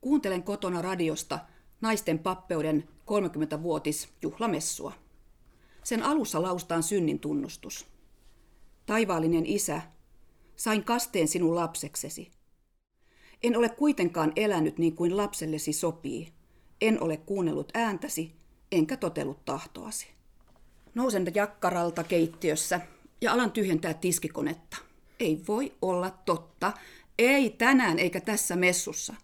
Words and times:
Kuuntelen 0.00 0.42
kotona 0.42 0.82
radiosta 0.82 1.38
naisten 1.80 2.18
pappeuden 2.18 2.88
30-vuotis 3.00 4.08
juhlamessua. 4.22 4.92
Sen 5.84 6.02
alussa 6.02 6.42
laustaan 6.42 6.82
synnin 6.82 7.20
tunnustus. 7.20 7.86
Taivaallinen 8.86 9.46
isä, 9.46 9.82
sain 10.56 10.84
kasteen 10.84 11.28
sinun 11.28 11.54
lapseksesi. 11.54 12.30
En 13.42 13.56
ole 13.56 13.68
kuitenkaan 13.68 14.32
elänyt 14.36 14.78
niin 14.78 14.96
kuin 14.96 15.16
lapsellesi 15.16 15.72
sopii. 15.72 16.32
En 16.80 17.02
ole 17.02 17.16
kuunnellut 17.16 17.72
ääntäsi, 17.74 18.32
enkä 18.72 18.96
totellut 18.96 19.44
tahtoasi. 19.44 20.06
Nousen 20.94 21.32
jakkaralta 21.34 22.04
keittiössä 22.04 22.80
ja 23.20 23.32
alan 23.32 23.52
tyhjentää 23.52 23.94
tiskikonetta. 23.94 24.76
Ei 25.20 25.42
voi 25.48 25.72
olla 25.82 26.10
totta. 26.10 26.72
Ei 27.18 27.50
tänään 27.50 27.98
eikä 27.98 28.20
tässä 28.20 28.56
messussa. 28.56 29.14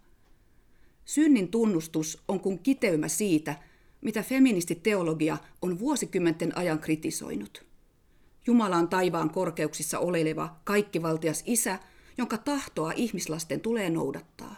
Synnin 1.04 1.48
tunnustus 1.48 2.22
on 2.28 2.40
kuin 2.40 2.58
kiteymä 2.58 3.08
siitä, 3.08 3.56
mitä 4.00 4.22
feministiteologia 4.22 5.38
on 5.62 5.78
vuosikymmenten 5.78 6.58
ajan 6.58 6.78
kritisoinut. 6.78 7.64
Jumala 8.46 8.76
on 8.76 8.88
taivaan 8.88 9.30
korkeuksissa 9.30 9.98
oleleva, 9.98 10.56
kaikkivaltias 10.64 11.42
isä, 11.46 11.78
jonka 12.18 12.38
tahtoa 12.38 12.92
ihmislasten 12.96 13.60
tulee 13.60 13.90
noudattaa. 13.90 14.56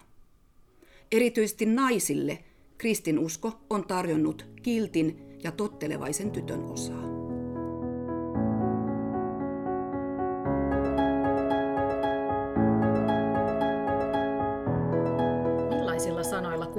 Erityisesti 1.12 1.66
naisille 1.66 2.44
kristinusko 2.78 3.60
on 3.70 3.86
tarjonnut 3.86 4.46
kiltin 4.62 5.18
ja 5.44 5.52
tottelevaisen 5.52 6.30
tytön 6.30 6.64
osaa. 6.64 7.15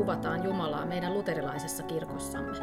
Kuvataan 0.07 0.43
Jumalaa 0.43 0.85
meidän 0.85 1.13
luterilaisessa 1.13 1.83
kirkossamme? 1.83 2.57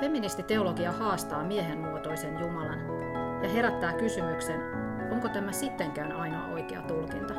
Feministiteologia 0.00 0.92
haastaa 0.92 1.44
miehenmuotoisen 1.44 2.40
Jumalan 2.40 2.78
ja 3.42 3.48
herättää 3.48 3.92
kysymyksen, 3.92 4.60
onko 5.10 5.28
tämä 5.28 5.52
sittenkään 5.52 6.12
ainoa 6.12 6.46
oikea 6.46 6.82
tulkinta? 6.82 7.34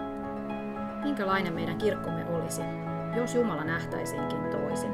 Minkälainen 1.04 1.54
meidän 1.54 1.78
kirkkomme 1.78 2.26
olisi, 2.26 2.62
jos 3.16 3.36
Jumala 3.36 3.64
nähtäisiinkin 3.64 4.44
toisin? 4.52 4.94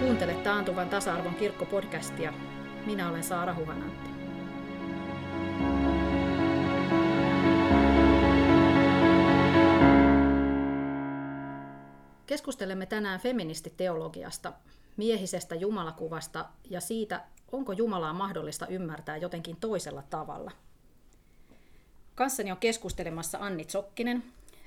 Kuuntele 0.00 0.34
Taantuvan 0.34 0.88
tasa-arvon 0.88 1.34
kirkkopodcastia. 1.34 2.32
Minä 2.88 3.08
olen 3.08 3.24
Saara 3.24 3.54
Huhanantti. 3.54 4.10
Keskustelemme 12.26 12.86
tänään 12.86 13.20
feministiteologiasta, 13.20 14.52
miehisestä 14.96 15.54
jumalakuvasta 15.54 16.48
ja 16.70 16.80
siitä, 16.80 17.24
onko 17.52 17.72
Jumalaa 17.72 18.12
mahdollista 18.12 18.66
ymmärtää 18.66 19.16
jotenkin 19.16 19.56
toisella 19.56 20.02
tavalla. 20.02 20.50
Kanssani 22.14 22.52
on 22.52 22.58
keskustelemassa 22.58 23.38
Anni 23.40 23.64
Tsokkinen, 23.64 24.24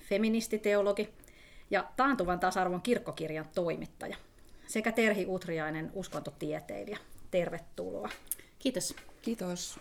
feministiteologi 0.09 1.09
ja 1.71 1.91
Taantuvan 1.95 2.39
tasa-arvon 2.39 2.81
kirkkokirjan 2.81 3.49
toimittaja 3.55 4.15
sekä 4.67 4.91
Terhi 4.91 5.25
Utriainen, 5.27 5.91
uskontotieteilijä. 5.93 6.97
Tervetuloa. 7.31 8.09
Kiitos. 8.59 8.95
Kiitos. 9.21 9.79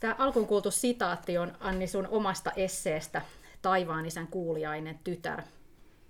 Tämä 0.00 0.16
alkuun 0.18 0.46
kuultu 0.46 0.70
sitaatti 0.70 1.38
on 1.38 1.52
Anni 1.60 1.86
sun 1.86 2.06
omasta 2.06 2.52
esseestä 2.52 3.22
Taivaan 3.62 4.06
isän 4.06 4.26
kuuliainen 4.26 4.98
tytär. 5.04 5.42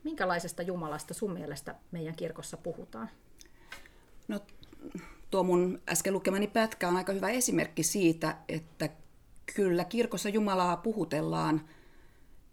Minkälaisesta 0.04 0.62
Jumalasta 0.62 1.14
sun 1.14 1.32
mielestä 1.32 1.74
meidän 1.90 2.16
kirkossa 2.16 2.56
puhutaan? 2.56 3.10
No, 4.28 4.40
tuo 5.30 5.42
mun 5.42 5.82
äsken 5.88 6.12
lukemani 6.12 6.46
pätkä 6.46 6.88
on 6.88 6.96
aika 6.96 7.12
hyvä 7.12 7.28
esimerkki 7.28 7.82
siitä, 7.82 8.36
että 8.48 8.88
kyllä 9.54 9.84
kirkossa 9.84 10.28
Jumalaa 10.28 10.76
puhutellaan 10.76 11.68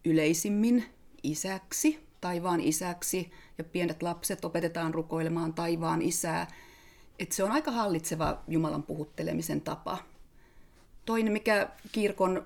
yleisimmin 0.05 0.85
isäksi, 1.23 2.07
taivaan 2.21 2.61
isäksi, 2.61 3.31
ja 3.57 3.63
pienet 3.63 4.03
lapset 4.03 4.45
opetetaan 4.45 4.94
rukoilemaan 4.94 5.53
taivaan 5.53 6.01
isää. 6.01 6.47
Että 7.19 7.35
se 7.35 7.43
on 7.43 7.51
aika 7.51 7.71
hallitseva 7.71 8.43
Jumalan 8.47 8.83
puhuttelemisen 8.83 9.61
tapa. 9.61 9.97
Toinen, 11.05 11.33
mikä 11.33 11.69
kirkon 11.91 12.45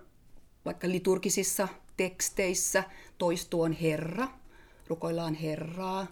vaikka 0.66 0.90
liturgisissa 0.90 1.68
teksteissä 1.98 2.84
toistuu, 3.18 3.62
on 3.62 3.72
Herra. 3.74 4.28
Rukoillaan 4.88 5.34
Herraa. 5.34 6.08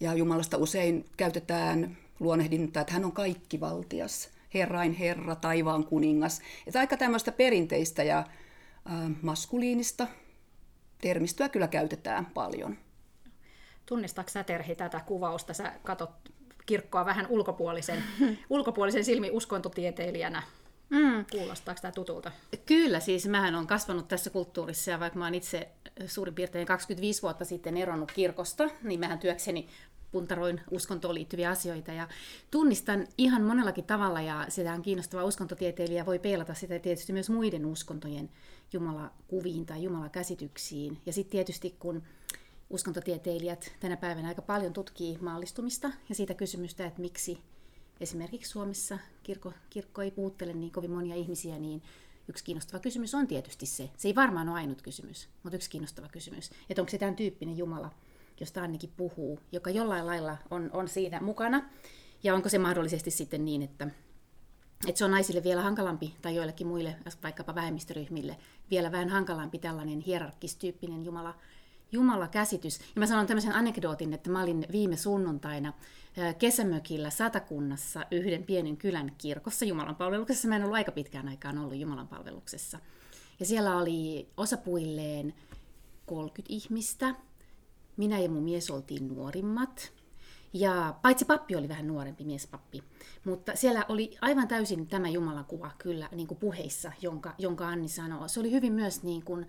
Ja 0.00 0.14
Jumalasta 0.14 0.56
usein 0.56 1.04
käytetään 1.16 1.96
luonnehdintaa, 2.20 2.80
että 2.80 2.92
hän 2.92 3.04
on 3.04 3.12
kaikkivaltias, 3.12 4.30
Herrain 4.54 4.92
Herra, 4.92 5.36
taivaan 5.36 5.84
kuningas. 5.84 6.40
Että 6.66 6.80
aika 6.80 6.96
tämmöistä 6.96 7.32
perinteistä 7.32 8.02
ja 8.02 8.18
äh, 8.18 9.10
maskuliinista 9.22 10.06
termistöä 11.00 11.48
kyllä 11.48 11.68
käytetään 11.68 12.26
paljon. 12.26 12.78
Tunnistatko 13.86 14.30
sä 14.30 14.44
Terhi 14.44 14.74
tätä 14.74 15.00
kuvausta? 15.00 15.54
Sä 15.54 15.72
katot 15.82 16.31
kirkkoa 16.66 17.04
vähän 17.04 17.26
ulkopuolisen, 17.28 18.04
ulkopuolisen 18.50 19.04
silmi 19.04 19.30
uskontotieteilijänä. 19.30 20.42
Mm. 20.90 21.24
Kuulostaako 21.30 21.80
tämä 21.82 21.92
tutulta? 21.92 22.32
Kyllä, 22.66 23.00
siis 23.00 23.28
mähän 23.28 23.54
on 23.54 23.66
kasvanut 23.66 24.08
tässä 24.08 24.30
kulttuurissa 24.30 24.90
ja 24.90 25.00
vaikka 25.00 25.18
mä 25.18 25.24
oon 25.24 25.34
itse 25.34 25.68
suurin 26.06 26.34
piirtein 26.34 26.66
25 26.66 27.22
vuotta 27.22 27.44
sitten 27.44 27.76
eronnut 27.76 28.12
kirkosta, 28.12 28.68
niin 28.82 29.00
mähän 29.00 29.18
työkseni 29.18 29.68
puntaroin 30.12 30.60
uskontoon 30.70 31.14
liittyviä 31.14 31.50
asioita 31.50 31.92
ja 31.92 32.08
tunnistan 32.50 33.06
ihan 33.18 33.42
monellakin 33.42 33.84
tavalla 33.84 34.20
ja 34.20 34.46
sitä 34.48 34.72
on 34.72 34.82
kiinnostava 34.82 35.24
uskontotieteilijä 35.24 36.06
voi 36.06 36.18
peilata 36.18 36.54
sitä 36.54 36.78
tietysti 36.78 37.12
myös 37.12 37.30
muiden 37.30 37.66
uskontojen 37.66 38.30
jumalakuviin 38.72 39.66
tai 39.66 39.82
jumalakäsityksiin. 39.82 40.98
Ja 41.06 41.12
sitten 41.12 41.32
tietysti 41.32 41.76
kun 41.78 42.02
uskontotieteilijät 42.72 43.72
tänä 43.80 43.96
päivänä 43.96 44.28
aika 44.28 44.42
paljon 44.42 44.72
tutkii 44.72 45.18
maallistumista 45.20 45.90
ja 46.08 46.14
siitä 46.14 46.34
kysymystä, 46.34 46.86
että 46.86 47.00
miksi 47.00 47.38
esimerkiksi 48.00 48.50
Suomessa 48.50 48.98
kirkko, 49.22 49.52
kirkko 49.70 50.02
ei 50.02 50.10
puuttele 50.10 50.52
niin 50.52 50.72
kovin 50.72 50.90
monia 50.90 51.14
ihmisiä, 51.14 51.58
niin 51.58 51.82
yksi 52.28 52.44
kiinnostava 52.44 52.80
kysymys 52.80 53.14
on 53.14 53.26
tietysti 53.26 53.66
se. 53.66 53.90
Se 53.96 54.08
ei 54.08 54.14
varmaan 54.14 54.48
ole 54.48 54.58
ainut 54.58 54.82
kysymys, 54.82 55.28
mutta 55.42 55.56
yksi 55.56 55.70
kiinnostava 55.70 56.08
kysymys. 56.08 56.50
Että 56.70 56.82
onko 56.82 56.90
se 56.90 56.98
tämän 56.98 57.16
tyyppinen 57.16 57.58
Jumala, 57.58 57.90
josta 58.40 58.62
Annikin 58.62 58.92
puhuu, 58.96 59.38
joka 59.52 59.70
jollain 59.70 60.06
lailla 60.06 60.36
on, 60.50 60.70
on 60.72 60.88
siinä 60.88 61.20
mukana. 61.20 61.70
Ja 62.22 62.34
onko 62.34 62.48
se 62.48 62.58
mahdollisesti 62.58 63.10
sitten 63.10 63.44
niin, 63.44 63.62
että, 63.62 63.88
että 64.88 64.98
se 64.98 65.04
on 65.04 65.10
naisille 65.10 65.42
vielä 65.42 65.62
hankalampi, 65.62 66.14
tai 66.22 66.34
joillekin 66.34 66.66
muille, 66.66 66.96
vaikkapa 67.22 67.54
vähemmistöryhmille, 67.54 68.36
vielä 68.70 68.92
vähän 68.92 69.08
hankalampi 69.08 69.58
tällainen 69.58 70.00
hierarkistyyppinen 70.00 71.04
Jumala, 71.04 71.34
Jumala 71.92 72.28
käsitys. 72.28 72.78
Ja 72.78 72.98
mä 72.98 73.06
sanon 73.06 73.26
tämmöisen 73.26 73.54
anekdootin, 73.54 74.12
että 74.12 74.30
mä 74.30 74.42
olin 74.42 74.66
viime 74.72 74.96
sunnuntaina 74.96 75.72
kesämökillä 76.38 77.10
Satakunnassa 77.10 78.06
yhden 78.10 78.44
pienen 78.44 78.76
kylän 78.76 79.12
kirkossa 79.18 79.64
Jumalan 79.64 79.96
palveluksessa. 79.96 80.48
Mä 80.48 80.56
en 80.56 80.62
ollut 80.62 80.76
aika 80.76 80.92
pitkään 80.92 81.28
aikaan 81.28 81.58
ollut 81.58 81.76
Jumalan 81.76 82.08
palveluksessa. 82.08 82.78
Ja 83.40 83.46
siellä 83.46 83.76
oli 83.76 84.28
osapuilleen 84.36 85.34
30 86.06 86.54
ihmistä. 86.54 87.14
Minä 87.96 88.18
ja 88.18 88.30
mun 88.30 88.42
mies 88.42 88.70
oltiin 88.70 89.08
nuorimmat. 89.08 89.92
Ja 90.52 90.94
paitsi 91.02 91.24
pappi 91.24 91.56
oli 91.56 91.68
vähän 91.68 91.86
nuorempi 91.86 92.24
miespappi, 92.24 92.82
mutta 93.24 93.52
siellä 93.56 93.84
oli 93.88 94.16
aivan 94.20 94.48
täysin 94.48 94.86
tämä 94.86 95.08
Jumalan 95.08 95.44
kuva 95.44 95.70
kyllä 95.78 96.08
niin 96.12 96.26
kuin 96.26 96.38
puheissa, 96.38 96.92
jonka, 97.00 97.34
jonka 97.38 97.68
Anni 97.68 97.88
sanoo. 97.88 98.28
Se 98.28 98.40
oli 98.40 98.50
hyvin 98.50 98.72
myös 98.72 99.02
niin 99.02 99.24
kuin, 99.24 99.46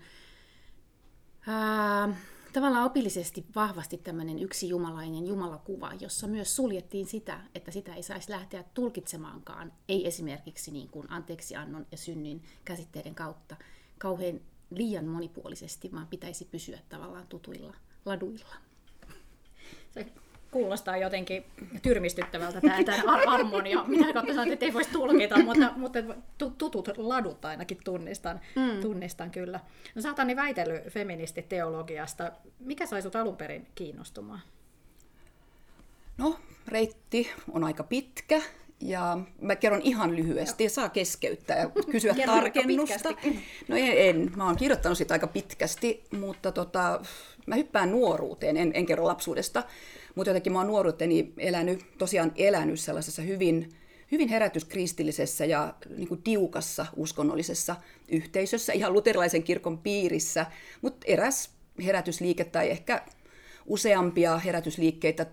ää, 1.46 2.16
tavallaan 2.54 2.84
opillisesti 2.84 3.46
vahvasti 3.54 3.98
tämmöinen 3.98 4.38
yksi 4.38 4.68
jumalainen 4.68 5.26
jumalakuva, 5.26 5.92
jossa 6.00 6.26
myös 6.26 6.56
suljettiin 6.56 7.06
sitä, 7.06 7.40
että 7.54 7.70
sitä 7.70 7.94
ei 7.94 8.02
saisi 8.02 8.30
lähteä 8.30 8.64
tulkitsemaankaan, 8.74 9.72
ei 9.88 10.06
esimerkiksi 10.06 10.70
niin 10.70 10.88
kuin 10.88 11.10
anteeksiannon 11.10 11.86
ja 11.90 11.96
synnin 11.96 12.42
käsitteiden 12.64 13.14
kautta 13.14 13.56
kauhean 13.98 14.40
liian 14.70 15.06
monipuolisesti, 15.06 15.92
vaan 15.92 16.06
pitäisi 16.06 16.44
pysyä 16.44 16.78
tavallaan 16.88 17.26
tutuilla 17.26 17.74
laduilla. 18.04 18.54
Kuulostaa 20.54 20.96
jotenkin 20.96 21.44
tyrmistyttävältä 21.82 22.60
tämä, 22.60 22.84
tämä 22.84 23.02
harmonia, 23.26 23.84
mitä 23.86 24.12
kautta 24.12 24.32
sanoit, 24.32 24.52
että 24.52 24.66
ei 24.66 24.72
voisi 24.72 24.90
tulkita, 24.90 25.42
mutta, 25.42 25.72
mutta 25.76 25.98
tutut 26.58 26.88
ladut 26.96 27.44
ainakin 27.44 27.78
tunnistan, 27.84 28.40
mm. 28.56 28.80
tunnistan 28.80 29.30
kyllä. 29.30 29.60
No 29.94 30.02
sä 30.02 30.08
oot 30.08 30.18
Anni 30.18 30.36
väitellyt 30.36 30.84
feministiteologiasta. 30.88 32.32
Mikä 32.58 32.86
sai 32.86 33.02
sut 33.02 33.16
alun 33.16 33.36
perin 33.36 33.66
kiinnostumaan? 33.74 34.40
No, 36.18 36.36
reitti 36.68 37.30
on 37.52 37.64
aika 37.64 37.82
pitkä 37.82 38.42
ja 38.84 39.18
mä 39.40 39.56
kerron 39.56 39.82
ihan 39.82 40.16
lyhyesti, 40.16 40.64
ja 40.64 40.70
saa 40.70 40.88
keskeyttää 40.88 41.58
ja 41.58 41.70
kysyä 41.90 42.14
Kerro 42.14 42.32
aika 42.32 42.42
tarkennusta. 42.42 43.08
No 43.68 43.76
en, 43.76 43.92
en, 43.96 44.32
mä 44.36 44.46
oon 44.46 44.56
kirjoittanut 44.56 44.98
sitä 44.98 45.14
aika 45.14 45.26
pitkästi, 45.26 46.04
mutta 46.10 46.52
tota, 46.52 47.00
mä 47.46 47.54
hyppään 47.54 47.90
nuoruuteen, 47.90 48.56
en, 48.56 48.70
en 48.74 48.86
kerro 48.86 49.04
lapsuudesta, 49.04 49.62
mutta 50.14 50.30
jotenkin 50.30 50.52
mä 50.52 50.58
oon 50.58 50.66
nuoruuteni 50.66 51.32
elänyt, 51.38 51.98
tosiaan 51.98 52.32
elänyt 52.36 52.80
sellaisessa 52.80 53.22
hyvin, 53.22 53.68
hyvin 54.12 54.28
herätyskristillisessä 54.28 55.44
ja 55.44 55.74
niin 55.96 56.08
kuin 56.08 56.22
tiukassa 56.22 56.86
uskonnollisessa 56.96 57.76
yhteisössä, 58.08 58.72
ihan 58.72 58.92
luterilaisen 58.92 59.42
kirkon 59.42 59.78
piirissä, 59.78 60.46
mutta 60.82 61.06
eräs 61.06 61.50
herätysliike 61.84 62.44
tai 62.44 62.70
ehkä 62.70 63.02
useampia 63.66 64.38
herätysliikkeitä 64.38 65.26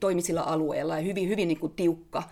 toimi 0.00 0.22
sillä 0.22 0.42
alueella 0.42 0.96
ja 0.96 1.02
hyvin, 1.02 1.28
hyvin 1.28 1.48
niin 1.48 1.60
kuin 1.60 1.72
tiukka, 1.72 2.22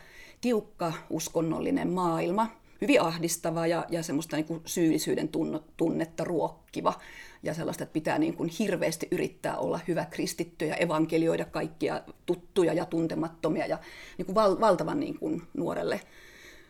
tiukka 0.42 0.92
uskonnollinen 1.10 1.88
maailma, 1.88 2.48
hyvin 2.80 3.00
ahdistava 3.00 3.66
ja, 3.66 3.86
ja 3.90 4.02
semmoista 4.02 4.36
niin 4.36 4.46
kuin 4.46 4.60
syyllisyyden 4.64 5.30
tunnetta 5.76 6.24
ruokkiva 6.24 6.94
ja 7.42 7.54
sellaista, 7.54 7.84
että 7.84 7.92
pitää 7.92 8.18
niin 8.18 8.34
kuin 8.34 8.50
hirveästi 8.58 9.08
yrittää 9.10 9.56
olla 9.56 9.80
hyvä 9.88 10.04
kristitty 10.04 10.66
ja 10.66 10.76
evankelioida 10.76 11.44
kaikkia 11.44 12.02
tuttuja 12.26 12.72
ja 12.72 12.84
tuntemattomia 12.84 13.66
ja 13.66 13.78
niin 14.18 14.26
kuin 14.26 14.34
val, 14.34 14.60
valtavan 14.60 15.00
niin 15.00 15.18
kuin 15.18 15.42
nuorelle 15.54 16.00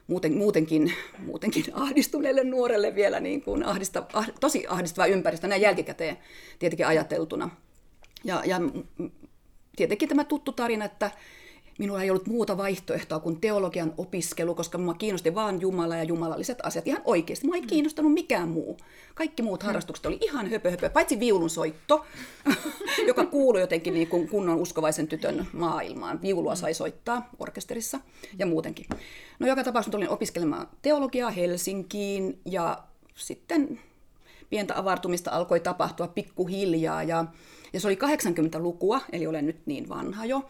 muuten, 0.06 0.36
muutenkin, 0.36 0.92
muutenkin 1.18 1.64
ahdistuneelle 1.72 2.44
nuorelle 2.44 2.94
vielä 2.94 3.20
niin 3.20 3.42
kuin 3.42 3.64
ahdista, 3.64 4.06
ah, 4.12 4.30
tosi 4.40 4.66
ahdistava 4.68 5.06
ympäristö 5.06 5.46
näin 5.46 5.62
jälkikäteen 5.62 6.18
tietenkin 6.58 6.86
ajateltuna. 6.86 7.50
Ja, 8.25 8.42
ja 8.46 8.60
tietenkin 9.76 10.08
tämä 10.08 10.25
tuttu 10.25 10.52
tarina, 10.52 10.84
että 10.84 11.10
minulla 11.78 12.02
ei 12.02 12.10
ollut 12.10 12.26
muuta 12.26 12.56
vaihtoehtoa 12.56 13.20
kuin 13.20 13.40
teologian 13.40 13.94
opiskelu, 13.96 14.54
koska 14.54 14.78
minua 14.78 14.94
kiinnosti 14.94 15.34
vain 15.34 15.60
Jumala 15.60 15.96
ja 15.96 16.04
jumalalliset 16.04 16.58
asiat 16.62 16.86
ihan 16.86 17.02
oikeasti. 17.04 17.46
Minua 17.46 17.56
ei 17.56 17.62
kiinnostanut 17.62 18.12
mikään 18.12 18.48
muu. 18.48 18.76
Kaikki 19.14 19.42
muut 19.42 19.62
harrastukset 19.62 20.06
oli 20.06 20.19
ihan 20.20 20.50
höpö, 20.50 20.70
höpö 20.70 20.90
paitsi 20.90 21.20
viulun 21.20 21.50
soitto, 21.50 22.06
joka 23.08 23.26
kuului 23.26 23.60
jotenkin 23.60 23.94
niin 23.94 24.08
kuin 24.08 24.28
kunnon 24.28 24.60
uskovaisen 24.60 25.08
tytön 25.08 25.46
maailmaan. 25.52 26.22
Viulua 26.22 26.54
sai 26.54 26.74
soittaa 26.74 27.28
orkesterissa 27.38 28.00
ja 28.38 28.46
muutenkin. 28.46 28.86
No 29.38 29.46
joka 29.46 29.64
tapauksessa 29.64 29.92
tulin 29.92 30.08
opiskelemaan 30.08 30.68
teologiaa 30.82 31.30
Helsinkiin 31.30 32.40
ja 32.44 32.82
sitten 33.14 33.80
pientä 34.50 34.78
avartumista 34.78 35.30
alkoi 35.30 35.60
tapahtua 35.60 36.08
pikkuhiljaa 36.08 37.02
ja, 37.02 37.25
ja 37.72 37.80
se 37.80 37.88
oli 37.88 37.98
80-lukua, 38.02 39.00
eli 39.12 39.26
olen 39.26 39.46
nyt 39.46 39.66
niin 39.66 39.88
vanha 39.88 40.25
jo. 40.25 40.48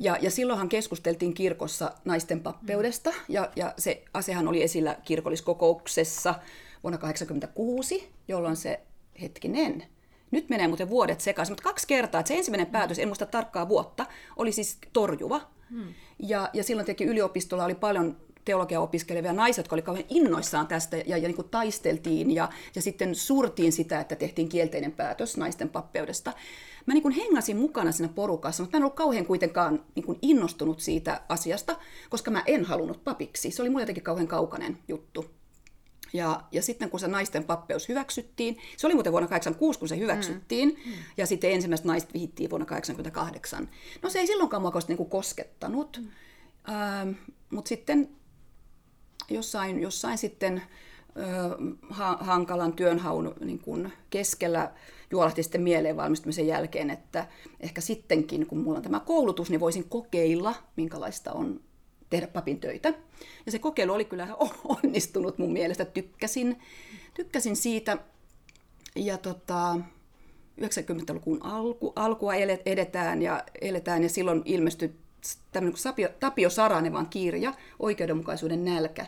Ja, 0.00 0.16
ja 0.20 0.30
silloinhan 0.30 0.68
keskusteltiin 0.68 1.34
kirkossa 1.34 1.92
naisten 2.04 2.40
pappeudesta, 2.40 3.12
ja, 3.28 3.50
ja 3.56 3.74
se 3.78 4.04
asiahan 4.14 4.48
oli 4.48 4.62
esillä 4.62 4.96
kirkolliskokouksessa 5.04 6.34
vuonna 6.82 6.98
1986, 6.98 8.08
jolloin 8.28 8.56
se, 8.56 8.80
hetkinen, 9.20 9.84
nyt 10.30 10.48
menee 10.48 10.68
muuten 10.68 10.90
vuodet 10.90 11.20
sekaisin, 11.20 11.52
mutta 11.52 11.62
kaksi 11.62 11.86
kertaa, 11.86 12.20
että 12.20 12.28
se 12.28 12.34
ensimmäinen 12.34 12.66
päätös, 12.66 12.98
en 12.98 13.08
muista 13.08 13.26
tarkkaa 13.26 13.68
vuotta, 13.68 14.06
oli 14.36 14.52
siis 14.52 14.78
torjuva. 14.92 15.40
Hmm. 15.70 15.94
Ja, 16.18 16.50
ja 16.52 16.64
silloin 16.64 16.86
teki 16.86 17.04
yliopistolla 17.04 17.64
oli 17.64 17.74
paljon 17.74 18.16
teologia 18.44 18.80
opiskelevia 18.80 19.32
naisia, 19.32 19.62
jotka 19.62 19.74
olivat 19.74 19.86
kauhean 19.86 20.06
innoissaan 20.08 20.66
tästä 20.66 20.96
ja, 20.96 21.16
ja 21.16 21.28
niin 21.28 21.36
kuin 21.36 21.48
taisteltiin 21.48 22.30
ja, 22.30 22.48
ja 22.74 22.82
sitten 22.82 23.14
surtiin 23.14 23.72
sitä, 23.72 24.00
että 24.00 24.16
tehtiin 24.16 24.48
kielteinen 24.48 24.92
päätös 24.92 25.36
naisten 25.36 25.68
pappeudesta. 25.68 26.32
Mä 26.86 26.94
niin 26.94 27.02
kuin 27.02 27.14
hengasin 27.14 27.56
mukana 27.56 27.92
siinä 27.92 28.12
porukassa, 28.14 28.62
mutta 28.62 28.76
mä 28.76 28.78
en 28.78 28.84
ollut 28.84 28.96
kauhean 28.96 29.26
kuitenkaan 29.26 29.84
niin 29.94 30.06
kuin 30.06 30.18
innostunut 30.22 30.80
siitä 30.80 31.20
asiasta, 31.28 31.76
koska 32.10 32.30
mä 32.30 32.42
en 32.46 32.64
halunnut 32.64 33.04
papiksi. 33.04 33.50
Se 33.50 33.62
oli 33.62 33.70
mulle 33.70 33.82
jotenkin 33.82 34.04
kauhean 34.04 34.28
kaukainen 34.28 34.78
juttu. 34.88 35.30
Ja, 36.12 36.40
ja 36.52 36.62
sitten 36.62 36.90
kun 36.90 37.00
se 37.00 37.08
naisten 37.08 37.44
pappeus 37.44 37.88
hyväksyttiin, 37.88 38.58
se 38.76 38.86
oli 38.86 38.94
muuten 38.94 39.12
vuonna 39.12 39.28
1986, 39.28 39.78
kun 39.78 39.88
se 39.88 39.98
hyväksyttiin, 39.98 40.68
mm. 40.68 40.90
Mm. 40.90 40.96
ja 41.16 41.26
sitten 41.26 41.52
ensimmäiset 41.52 41.86
naiset 41.86 42.14
vihittiin 42.14 42.50
vuonna 42.50 42.66
1988. 42.66 43.68
No 44.02 44.10
se 44.10 44.18
ei 44.18 44.26
silloinkaan 44.26 44.62
mua 44.62 44.72
niin 44.88 45.08
koskettanut, 45.08 46.00
mm. 46.02 46.08
ähm, 46.74 47.10
mutta 47.50 47.68
sitten 47.68 48.08
jossain, 49.30 49.82
jossain 49.82 50.18
sitten 50.18 50.62
hankalan 52.20 52.72
työnhaun 52.72 53.34
niin 53.44 53.58
kun 53.58 53.90
keskellä 54.10 54.72
juolahti 55.10 55.42
sitten 55.42 55.62
mieleen 55.62 55.96
valmistumisen 55.96 56.46
jälkeen, 56.46 56.90
että 56.90 57.26
ehkä 57.60 57.80
sittenkin, 57.80 58.46
kun 58.46 58.58
mulla 58.58 58.76
on 58.76 58.82
tämä 58.82 59.00
koulutus, 59.00 59.50
niin 59.50 59.60
voisin 59.60 59.88
kokeilla, 59.88 60.54
minkälaista 60.76 61.32
on 61.32 61.60
tehdä 62.10 62.26
papin 62.26 62.60
töitä. 62.60 62.94
Ja 63.46 63.52
se 63.52 63.58
kokeilu 63.58 63.92
oli 63.92 64.04
kyllä 64.04 64.28
onnistunut 64.84 65.38
mun 65.38 65.52
mielestä. 65.52 65.84
Tykkäsin, 65.84 66.58
tykkäsin 67.14 67.56
siitä. 67.56 67.98
Ja 68.96 69.18
tota, 69.18 69.76
90-luvun 70.60 71.42
alku, 71.42 71.92
alkua 71.96 72.34
edetään 72.66 73.22
ja 73.22 73.44
eletään 73.60 74.02
ja 74.02 74.08
silloin 74.08 74.42
ilmestyi 74.44 74.94
tämmöinen 75.52 75.82
Tapio, 75.82 76.08
Tapio 76.20 76.50
Saranevan 76.50 77.06
kirja, 77.06 77.54
Oikeudenmukaisuuden 77.78 78.64
nälkä, 78.64 79.06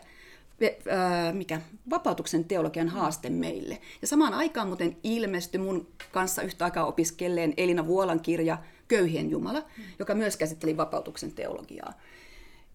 mikä 1.33 1.61
vapautuksen 1.89 2.45
teologian 2.45 2.87
haaste 2.87 3.29
meille. 3.29 3.77
Ja 4.01 4.07
samaan 4.07 4.33
aikaan 4.33 4.67
muuten 4.67 4.97
ilmestyi 5.03 5.59
mun 5.59 5.87
kanssa 6.11 6.41
yhtä 6.41 6.65
aikaa 6.65 6.85
opiskelleen 6.85 7.53
Elina 7.57 7.87
Vuolan 7.87 8.19
kirja 8.19 8.57
Köyhien 8.87 9.29
Jumala, 9.29 9.63
joka 9.99 10.15
myös 10.15 10.37
käsitteli 10.37 10.77
vapautuksen 10.77 11.31
teologiaa. 11.31 11.93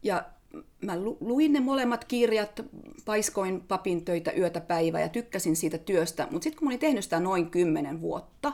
Ja 0.03 0.25
mä 0.81 0.97
luin 1.21 1.53
ne 1.53 1.61
molemmat 1.61 2.05
kirjat, 2.05 2.61
paiskoin 3.05 3.61
papin 3.61 4.05
töitä 4.05 4.33
yötä 4.33 4.61
päivää 4.61 5.01
ja 5.01 5.09
tykkäsin 5.09 5.57
siitä 5.57 5.79
työstä, 5.79 6.29
mutta 6.31 6.45
sitten 6.45 6.59
kun 6.59 6.67
mä 6.67 6.71
olin 6.71 6.79
tehnyt 6.79 7.05
sitä 7.05 7.21
noin 7.21 7.51
kymmenen 7.51 8.01
vuotta, 8.01 8.53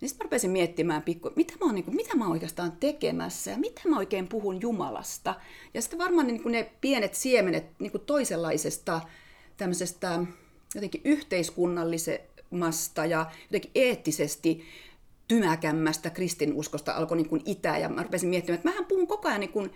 niin 0.00 0.08
sitten 0.08 0.24
mä 0.24 0.28
rupesin 0.28 0.50
miettimään 0.50 1.02
pikku, 1.02 1.30
mitä 1.36 1.54
mä, 1.60 1.66
oon, 1.66 1.74
niin 1.74 1.84
kuin, 1.84 1.96
mitä 1.96 2.16
mä 2.16 2.28
oikeastaan 2.28 2.72
tekemässä 2.72 3.50
ja 3.50 3.58
mitä 3.58 3.80
mä 3.88 3.98
oikein 3.98 4.28
puhun 4.28 4.60
Jumalasta. 4.60 5.34
Ja 5.74 5.82
sitten 5.82 5.98
varmaan 5.98 6.26
niin 6.26 6.42
kuin 6.42 6.52
ne 6.52 6.70
pienet 6.80 7.14
siemenet 7.14 7.64
niin 7.78 7.92
kuin 7.92 8.04
toisenlaisesta 8.06 9.00
tämmöisestä 9.56 10.20
jotenkin 10.74 11.00
yhteiskunnallisemmasta 11.04 13.06
ja 13.06 13.30
jotenkin 13.42 13.70
eettisesti 13.74 14.64
tymäkämmästä 15.28 16.10
kristinuskosta 16.10 16.92
alkoi 16.92 17.16
niin 17.16 17.28
kuin 17.28 17.42
itää 17.44 17.78
ja 17.78 17.88
mä 17.88 18.02
rupesin 18.02 18.28
miettimään, 18.28 18.54
että 18.54 18.68
mähän 18.68 18.86
puhun 18.86 19.06
koko 19.06 19.28
ajan 19.28 19.40
niin 19.40 19.52
kuin 19.52 19.72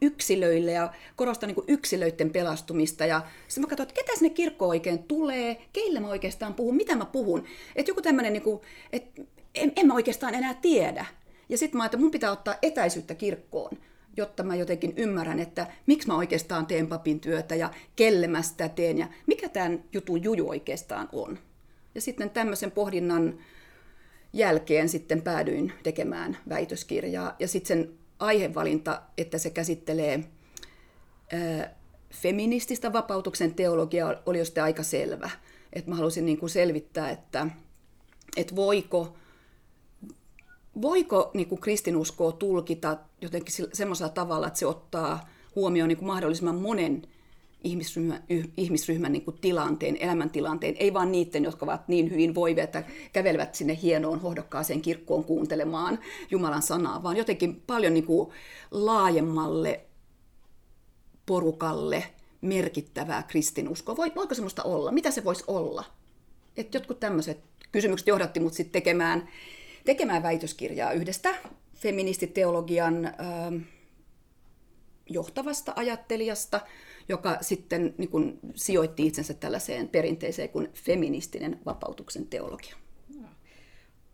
yksilöille 0.00 0.72
ja 0.72 0.92
korostan 1.16 1.46
niin 1.46 1.54
kuin 1.54 1.64
yksilöiden 1.68 2.30
pelastumista 2.30 3.06
ja 3.06 3.22
sitten 3.48 3.64
mä 3.64 3.68
katsoin, 3.68 3.88
että 3.88 4.00
ketä 4.00 4.18
sinne 4.18 4.30
kirkkoon 4.30 4.68
oikein 4.68 5.02
tulee, 5.02 5.62
keille 5.72 6.00
mä 6.00 6.08
oikeastaan 6.08 6.54
puhun, 6.54 6.76
mitä 6.76 6.96
mä 6.96 7.04
puhun. 7.04 7.44
Että 7.76 7.90
joku 7.90 8.02
tämmöinen, 8.02 8.32
niin 8.32 8.60
että 8.92 9.22
en, 9.54 9.72
en 9.76 9.86
mä 9.86 9.94
oikeastaan 9.94 10.34
enää 10.34 10.54
tiedä. 10.54 11.06
Ja 11.48 11.58
sitten 11.58 11.78
mä 11.78 11.84
että 11.84 11.96
mun 11.96 12.10
pitää 12.10 12.32
ottaa 12.32 12.54
etäisyyttä 12.62 13.14
kirkkoon, 13.14 13.78
jotta 14.16 14.42
mä 14.42 14.56
jotenkin 14.56 14.92
ymmärrän, 14.96 15.40
että 15.40 15.66
miksi 15.86 16.08
mä 16.08 16.16
oikeastaan 16.16 16.66
teen 16.66 16.86
papin 16.86 17.20
työtä 17.20 17.54
ja 17.54 17.70
kelle 17.96 18.26
mä 18.26 18.42
sitä 18.42 18.68
teen 18.68 18.98
ja 18.98 19.08
mikä 19.26 19.48
tämän 19.48 19.84
jutun 19.92 20.22
juju 20.22 20.48
oikeastaan 20.48 21.08
on. 21.12 21.38
Ja 21.94 22.00
sitten 22.00 22.30
tämmöisen 22.30 22.70
pohdinnan 22.70 23.38
jälkeen 24.32 24.88
sitten 24.88 25.22
päädyin 25.22 25.72
tekemään 25.82 26.36
väitöskirjaa. 26.48 27.36
Ja 27.38 27.48
sitten 27.48 27.68
sen 27.68 27.94
aihevalinta, 28.18 29.02
että 29.18 29.38
se 29.38 29.50
käsittelee 29.50 30.24
ää, 31.32 31.74
feminististä 32.10 32.92
vapautuksen 32.92 33.54
teologiaa, 33.54 34.14
oli 34.26 34.38
jo 34.38 34.44
sitten 34.44 34.64
aika 34.64 34.82
selvä. 34.82 35.30
Että 35.72 35.90
mä 35.90 35.96
halusin 35.96 36.26
niin 36.26 36.38
kuin 36.38 36.50
selvittää, 36.50 37.10
että, 37.10 37.46
että 38.36 38.56
voiko, 38.56 39.16
voiko 40.82 41.30
niin 41.34 41.48
kuin 41.48 41.60
kristinuskoa 41.60 42.32
tulkita 42.32 42.98
jotenkin 43.20 43.54
semmoisella 43.72 44.12
tavalla, 44.12 44.46
että 44.46 44.58
se 44.58 44.66
ottaa 44.66 45.28
huomioon 45.56 45.88
niin 45.88 45.98
kuin 45.98 46.06
mahdollisimman 46.06 46.56
monen 46.56 47.02
ihmisryhmän, 47.64 48.24
ihmisryhmän 48.56 49.12
niin 49.12 49.24
kuin 49.24 49.38
tilanteen, 49.40 49.96
elämäntilanteen, 49.96 50.74
ei 50.78 50.94
vaan 50.94 51.12
niiden, 51.12 51.44
jotka 51.44 51.66
ovat 51.66 51.88
niin 51.88 52.10
hyvin 52.10 52.34
voivia, 52.34 52.64
että 52.64 52.84
kävelevät 53.12 53.54
sinne 53.54 53.78
hienoon 53.82 54.20
hohdokkaaseen 54.20 54.82
kirkkoon 54.82 55.24
kuuntelemaan 55.24 55.98
Jumalan 56.30 56.62
sanaa, 56.62 57.02
vaan 57.02 57.16
jotenkin 57.16 57.62
paljon 57.66 57.94
niin 57.94 58.06
kuin 58.06 58.30
laajemmalle 58.70 59.80
porukalle 61.26 62.04
merkittävää 62.40 63.22
kristinuskoa. 63.22 63.96
Voiko 63.96 64.34
semmoista 64.34 64.62
olla? 64.62 64.92
Mitä 64.92 65.10
se 65.10 65.24
voisi 65.24 65.44
olla? 65.46 65.84
Et 66.56 66.74
jotkut 66.74 67.00
tämmöiset 67.00 67.38
kysymykset 67.72 68.06
johdatti 68.06 68.40
mut 68.40 68.54
sitten 68.54 68.72
tekemään, 68.72 69.28
tekemään 69.84 70.22
väitöskirjaa 70.22 70.92
yhdestä 70.92 71.34
feministiteologian 71.74 73.04
äh, 73.06 73.12
johtavasta 75.06 75.72
ajattelijasta, 75.76 76.60
joka 77.08 77.38
sitten 77.40 77.94
niin 77.98 78.10
kuin, 78.10 78.38
sijoitti 78.54 79.06
itsensä 79.06 79.34
tällaiseen 79.34 79.88
perinteeseen 79.88 80.48
kuin 80.48 80.68
feministinen 80.74 81.60
vapautuksen 81.66 82.26
teologia. 82.26 82.76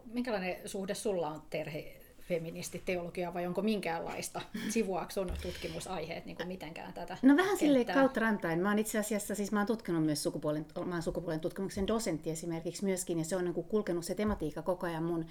Minkälainen 0.05 0.69
suhde 0.69 0.95
sulla 0.95 1.29
on 1.29 1.43
Terhi 1.51 2.00
feministiteologiaa 2.31 3.35
vai 3.35 3.47
onko 3.47 3.63
minkäänlaista? 3.63 4.41
Sivuaako 4.69 5.11
sun 5.11 5.33
tutkimusaiheet 5.43 6.27
niin 6.27 6.37
kuin 6.37 6.49
mitenkään 6.49 6.93
tätä 6.93 7.17
No 7.23 7.37
vähän 7.37 7.57
sille 7.57 7.85
kautta 7.85 8.21
rantain. 8.21 8.61
Mä 8.61 8.69
oon 8.69 8.79
itse 8.79 8.99
asiassa, 8.99 9.35
siis 9.35 9.53
mä 9.53 9.61
oon 9.61 9.67
tutkinut 9.67 10.05
myös 10.05 10.23
sukupuolen, 10.23 10.67
mä 10.85 10.95
oon 10.95 11.03
sukupuolen 11.03 11.41
tutkimuksen 11.41 11.87
dosentti 11.87 12.31
esimerkiksi 12.31 12.85
myöskin, 12.85 13.19
ja 13.19 13.25
se 13.25 13.37
on 13.37 13.45
niin 13.45 13.55
kuin 13.55 13.67
kulkenut 13.67 14.05
se 14.05 14.15
tematiikka 14.15 14.63
koko 14.63 14.87
ajan 14.87 15.03
mun, 15.03 15.27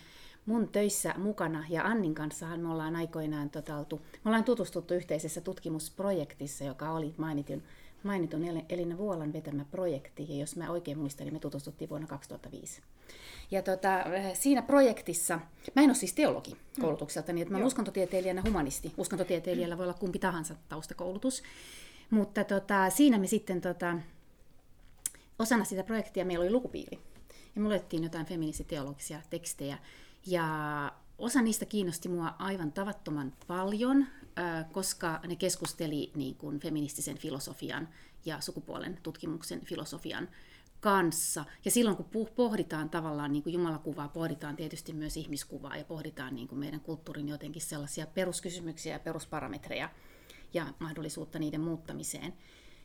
mun 0.46 0.68
töissä 0.68 1.14
mukana. 1.18 1.66
Ja 1.70 1.84
Annin 1.84 2.16
kanssahan 2.16 2.60
me 2.60 2.72
ollaan 2.72 2.96
aikoinaan 2.96 3.50
tota, 3.50 3.78
oltu, 3.78 4.02
me 4.24 4.30
ollaan 4.30 4.44
tutustuttu 4.44 4.94
yhteisessä 4.94 5.42
tutkimusprojektissa, 5.42 6.64
joka 6.64 6.92
oli 6.92 7.14
mainitun, 7.18 7.64
mainitun 8.04 8.44
Elina 8.70 8.98
Vuolan 8.98 9.34
vetämä 9.34 9.66
projekti, 9.66 10.26
ja 10.30 10.36
jos 10.36 10.56
mä 10.56 10.72
oikein 10.72 10.98
muistan, 10.98 11.26
niin 11.26 11.34
me 11.34 11.40
tutustuttiin 11.40 11.90
vuonna 11.90 12.08
2005. 12.08 12.82
Ja 13.52 13.62
tota, 13.62 13.90
siinä 14.34 14.62
projektissa, 14.62 15.40
mä 15.76 15.82
en 15.82 15.90
ole 15.90 15.96
siis 15.96 16.14
teologi 16.14 16.56
koulutukselta, 16.82 17.34
niin 17.34 17.42
että 17.42 17.52
mä 17.52 17.58
olen 17.58 17.68
uskontotieteilijänä 17.68 18.42
humanisti. 18.46 18.94
Uskontotieteilijällä 18.98 19.78
voi 19.78 19.86
olla 19.86 19.94
kumpi 20.00 20.20
tahansa 20.20 20.56
taustakoulutus. 20.70 21.44
Mutta 22.10 22.44
tota, 22.44 22.90
siinä 22.90 23.18
me 23.18 23.28
sitten 23.28 23.62
tota, 23.62 23.98
osana 25.40 25.64
sitä 25.64 25.84
projektia 25.84 26.26
meillä 26.26 26.44
oli 26.44 26.52
lukupiiri. 26.52 27.00
Ja 27.56 27.62
me 27.62 27.68
luettiin 27.68 28.04
jotain 28.04 28.26
feministiteologisia 28.26 29.22
tekstejä. 29.30 29.78
Ja 30.26 30.46
osa 31.20 31.42
niistä 31.42 31.66
kiinnosti 31.66 32.10
mua 32.10 32.36
aivan 32.40 32.72
tavattoman 32.72 33.34
paljon, 33.48 34.06
koska 34.72 35.20
ne 35.28 35.36
keskusteli 35.36 36.12
niin 36.16 36.36
kuin 36.36 36.60
feministisen 36.60 37.18
filosofian 37.18 37.90
ja 38.26 38.42
sukupuolen 38.42 39.00
tutkimuksen 39.04 39.66
filosofian 39.66 40.30
kanssa. 40.80 41.46
Ja 41.66 41.72
silloin 41.72 41.98
kun 41.98 42.30
pohditaan 42.36 42.90
tavallaan 42.90 43.32
niin 43.32 43.44
kuin 43.44 43.54
Jumalakuvaa, 43.54 44.08
pohditaan 44.08 44.56
tietysti 44.56 44.94
myös 44.94 45.18
ihmiskuvaa 45.18 45.78
ja 45.78 45.84
pohditaan 45.84 46.36
niin 46.36 46.48
kuin 46.48 46.60
meidän 46.60 46.80
kulttuurin 46.80 47.30
jotenkin 47.30 47.62
sellaisia 47.62 48.08
peruskysymyksiä 48.08 48.94
ja 48.94 49.00
perusparametreja 49.00 49.90
ja 50.54 50.74
mahdollisuutta 50.80 51.40
niiden 51.40 51.62
muuttamiseen. 51.62 52.34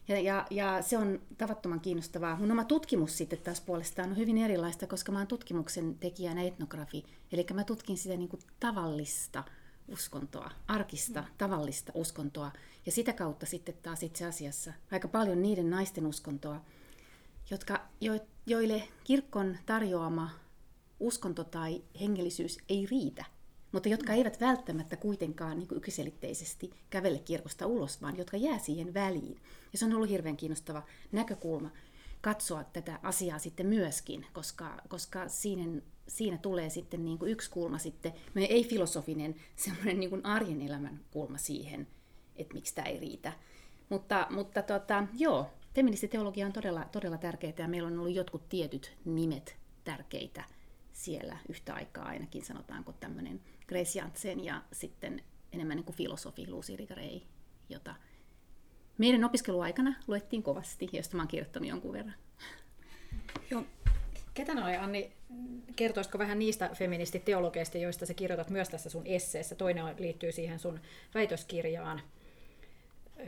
Ja, 0.08 0.20
ja, 0.20 0.46
ja 0.50 0.82
se 0.82 0.98
on 0.98 1.22
tavattoman 1.38 1.80
kiinnostavaa. 1.80 2.36
Mun 2.36 2.52
oma 2.52 2.64
tutkimus 2.64 3.18
sitten 3.18 3.38
taas 3.38 3.60
puolestaan 3.60 4.10
on 4.10 4.16
hyvin 4.16 4.38
erilaista, 4.38 4.86
koska 4.86 5.12
mä 5.12 5.18
oon 5.18 5.26
tutkimuksen 5.26 5.98
tekijänä 5.98 6.42
etnografi. 6.42 7.04
Eli 7.32 7.46
mä 7.54 7.64
tutkin 7.64 7.96
sitä 7.96 8.16
niin 8.16 8.28
kuin 8.28 8.42
tavallista 8.60 9.44
uskontoa, 9.88 10.50
arkista, 10.68 11.20
mm. 11.20 11.28
tavallista 11.38 11.92
uskontoa. 11.94 12.52
Ja 12.86 12.92
sitä 12.92 13.12
kautta 13.12 13.46
sitten 13.46 13.74
taas 13.82 14.02
itse 14.02 14.24
asiassa 14.24 14.72
aika 14.92 15.08
paljon 15.08 15.42
niiden 15.42 15.70
naisten 15.70 16.06
uskontoa, 16.06 16.60
jotka, 17.50 17.80
jo, 18.00 18.12
joille 18.46 18.88
kirkon 19.04 19.56
tarjoama 19.66 20.30
uskonto 21.00 21.44
tai 21.44 21.82
hengellisyys 22.00 22.58
ei 22.68 22.86
riitä, 22.90 23.24
mutta 23.74 23.88
jotka 23.88 24.12
eivät 24.12 24.40
välttämättä 24.40 24.96
kuitenkaan 24.96 25.58
niin 25.58 25.68
yksiselitteisesti 25.74 26.70
kävele 26.90 27.18
kirkosta 27.18 27.66
ulos, 27.66 28.02
vaan 28.02 28.16
jotka 28.16 28.36
jää 28.36 28.58
siihen 28.58 28.94
väliin. 28.94 29.40
Ja 29.72 29.78
se 29.78 29.84
on 29.84 29.94
ollut 29.94 30.08
hirveän 30.08 30.36
kiinnostava 30.36 30.82
näkökulma 31.12 31.70
katsoa 32.20 32.64
tätä 32.64 32.98
asiaa 33.02 33.38
sitten 33.38 33.66
myöskin, 33.66 34.26
koska, 34.32 34.80
koska 34.88 35.28
siinä, 35.28 35.82
siinä 36.08 36.38
tulee 36.38 36.70
sitten 36.70 37.04
niin 37.04 37.18
kuin 37.18 37.30
yksi 37.30 37.50
kulma 37.50 37.78
sitten, 37.78 38.12
ei 38.36 38.64
filosofinen, 38.64 39.34
semmoinen 39.56 40.00
niin 40.00 40.10
kuin 40.10 40.26
arjen 40.26 40.62
elämän 40.62 41.00
kulma 41.10 41.38
siihen, 41.38 41.86
että 42.36 42.54
miksi 42.54 42.74
tämä 42.74 42.88
ei 42.88 43.00
riitä. 43.00 43.32
Mutta, 43.88 44.26
mutta 44.30 44.62
tota, 44.62 45.06
joo, 45.18 45.50
feministiteologia 45.74 46.46
on 46.46 46.52
todella, 46.52 46.84
todella 46.92 47.18
tärkeää 47.18 47.52
ja 47.58 47.68
meillä 47.68 47.86
on 47.86 47.98
ollut 47.98 48.14
jotkut 48.14 48.48
tietyt 48.48 48.96
nimet 49.04 49.56
tärkeitä 49.84 50.44
siellä 50.92 51.36
yhtä 51.48 51.74
aikaa 51.74 52.04
ainakin, 52.04 52.44
sanotaanko 52.44 52.92
tämmöinen 52.92 53.40
Grace 53.68 53.98
Janssen 53.98 54.44
ja 54.44 54.62
sitten 54.72 55.22
enemmän 55.52 55.76
niin 55.76 55.84
kuin 55.84 55.96
filosofi 55.96 56.50
Lucy 56.50 56.76
Rigarei, 56.76 57.22
jota 57.68 57.94
meidän 58.98 59.24
opiskeluaikana 59.24 59.94
luettiin 60.06 60.42
kovasti, 60.42 60.88
josta 60.92 61.16
mä 61.16 61.22
oon 61.22 61.28
kirjoittanut 61.28 61.68
jonkun 61.68 61.92
verran. 61.92 62.14
Joo. 63.50 63.64
Ketä 64.34 64.52
oli, 64.52 64.76
Anni, 64.76 65.12
kertoisitko 65.76 66.18
vähän 66.18 66.38
niistä 66.38 66.70
feministiteologeista, 66.74 67.78
joista 67.78 68.06
sä 68.06 68.14
kirjoitat 68.14 68.50
myös 68.50 68.68
tässä 68.68 68.90
sun 68.90 69.06
esseessä? 69.06 69.54
Toinen 69.54 69.84
liittyy 69.98 70.32
siihen 70.32 70.58
sun 70.58 70.80
väitöskirjaan, 71.14 72.00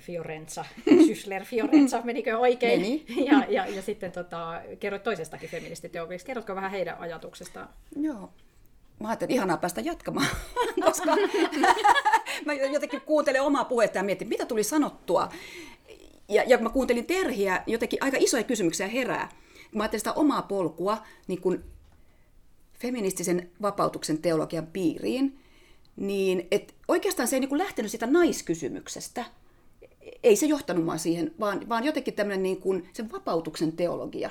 Fiorenza, 0.00 0.64
Schüssler 1.04 1.44
Fiorenza, 1.44 2.00
menikö 2.04 2.38
oikein? 2.38 2.80
Meni. 2.80 3.04
Ja, 3.30 3.44
ja, 3.48 3.66
ja 3.66 3.82
sitten 3.82 4.12
tota, 4.12 4.62
kerroit 4.80 5.02
toisestakin 5.02 5.50
feministiteologista. 5.50 6.26
Kerrotko 6.26 6.54
vähän 6.54 6.70
heidän 6.70 6.98
ajatuksestaan? 6.98 7.68
Joo. 7.96 8.32
Mä 9.00 9.08
ajattelin, 9.08 9.30
että 9.30 9.34
ihanaa 9.34 9.56
päästä 9.56 9.80
jatkamaan, 9.80 10.26
koska 10.86 11.16
mä 12.46 12.52
jotenkin 12.52 13.00
kuuntelen 13.00 13.42
omaa 13.42 13.64
puhetta 13.64 13.98
ja 13.98 14.04
mietin, 14.04 14.28
mitä 14.28 14.46
tuli 14.46 14.64
sanottua. 14.64 15.28
Ja, 16.28 16.42
ja 16.46 16.58
mä 16.58 16.70
kuuntelin 16.70 17.06
Terhiä, 17.06 17.62
jotenkin 17.66 18.02
aika 18.02 18.16
isoja 18.20 18.44
kysymyksiä 18.44 18.88
herää. 18.88 19.28
Mä 19.74 19.82
ajattelin 19.82 20.00
sitä 20.00 20.12
omaa 20.12 20.42
polkua 20.42 20.98
niin 21.28 21.40
kun 21.40 21.64
feministisen 22.78 23.50
vapautuksen 23.62 24.18
teologian 24.18 24.66
piiriin, 24.66 25.38
niin 25.96 26.48
et 26.50 26.74
oikeastaan 26.88 27.28
se 27.28 27.36
ei 27.36 27.40
niin 27.40 27.58
lähtenyt 27.58 27.90
sitä 27.90 28.06
naiskysymyksestä, 28.06 29.24
ei 30.22 30.36
se 30.36 30.46
johtanut 30.46 30.84
mua 30.84 30.98
siihen, 30.98 31.34
vaan, 31.40 31.68
vaan 31.68 31.84
jotenkin 31.84 32.14
tämmöinen 32.14 32.42
niin 32.42 32.60
kuin 32.60 32.88
sen 32.92 33.12
vapautuksen 33.12 33.72
teologia. 33.72 34.30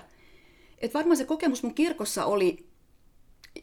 Et 0.80 0.94
varmaan 0.94 1.18
se 1.18 1.26
kokemus 1.26 1.64
mun 1.64 1.74
kirkossa 1.74 2.26
oli, 2.26 2.66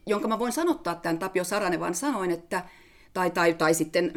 jonka 0.07 0.29
mä 0.29 0.39
voin 0.39 0.53
sanottaa 0.53 0.95
tämän 0.95 1.19
Tapio 1.19 1.45
Saranevan 1.45 1.95
sanoin, 1.95 2.31
että, 2.31 2.65
tai, 3.13 3.31
tai, 3.31 3.55
tai 3.55 3.75
sitten 3.75 4.13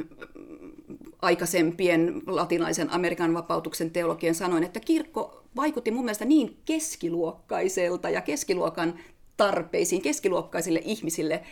aikaisempien 1.21 2.21
latinalaisen 2.27 2.93
Amerikan 2.93 3.33
vapautuksen 3.33 3.91
teologien 3.91 4.35
sanoin, 4.35 4.63
että 4.63 4.79
kirkko 4.79 5.43
vaikutti 5.55 5.91
mun 5.91 6.05
mielestä 6.05 6.25
niin 6.25 6.57
keskiluokkaiselta 6.65 8.09
ja 8.09 8.21
keskiluokan 8.21 8.99
tarpeisiin, 9.37 10.01
keskiluokkaisille 10.01 10.81
ihmisille, 10.85 11.43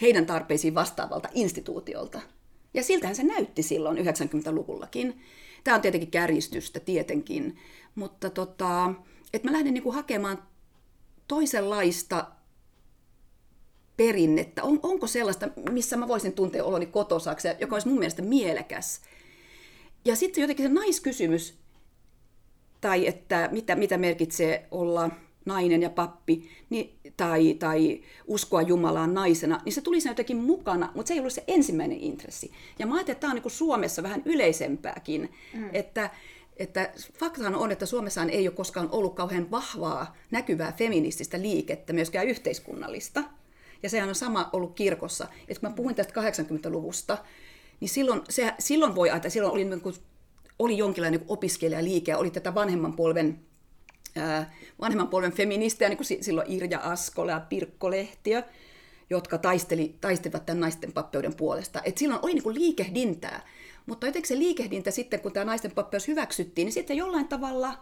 heidän 0.00 0.26
tarpeisiin 0.26 0.74
vastaavalta 0.74 1.28
instituutiolta. 1.34 2.20
Ja 2.74 2.82
siltähän 2.82 3.16
se 3.16 3.22
näytti 3.22 3.62
silloin 3.62 3.98
90-luvullakin. 3.98 5.20
Tämä 5.64 5.74
on 5.74 5.80
tietenkin 5.80 6.10
kärjistystä 6.10 6.80
tietenkin, 6.80 7.56
mutta 7.94 8.30
tota, 8.30 8.94
että 9.34 9.48
mä 9.48 9.52
lähden 9.52 9.74
niinku 9.74 9.92
hakemaan 9.92 10.42
toisenlaista 11.28 12.26
perinnettä. 13.96 14.62
On, 14.62 14.80
onko 14.82 15.06
sellaista, 15.06 15.48
missä 15.70 15.96
mä 15.96 16.08
voisin 16.08 16.32
tuntea 16.32 16.64
oloni 16.64 16.86
kotosaksi, 16.86 17.48
joka 17.60 17.76
olisi 17.76 17.88
mun 17.88 17.98
mielestä 17.98 18.22
mielekäs. 18.22 19.00
Ja 20.04 20.16
sitten 20.16 20.42
jotenkin 20.42 20.66
se 20.66 20.72
naiskysymys, 20.72 21.54
tai 22.80 23.06
että 23.06 23.48
mitä, 23.52 23.76
mitä 23.76 23.98
merkitsee 23.98 24.68
olla 24.70 25.10
nainen 25.44 25.82
ja 25.82 25.90
pappi, 25.90 26.50
niin, 26.70 26.98
tai, 27.16 27.54
tai 27.54 28.00
uskoa 28.26 28.62
Jumalaan 28.62 29.14
naisena, 29.14 29.60
niin 29.64 29.72
se 29.72 29.80
tuli 29.80 30.00
sen 30.00 30.10
jotenkin 30.10 30.36
mukana, 30.36 30.92
mutta 30.94 31.08
se 31.08 31.14
ei 31.14 31.20
ollut 31.20 31.32
se 31.32 31.44
ensimmäinen 31.46 31.98
intressi. 31.98 32.52
Ja 32.78 32.86
mä 32.86 32.94
ajattelin, 32.94 33.16
että 33.16 33.20
tämä 33.20 33.30
on 33.30 33.40
niin 33.42 33.50
Suomessa 33.50 34.02
vähän 34.02 34.22
yleisempääkin, 34.24 35.30
mm. 35.54 35.70
että, 35.72 36.10
että 36.56 36.92
faktahan 37.18 37.54
on, 37.54 37.72
että 37.72 37.86
Suomessa 37.86 38.22
ei 38.22 38.48
ole 38.48 38.56
koskaan 38.56 38.88
ollut 38.90 39.14
kauhean 39.14 39.50
vahvaa, 39.50 40.16
näkyvää 40.30 40.72
feminististä 40.72 41.40
liikettä, 41.40 41.92
myöskään 41.92 42.28
yhteiskunnallista. 42.28 43.24
Ja 43.82 43.90
sehän 43.90 44.08
on 44.08 44.14
sama 44.14 44.50
ollut 44.52 44.74
kirkossa. 44.74 45.28
Että 45.48 45.60
kun 45.60 45.70
mä 45.70 45.76
puhuin 45.76 45.94
tästä 45.94 46.20
80-luvusta, 46.20 47.18
niin 47.80 47.88
silloin, 47.88 48.22
se, 48.28 48.54
silloin 48.58 48.94
voi 48.94 49.10
ajatella, 49.10 49.32
silloin 49.32 49.52
oli, 49.52 49.64
niin 49.64 49.80
kuin, 49.80 49.94
oli 50.58 50.78
jonkinlainen 50.78 51.20
niin 51.20 51.28
opiskelijaliike, 51.30 52.16
oli 52.16 52.30
tätä 52.30 52.54
vanhemman 52.54 52.92
polven 52.92 53.46
vanhemman 54.80 55.08
polven 55.08 55.32
feministejä, 55.32 55.88
niin 55.88 55.96
kuin 55.96 56.22
silloin 56.24 56.52
Irja 56.52 56.78
Askola 56.78 57.32
ja 57.32 57.40
Pirkko 57.40 57.90
Lehtiö, 57.90 58.42
jotka 59.10 59.38
taisteli, 59.38 59.96
taistelivat 60.00 60.46
tämän 60.46 60.60
naisten 60.60 60.92
pappeuden 60.92 61.34
puolesta. 61.34 61.82
Et 61.84 61.98
silloin 61.98 62.20
oli 62.22 62.34
niin 62.34 62.42
kuin 62.42 62.54
liikehdintää, 62.54 63.48
mutta 63.86 64.06
jotenkin 64.06 64.28
se 64.28 64.38
liikehdintä 64.38 64.90
sitten, 64.90 65.20
kun 65.20 65.32
tämä 65.32 65.44
naisten 65.44 65.70
pappeus 65.70 66.08
hyväksyttiin, 66.08 66.66
niin 66.66 66.72
sitten 66.72 66.96
jollain 66.96 67.28
tavalla 67.28 67.78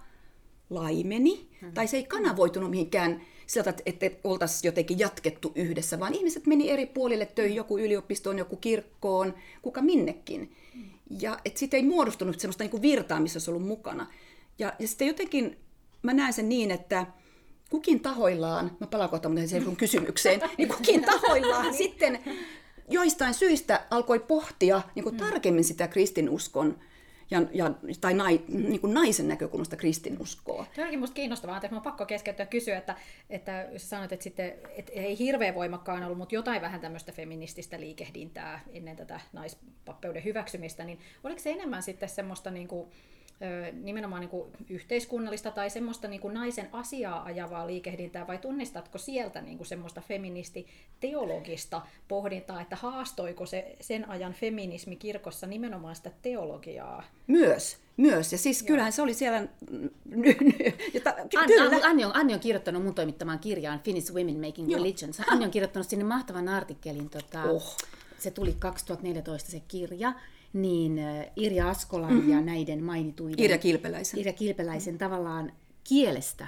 laimeni, 0.70 1.48
hmm. 1.60 1.72
tai 1.72 1.86
se 1.86 1.96
ei 1.96 2.04
kanavoitunut 2.04 2.70
mihinkään 2.70 3.22
sieltä, 3.46 3.74
että 3.86 4.10
oltaisiin 4.24 4.68
jotenkin 4.68 4.98
jatkettu 4.98 5.52
yhdessä, 5.54 6.00
vaan 6.00 6.14
ihmiset 6.14 6.46
meni 6.46 6.70
eri 6.70 6.86
puolille 6.86 7.26
töihin, 7.26 7.56
joku 7.56 7.78
yliopistoon, 7.78 8.38
joku 8.38 8.56
kirkkoon, 8.56 9.34
kuka 9.62 9.82
minnekin. 9.82 10.56
Hmm. 10.74 10.84
Ja 11.20 11.38
että 11.44 11.58
sitten 11.58 11.78
ei 11.78 11.86
muodostunut 11.86 12.40
sellaista 12.40 12.64
niin 12.64 12.82
virtaa, 12.82 13.20
missä 13.20 13.36
olisi 13.36 13.50
ollut 13.50 13.66
mukana. 13.66 14.06
Ja, 14.58 14.72
ja 14.78 14.88
sitten 14.88 15.08
jotenkin 15.08 15.56
mä 16.02 16.14
näen 16.14 16.32
sen 16.32 16.48
niin, 16.48 16.70
että 16.70 17.06
kukin 17.70 18.00
tahoillaan, 18.00 18.76
mä 18.80 18.86
palaan 18.86 19.10
kohta 19.10 19.30
sen 19.46 19.76
kysymykseen, 19.76 20.40
niin 20.58 20.68
kukin 20.68 21.04
tahoillaan 21.04 21.74
sitten 21.74 22.18
joistain 22.88 23.34
syistä 23.34 23.86
alkoi 23.90 24.18
pohtia 24.18 24.82
niin 24.94 25.04
kuin 25.04 25.16
tarkemmin 25.16 25.64
sitä 25.64 25.88
kristinuskon 25.88 26.78
ja, 27.30 27.42
ja, 27.52 27.70
tai 28.00 28.14
nai, 28.14 28.40
niin 28.48 28.80
kuin 28.80 28.94
naisen 28.94 29.28
näkökulmasta 29.28 29.76
kristinuskoa. 29.76 30.66
Tuo 30.74 30.84
onkin 30.84 30.98
minusta 30.98 31.14
kiinnostavaa, 31.14 31.56
että 31.56 31.76
on 31.76 31.82
pakko 31.82 32.06
keskeyttää 32.06 32.46
kysyä, 32.46 32.78
että, 32.78 32.96
että 33.30 33.68
sanoit, 33.76 34.12
että, 34.12 34.24
sitten, 34.24 34.54
että 34.76 34.92
ei 34.92 35.18
hirveän 35.18 35.54
voimakkaan 35.54 36.04
ollut, 36.04 36.18
mutta 36.18 36.34
jotain 36.34 36.62
vähän 36.62 36.80
tämmöistä 36.80 37.12
feminististä 37.12 37.80
liikehdintää 37.80 38.60
ennen 38.72 38.96
tätä 38.96 39.20
naispappeuden 39.32 40.24
hyväksymistä, 40.24 40.84
niin 40.84 40.98
oliko 41.24 41.40
se 41.40 41.50
enemmän 41.50 41.82
sitten 41.82 42.08
semmoista 42.08 42.50
niin 42.50 42.68
kuin, 42.68 42.90
nimenomaan 43.72 44.20
niin 44.20 44.30
kuin 44.30 44.50
yhteiskunnallista 44.68 45.50
tai 45.50 45.70
semmoista 45.70 46.08
niin 46.08 46.20
kuin 46.20 46.34
naisen 46.34 46.68
asiaa 46.72 47.24
ajavaa 47.24 47.66
liikehdintää, 47.66 48.26
vai 48.26 48.38
tunnistatko 48.38 48.98
sieltä 48.98 49.40
niin 49.40 49.56
kuin 49.56 49.66
semmoista 49.66 50.00
feministi-teologista 50.00 51.82
pohdintaa, 52.08 52.60
että 52.60 52.76
haastoiko 52.76 53.46
se 53.46 53.76
sen 53.80 54.08
ajan 54.08 54.32
feminismi 54.32 54.96
kirkossa 54.96 55.46
nimenomaan 55.46 55.96
sitä 55.96 56.10
teologiaa? 56.22 57.04
Myös, 57.26 57.78
myös. 57.96 58.32
Ja 58.32 58.38
siis 58.38 58.60
Joo. 58.60 58.66
kyllähän 58.66 58.92
se 58.92 59.02
oli 59.02 59.14
siellä... 59.14 59.48
Jota, 60.94 61.14
kyllä. 61.46 61.86
Anni, 61.86 62.04
on, 62.04 62.16
Anni 62.16 62.34
on 62.34 62.40
kirjoittanut 62.40 62.82
mun 62.82 62.94
toimittamaan 62.94 63.38
kirjaan 63.38 63.80
Finnish 63.80 64.12
Women 64.12 64.46
Making 64.46 64.70
Joo. 64.70 64.78
Religions. 64.78 65.20
Anni 65.26 65.44
on 65.44 65.50
kirjoittanut 65.50 65.88
sinne 65.88 66.04
mahtavan 66.04 66.48
artikkelin. 66.48 67.10
Tota, 67.10 67.42
oh. 67.42 67.76
Se 68.18 68.30
tuli 68.30 68.56
2014 68.58 69.50
se 69.50 69.62
kirja 69.68 70.12
niin 70.54 71.00
Irja 71.36 71.68
Askolan 71.68 72.12
mm-hmm. 72.12 72.30
ja 72.30 72.40
näiden 72.40 72.84
mainituiden... 72.84 73.44
Irja 73.44 73.58
Kilpeläisen. 73.58 74.20
Irja 74.20 74.32
Kilpeläisen 74.32 74.98
tavallaan 74.98 75.52
kielestä 75.88 76.46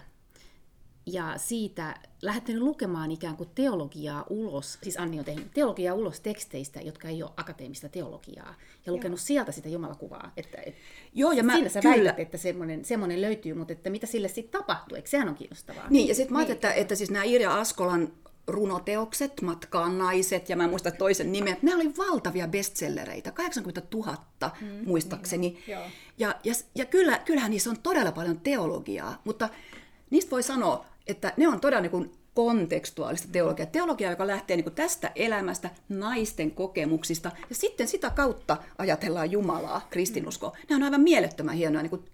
ja 1.07 1.35
siitä 1.37 1.95
lähtenyt 2.23 2.63
lukemaan 2.63 3.11
ikään 3.11 3.37
kuin 3.37 3.49
teologiaa 3.55 4.25
ulos, 4.31 4.79
siis 4.83 4.97
Anni 4.97 5.19
on 5.19 5.25
tehnyt 5.25 5.51
teologiaa 5.55 5.95
ulos 5.95 6.21
teksteistä, 6.21 6.81
jotka 6.81 7.09
ei 7.09 7.23
ole 7.23 7.31
akateemista 7.37 7.89
teologiaa, 7.89 8.55
ja 8.87 8.93
lukenut 8.93 9.19
Joo. 9.19 9.25
sieltä 9.27 9.53
sitä 9.53 9.69
Jumalakuvaa. 9.69 10.33
Että, 10.37 10.59
et, 10.67 10.75
Joo, 11.15 11.33
ja 11.33 11.43
mä, 11.43 11.53
siinä 11.55 11.69
sä 11.69 11.81
kyllä. 11.81 11.97
väität, 11.97 12.19
että 12.21 12.37
semmoinen, 12.37 12.85
semmoinen 12.85 13.21
löytyy, 13.21 13.55
mutta 13.55 13.73
että 13.73 13.91
mitä 13.91 14.07
sille 14.07 14.29
sitten 14.29 14.61
tapahtuu, 14.61 14.97
eikö 14.97 15.09
sehän 15.09 15.29
on 15.29 15.35
kiinnostavaa? 15.35 15.91
Niin, 15.91 16.09
ja 16.09 16.15
sitten 16.15 16.33
mä 16.33 16.43
niin. 16.43 16.53
että, 16.53 16.73
että 16.73 16.95
siis 16.95 17.11
nämä 17.11 17.25
Irja 17.25 17.55
Askolan 17.61 18.13
runoteokset, 18.47 19.43
Matkaan 19.43 19.99
naiset 19.99 20.49
ja 20.49 20.57
mä 20.57 20.65
en 20.65 20.71
muista 20.71 20.91
toisen 20.91 21.33
nimen. 21.33 21.57
Ne 21.63 21.75
oli 21.75 21.97
valtavia 21.97 22.49
bestsellereitä, 22.49 23.33
80 23.33 23.83
000 23.95 24.17
mm, 24.61 24.67
muistaakseni. 24.87 25.49
Niin, 25.49 25.63
ja, 26.19 26.35
ja, 26.45 26.55
ja 26.75 26.85
kyllä, 26.85 27.19
kyllähän 27.19 27.51
niissä 27.51 27.71
on 27.71 27.79
todella 27.83 28.13
paljon 28.13 28.41
teologiaa, 28.41 29.21
mutta 29.25 29.49
niistä 30.11 30.31
voi 30.31 30.43
sanoa, 30.43 30.85
että 31.07 31.33
ne 31.37 31.49
on 31.49 31.61
todella 31.61 31.83
niin 31.83 31.91
kuin 31.91 32.13
kontekstuaalista 32.35 33.29
teologiaa. 33.33 33.67
Teologiaa, 33.67 34.13
joka 34.13 34.27
lähtee 34.27 34.57
niin 34.57 34.65
kuin 34.65 34.75
tästä 34.75 35.13
elämästä, 35.15 35.71
naisten 35.89 36.51
kokemuksista, 36.51 37.31
ja 37.49 37.55
sitten 37.55 37.89
sitä 37.89 38.11
kautta 38.11 38.57
ajatellaan 38.79 39.31
Jumalaa, 39.31 39.87
kristinuskoa. 39.91 40.51
Mm. 40.51 40.57
Ne 40.69 40.77
on 40.77 40.83
aivan 40.83 41.01
mielettömän 41.01 41.55
hienoa. 41.55 41.83
Niin 41.83 41.91
kuin, 41.91 42.05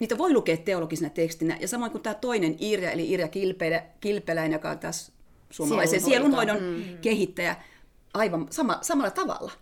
niitä 0.00 0.18
voi 0.18 0.32
lukea 0.32 0.56
teologisena 0.56 1.10
tekstinä, 1.10 1.56
ja 1.60 1.68
samoin 1.68 1.92
kuin 1.92 2.02
tämä 2.02 2.14
toinen 2.14 2.56
Irja, 2.58 2.90
eli 2.90 3.10
Irja 3.10 3.28
Kilpelä, 3.28 3.84
Kilpeläinen, 4.00 4.52
joka 4.52 4.70
on 4.70 4.78
tässä 4.78 5.12
suomalaisen 5.50 6.00
sielunhoidon 6.00 6.62
mm. 6.62 6.98
kehittäjä 7.00 7.56
aivan 8.14 8.46
sama, 8.50 8.78
samalla 8.82 9.10
tavalla. 9.10 9.52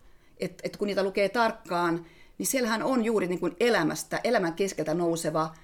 Että 0.40 0.62
et 0.64 0.76
kun 0.76 0.86
niitä 0.86 1.02
lukee 1.02 1.28
tarkkaan, 1.28 2.06
niin 2.38 2.46
siellähän 2.46 2.82
on 2.82 3.04
juuri 3.04 3.26
niin 3.26 3.40
kuin 3.40 3.56
elämästä, 3.60 4.20
elämän 4.24 4.54
keskeltä 4.54 4.94
nouseva 4.94 5.54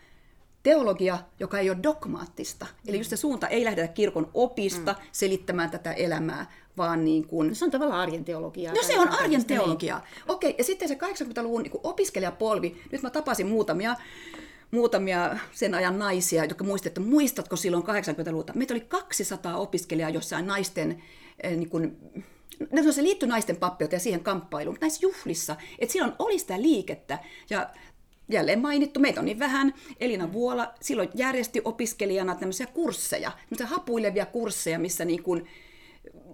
teologia, 0.62 1.18
joka 1.40 1.58
ei 1.58 1.70
ole 1.70 1.78
dogmaattista. 1.82 2.64
Mm. 2.64 2.88
Eli 2.88 2.98
just 2.98 3.10
se 3.10 3.16
suunta 3.16 3.48
ei 3.48 3.64
lähdetä 3.64 3.88
kirkon 3.88 4.30
opista 4.34 4.92
mm. 4.92 4.98
selittämään 5.12 5.70
tätä 5.70 5.92
elämää, 5.92 6.50
vaan 6.76 7.04
niin 7.04 7.26
kuin... 7.26 7.48
No 7.48 7.54
se 7.54 7.64
on 7.64 7.70
tavallaan 7.70 8.00
arjen 8.00 8.24
teologiaa. 8.24 8.74
No 8.74 8.82
se 8.82 8.98
on 8.98 9.08
arjen 9.08 9.44
teologiaa. 9.44 9.98
Niin. 9.98 10.24
Okei, 10.28 10.54
ja 10.58 10.64
sitten 10.64 10.88
se 10.88 10.94
80-luvun 10.94 11.62
niin 11.62 11.80
opiskelijapolvi, 11.82 12.82
nyt 12.92 13.02
mä 13.02 13.10
tapasin 13.10 13.46
muutamia 13.46 13.96
muutamia 14.72 15.38
sen 15.52 15.74
ajan 15.74 15.98
naisia, 15.98 16.44
jotka 16.44 16.64
muistivat, 16.64 16.90
että 16.90 17.10
muistatko 17.10 17.56
silloin 17.56 17.84
80-luvulta. 17.84 18.52
Meitä 18.52 18.74
oli 18.74 18.80
200 18.80 19.56
opiskelijaa 19.56 20.10
jossain 20.10 20.46
naisten, 20.46 21.02
eh, 21.42 21.56
niin 21.56 21.68
kuin, 21.68 21.98
no 22.70 22.92
se 22.92 23.02
liittyi 23.02 23.28
naisten 23.28 23.56
pappeuteen 23.56 23.96
ja 23.96 24.02
siihen 24.02 24.24
kamppailuun, 24.24 24.78
näissä 24.80 24.98
juhlissa, 25.02 25.56
että 25.78 25.92
silloin 25.92 26.12
oli 26.18 26.38
sitä 26.38 26.62
liikettä. 26.62 27.18
Ja 27.50 27.70
jälleen 28.28 28.60
mainittu, 28.60 29.00
meitä 29.00 29.20
on 29.20 29.26
niin 29.26 29.38
vähän, 29.38 29.74
Elina 30.00 30.32
Vuola 30.32 30.74
silloin 30.80 31.08
järjesti 31.14 31.60
opiskelijana 31.64 32.34
tämmöisiä 32.34 32.66
kursseja, 32.66 33.32
tämmöisiä 33.48 33.66
hapuilevia 33.66 34.26
kursseja, 34.26 34.78
missä 34.78 35.04
niin 35.04 35.22
kuin 35.22 35.46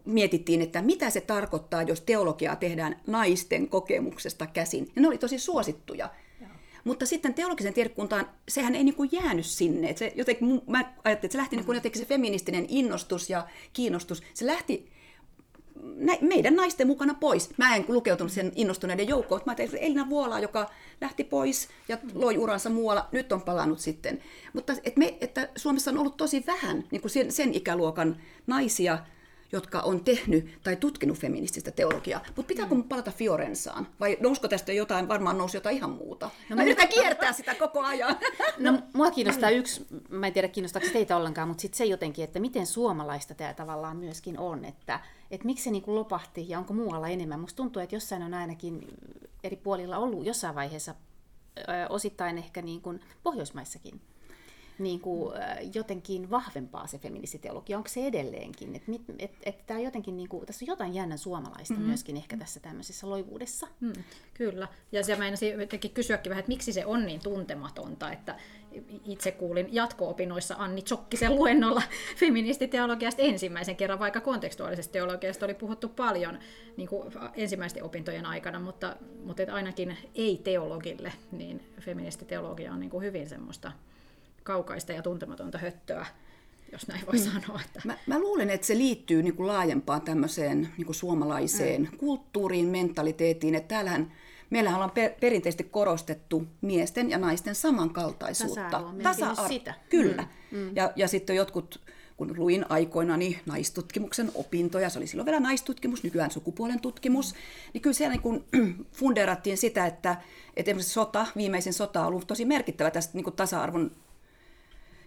mietittiin, 0.04 0.62
että 0.62 0.82
mitä 0.82 1.10
se 1.10 1.20
tarkoittaa, 1.20 1.82
jos 1.82 2.00
teologiaa 2.00 2.56
tehdään 2.56 3.00
naisten 3.06 3.68
kokemuksesta 3.68 4.46
käsin. 4.46 4.88
Ja 4.96 5.02
ne 5.02 5.08
oli 5.08 5.18
tosi 5.18 5.38
suosittuja. 5.38 6.10
Mutta 6.84 7.06
sitten 7.06 7.34
teologisen 7.34 7.74
tiedekuntaan, 7.74 8.30
sehän 8.48 8.74
ei 8.74 8.84
niin 8.84 8.94
kuin 8.94 9.08
jäänyt 9.12 9.46
sinne. 9.46 9.90
Et 9.90 9.98
se 9.98 10.12
jotenkin, 10.16 10.62
mä 10.66 10.78
ajattelin, 10.78 11.14
että 11.14 11.28
se 11.32 11.38
lähti 11.38 11.56
niin 11.56 11.66
kuin 11.66 11.76
jotenkin 11.76 12.00
se 12.00 12.06
feministinen 12.06 12.66
innostus 12.68 13.30
ja 13.30 13.46
kiinnostus, 13.72 14.22
se 14.34 14.46
lähti 14.46 14.90
meidän 16.20 16.56
naisten 16.56 16.86
mukana 16.86 17.14
pois. 17.14 17.50
Mä 17.56 17.76
en 17.76 17.84
lukeutunut 17.88 18.32
sen 18.32 18.52
innostuneiden 18.54 19.08
joukkoon, 19.08 19.40
mä 19.46 19.50
ajattelin, 19.50 19.74
että 19.74 19.86
Elina 19.86 20.08
Vuola, 20.08 20.40
joka 20.40 20.70
lähti 21.00 21.24
pois 21.24 21.68
ja 21.88 21.98
loi 22.14 22.38
uransa 22.38 22.70
muualla, 22.70 23.08
nyt 23.12 23.32
on 23.32 23.42
palannut 23.42 23.80
sitten. 23.80 24.20
Mutta 24.52 24.72
et 24.84 24.96
me, 24.96 25.18
että 25.20 25.48
Suomessa 25.56 25.90
on 25.90 25.98
ollut 25.98 26.16
tosi 26.16 26.44
vähän 26.46 26.84
niin 26.90 27.00
kuin 27.00 27.10
sen, 27.10 27.32
sen 27.32 27.54
ikäluokan 27.54 28.16
naisia, 28.46 28.98
jotka 29.52 29.80
on 29.80 30.04
tehnyt 30.04 30.58
tai 30.62 30.76
tutkinut 30.76 31.18
feminististä 31.18 31.70
teologiaa. 31.70 32.20
Mutta 32.36 32.48
pitääkö 32.48 32.74
mm. 32.74 32.82
palata 32.82 33.10
Fiorensaan? 33.10 33.86
Vai 34.00 34.16
nousko 34.20 34.48
tästä 34.48 34.72
jotain, 34.72 35.08
varmaan 35.08 35.38
nousi 35.38 35.56
jotain 35.56 35.76
ihan 35.76 35.90
muuta? 35.90 36.30
No, 36.48 36.56
mä 36.56 36.62
yritän 36.62 36.88
kiertää 36.88 37.32
sitä 37.32 37.54
koko 37.54 37.80
ajan. 37.80 38.16
No 38.58 38.78
mua 38.92 39.10
kiinnostaa 39.10 39.50
yksi, 39.50 39.86
mä 40.08 40.26
en 40.26 40.32
tiedä 40.32 40.48
kiinnostaako 40.48 40.88
teitä 40.92 41.16
ollenkaan, 41.16 41.48
mutta 41.48 41.62
sitten 41.62 41.78
se 41.78 41.84
jotenkin, 41.84 42.24
että 42.24 42.40
miten 42.40 42.66
suomalaista 42.66 43.34
tämä 43.34 43.54
tavallaan 43.54 43.96
myöskin 43.96 44.38
on, 44.38 44.64
että, 44.64 45.00
että 45.30 45.46
miksi 45.46 45.64
se 45.64 45.70
niin 45.70 45.82
kuin 45.82 45.94
lopahti 45.94 46.48
ja 46.48 46.58
onko 46.58 46.74
muualla 46.74 47.08
enemmän. 47.08 47.40
Musta 47.40 47.56
tuntuu, 47.56 47.82
että 47.82 47.96
jossain 47.96 48.22
on 48.22 48.34
ainakin 48.34 48.86
eri 49.44 49.56
puolilla 49.56 49.98
ollut 49.98 50.26
jossain 50.26 50.54
vaiheessa 50.54 50.94
osittain 51.88 52.38
ehkä 52.38 52.62
niin 52.62 52.80
kuin 52.80 53.00
Pohjoismaissakin 53.22 54.00
niin 54.78 55.00
kuin, 55.00 55.34
jotenkin 55.74 56.30
vahvempaa 56.30 56.86
se 56.86 56.98
feministiteologia? 56.98 57.76
Onko 57.76 57.88
se 57.88 58.06
edelleenkin? 58.06 58.76
Että 58.76 58.92
et, 58.92 59.02
et, 59.18 59.32
et 59.42 59.66
tämä 59.66 59.80
jotenkin, 59.80 60.16
niin 60.16 60.28
kuin, 60.28 60.46
tässä 60.46 60.64
on 60.64 60.66
jotain 60.66 60.94
jännän 60.94 61.18
suomalaista 61.18 61.74
mm-hmm. 61.74 61.88
myöskin 61.88 62.16
ehkä 62.16 62.36
tässä 62.36 62.60
tämmöisessä 62.60 63.10
loivuudessa. 63.10 63.68
Mm, 63.80 63.92
kyllä. 64.34 64.68
Ja 64.92 65.04
se 65.04 65.16
meinasin 65.16 65.60
jotenkin 65.60 65.90
kysyäkin 65.90 66.30
vähän, 66.30 66.40
että 66.40 66.48
miksi 66.52 66.72
se 66.72 66.86
on 66.86 67.06
niin 67.06 67.20
tuntematonta, 67.20 68.12
että 68.12 68.36
itse 69.04 69.32
kuulin 69.32 69.68
jatko-opinnoissa 69.72 70.54
Anni 70.58 70.82
Tsokkisen 70.82 71.36
luennolla 71.36 71.82
feministiteologiasta 72.20 73.22
ensimmäisen 73.22 73.76
kerran, 73.76 73.98
vaikka 73.98 74.20
kontekstuaalisesta 74.20 74.92
teologiasta 74.92 75.46
oli 75.46 75.54
puhuttu 75.54 75.88
paljon 75.88 76.38
niin 76.76 76.88
kuin 76.88 77.12
ensimmäisten 77.34 77.84
opintojen 77.84 78.26
aikana, 78.26 78.60
mutta, 78.60 78.96
mutta 79.24 79.42
ainakin 79.52 79.96
ei-teologille, 80.14 81.12
niin 81.32 81.64
feministiteologia 81.80 82.72
on 82.72 82.80
niin 82.80 82.90
kuin 82.90 83.04
hyvin 83.04 83.28
semmoista 83.28 83.72
kaukaista 84.48 84.92
ja 84.92 85.02
tuntematonta 85.02 85.58
höttöä, 85.58 86.06
jos 86.72 86.88
näin 86.88 87.06
voi 87.06 87.18
mm. 87.18 87.24
sanoa. 87.24 87.60
Että... 87.66 87.80
Mä, 87.84 87.96
mä 88.06 88.18
luulen, 88.18 88.50
että 88.50 88.66
se 88.66 88.78
liittyy 88.78 89.22
niin 89.22 89.34
kuin 89.34 89.46
laajempaan 89.46 90.02
tämmöiseen 90.02 90.68
niin 90.76 90.86
kuin 90.86 90.96
suomalaiseen 90.96 91.82
mm. 91.82 91.98
kulttuuriin, 91.98 92.66
mentaliteettiin, 92.66 93.54
että 93.54 93.68
täällähän 93.68 94.12
meillähän 94.50 94.82
on 94.82 94.90
per, 94.90 95.10
perinteisesti 95.20 95.64
korostettu 95.64 96.46
miesten 96.60 97.10
ja 97.10 97.18
naisten 97.18 97.54
samankaltaisuutta. 97.54 98.62
Tasa-arvo, 98.62 99.02
Tasa-arvo. 99.02 99.48
sitä. 99.48 99.74
Kyllä. 99.90 100.22
Mm. 100.22 100.58
Mm. 100.58 100.76
Ja, 100.76 100.92
ja 100.96 101.08
sitten 101.08 101.36
jotkut, 101.36 101.80
kun 102.16 102.34
luin 102.36 102.66
aikoinani 102.68 103.40
naistutkimuksen 103.46 104.30
opintoja, 104.34 104.90
se 104.90 104.98
oli 104.98 105.06
silloin 105.06 105.26
vielä 105.26 105.40
naistutkimus, 105.40 106.02
nykyään 106.02 106.30
sukupuolen 106.30 106.80
tutkimus, 106.80 107.34
mm. 107.34 107.38
niin 107.72 107.82
kyllä 107.82 107.94
siellä 107.94 108.16
niin 108.52 108.86
funderattiin 108.92 109.58
sitä, 109.58 109.86
että, 109.86 110.16
että 110.56 110.70
esimerkiksi 110.70 110.92
sota, 110.92 111.26
viimeisin 111.36 111.72
sota 111.72 112.00
on 112.00 112.06
ollut 112.06 112.26
tosi 112.26 112.44
merkittävä 112.44 112.90
tästä 112.90 113.14
niin 113.14 113.32
tasa-arvon 113.36 113.90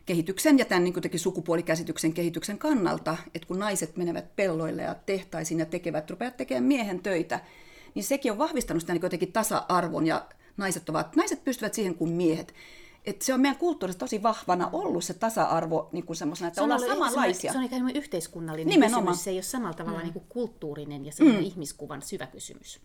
kehityksen 0.05 0.59
ja 0.59 0.65
tämän 0.65 0.83
niin 0.83 1.19
sukupuolikäsityksen 1.19 2.13
kehityksen 2.13 2.57
kannalta, 2.57 3.17
että 3.35 3.47
kun 3.47 3.59
naiset 3.59 3.97
menevät 3.97 4.35
pelloille 4.35 4.81
ja 4.81 4.95
tehtaisiin 4.95 5.59
ja 5.59 5.65
tekevät, 5.65 6.09
rupeavat 6.09 6.37
tekemään 6.37 6.63
miehen 6.63 6.99
töitä, 6.99 7.39
niin 7.95 8.03
sekin 8.03 8.31
on 8.31 8.37
vahvistanut 8.37 8.81
sitä 8.81 8.93
niin 8.93 9.03
jotenkin 9.03 9.31
tasa-arvon 9.31 10.07
ja 10.07 10.25
naiset, 10.57 10.89
ovat, 10.89 11.15
naiset 11.15 11.43
pystyvät 11.43 11.73
siihen 11.73 11.95
kuin 11.95 12.11
miehet. 12.11 12.53
Et 13.05 13.21
se 13.21 13.33
on 13.33 13.41
meidän 13.41 13.57
kulttuurissa 13.57 13.99
tosi 13.99 14.23
vahvana 14.23 14.69
ollut 14.71 15.03
se 15.03 15.13
tasa-arvo 15.13 15.89
niin 15.91 16.05
kuin 16.05 16.17
semmoisena, 16.17 16.47
että 16.47 16.55
se 16.55 16.63
ollaan 16.63 16.79
samanlaisia. 16.79 17.51
Se 17.51 17.57
on 17.57 17.63
ikään 17.63 17.81
kuin 17.81 17.95
yhteiskunnallinen 17.95 18.69
Nimenomaan. 18.69 19.03
kysymys, 19.03 19.23
se 19.23 19.29
ei 19.29 19.35
ole 19.35 19.43
samalla 19.43 19.73
tavalla 19.73 19.97
mm. 19.97 20.03
niin 20.03 20.13
kuin 20.13 20.25
kulttuurinen 20.29 21.05
ja 21.05 21.11
mm. 21.19 21.39
ihmiskuvan 21.39 22.01
syvä 22.01 22.27
kysymys. 22.27 22.79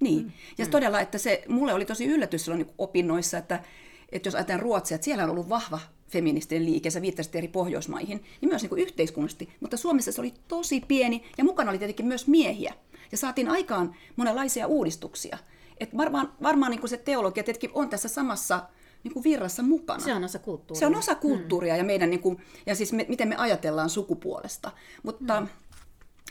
Niin, 0.00 0.24
mm. 0.24 0.32
ja 0.58 0.64
mm. 0.64 0.70
todella, 0.70 1.00
että 1.00 1.18
se 1.18 1.44
mulle 1.48 1.74
oli 1.74 1.84
tosi 1.84 2.06
yllätys 2.06 2.44
silloin 2.44 2.62
niin 2.62 2.74
opinnoissa, 2.78 3.38
että, 3.38 3.62
että 4.12 4.26
jos 4.26 4.34
ajatellaan 4.34 4.62
Ruotsia, 4.62 4.94
että 4.94 5.04
siellä 5.04 5.24
on 5.24 5.30
ollut 5.30 5.48
vahva 5.48 5.78
feministinen 6.08 6.66
liike, 6.66 6.90
sä 6.90 7.02
viittasit 7.02 7.36
eri 7.36 7.48
Pohjoismaihin, 7.48 8.24
niin 8.40 8.48
myös 8.48 8.62
niin 8.62 8.68
kuin 8.68 8.82
yhteiskunnallisesti. 8.82 9.48
Mutta 9.60 9.76
Suomessa 9.76 10.12
se 10.12 10.20
oli 10.20 10.34
tosi 10.48 10.80
pieni 10.88 11.24
ja 11.38 11.44
mukana 11.44 11.70
oli 11.70 11.78
tietenkin 11.78 12.06
myös 12.06 12.26
miehiä. 12.26 12.74
Ja 13.12 13.18
saatiin 13.18 13.48
aikaan 13.48 13.94
monenlaisia 14.16 14.66
uudistuksia. 14.66 15.38
että 15.80 15.96
varmaan, 15.96 16.32
varmaan 16.42 16.70
niin 16.70 16.80
kuin 16.80 16.90
se 16.90 16.96
teologia 16.96 17.44
tietenkin 17.44 17.70
on 17.74 17.88
tässä 17.88 18.08
samassa 18.08 18.62
niin 19.04 19.12
kuin 19.12 19.24
virrassa 19.24 19.62
mukana. 19.62 20.00
Se 20.00 20.14
on 20.14 20.24
osa 20.24 20.38
kulttuuria. 20.38 20.80
Se 20.80 20.86
on 20.86 20.94
osa 20.94 21.14
kulttuuria 21.14 21.74
mm. 21.74 21.78
ja, 21.78 21.84
meidän, 21.84 22.10
niin 22.10 22.20
kuin, 22.20 22.38
ja 22.66 22.74
siis 22.74 22.92
me, 22.92 23.06
miten 23.08 23.28
me 23.28 23.36
ajatellaan 23.36 23.90
sukupuolesta. 23.90 24.70
Mutta 25.02 25.40
mm. 25.40 25.48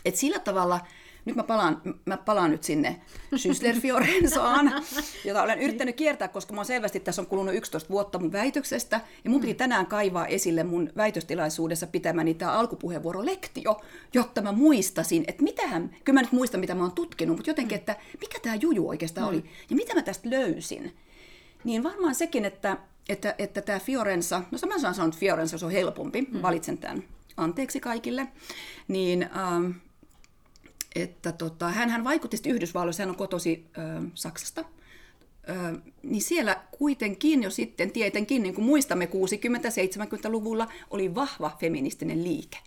et 0.04 0.16
sillä 0.16 0.38
tavalla 0.38 0.80
nyt 1.26 1.36
mä 1.36 1.42
palaan, 1.42 1.82
mä 2.04 2.16
palaan 2.16 2.50
nyt 2.50 2.62
sinne 2.62 3.00
Schüssler 3.36 3.80
Fiorenzaan, 3.80 4.72
jota 5.24 5.42
olen 5.42 5.58
yrittänyt 5.58 5.96
kiertää, 5.96 6.28
koska 6.28 6.54
mä 6.54 6.64
selvästi 6.64 7.00
tässä 7.00 7.22
on 7.22 7.26
kulunut 7.26 7.54
11 7.54 7.90
vuotta 7.90 8.18
mun 8.18 8.32
väitöksestä, 8.32 9.00
ja 9.24 9.30
mun 9.30 9.40
piti 9.40 9.52
mm. 9.52 9.56
tänään 9.56 9.86
kaivaa 9.86 10.26
esille 10.26 10.64
mun 10.64 10.92
väitöstilaisuudessa 10.96 11.86
pitämäni 11.86 12.34
tämä 12.34 12.52
alkupuheenvuoro 12.52 13.24
lektio, 13.26 13.80
jotta 14.14 14.42
mä 14.42 14.52
muistasin, 14.52 15.24
että 15.26 15.42
mitähän, 15.42 15.96
kyllä 16.04 16.16
mä 16.16 16.22
nyt 16.22 16.32
muistan 16.32 16.60
mitä 16.60 16.74
mä 16.74 16.82
oon 16.82 16.92
tutkinut, 16.92 17.36
mutta 17.36 17.50
jotenkin, 17.50 17.76
mm. 17.76 17.80
että 17.80 17.96
mikä 18.20 18.38
tämä 18.42 18.54
juju 18.54 18.88
oikeastaan 18.88 19.28
oli, 19.28 19.44
ja 19.70 19.76
mitä 19.76 19.94
mä 19.94 20.02
tästä 20.02 20.30
löysin. 20.30 20.96
Niin 21.64 21.82
varmaan 21.82 22.14
sekin, 22.14 22.44
että, 22.44 22.76
että, 23.08 23.34
että 23.38 23.60
tämä 23.60 23.78
Fiorenza, 23.78 24.38
no 24.50 24.58
mä 24.68 24.78
saan 24.78 24.94
sanoa, 24.94 25.08
että 25.08 25.20
Fiorenza 25.20 25.58
se 25.58 25.66
on 25.66 25.72
helpompi, 25.72 26.22
mm. 26.22 26.42
valitsen 26.42 26.78
tämän 26.78 27.04
anteeksi 27.36 27.80
kaikille, 27.80 28.28
niin 28.88 29.22
ähm, 29.22 29.70
että 31.02 31.32
tota, 31.32 31.68
hän 31.68 32.04
vaikutti 32.04 32.36
Yhdysvalloissa, 32.46 33.02
hän 33.02 33.10
on 33.10 33.16
kotosi 33.16 33.66
ö, 33.78 33.80
Saksasta, 34.14 34.64
ö, 35.48 35.80
niin 36.02 36.22
siellä 36.22 36.62
kuitenkin 36.78 37.42
jo 37.42 37.50
sitten 37.50 37.90
tietenkin, 37.90 38.42
niin 38.42 38.54
kuin 38.54 38.64
muistamme 38.64 39.04
60-70-luvulla, 39.04 40.68
oli 40.90 41.14
vahva 41.14 41.56
feministinen 41.60 42.24
liike. 42.24 42.58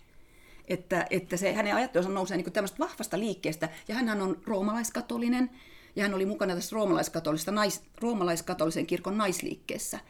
Että, 0.68 1.06
että 1.10 1.36
se, 1.36 1.52
hänen 1.52 1.74
ajattelunsa 1.74 2.10
nousee 2.12 2.36
niin 2.36 2.52
tämmöistä 2.52 2.78
vahvasta 2.78 3.18
liikkeestä, 3.18 3.68
ja 3.88 3.94
hän 3.94 4.22
on 4.22 4.38
roomalaiskatolinen, 4.46 5.50
ja 5.96 6.02
hän 6.02 6.14
oli 6.14 6.26
mukana 6.26 6.54
tässä 6.54 6.76
roomalaiskatolista, 6.76 7.52
nais, 7.52 7.82
roomalaiskatolisen 8.00 8.86
kirkon 8.86 9.18
naisliikkeessä. 9.18 10.00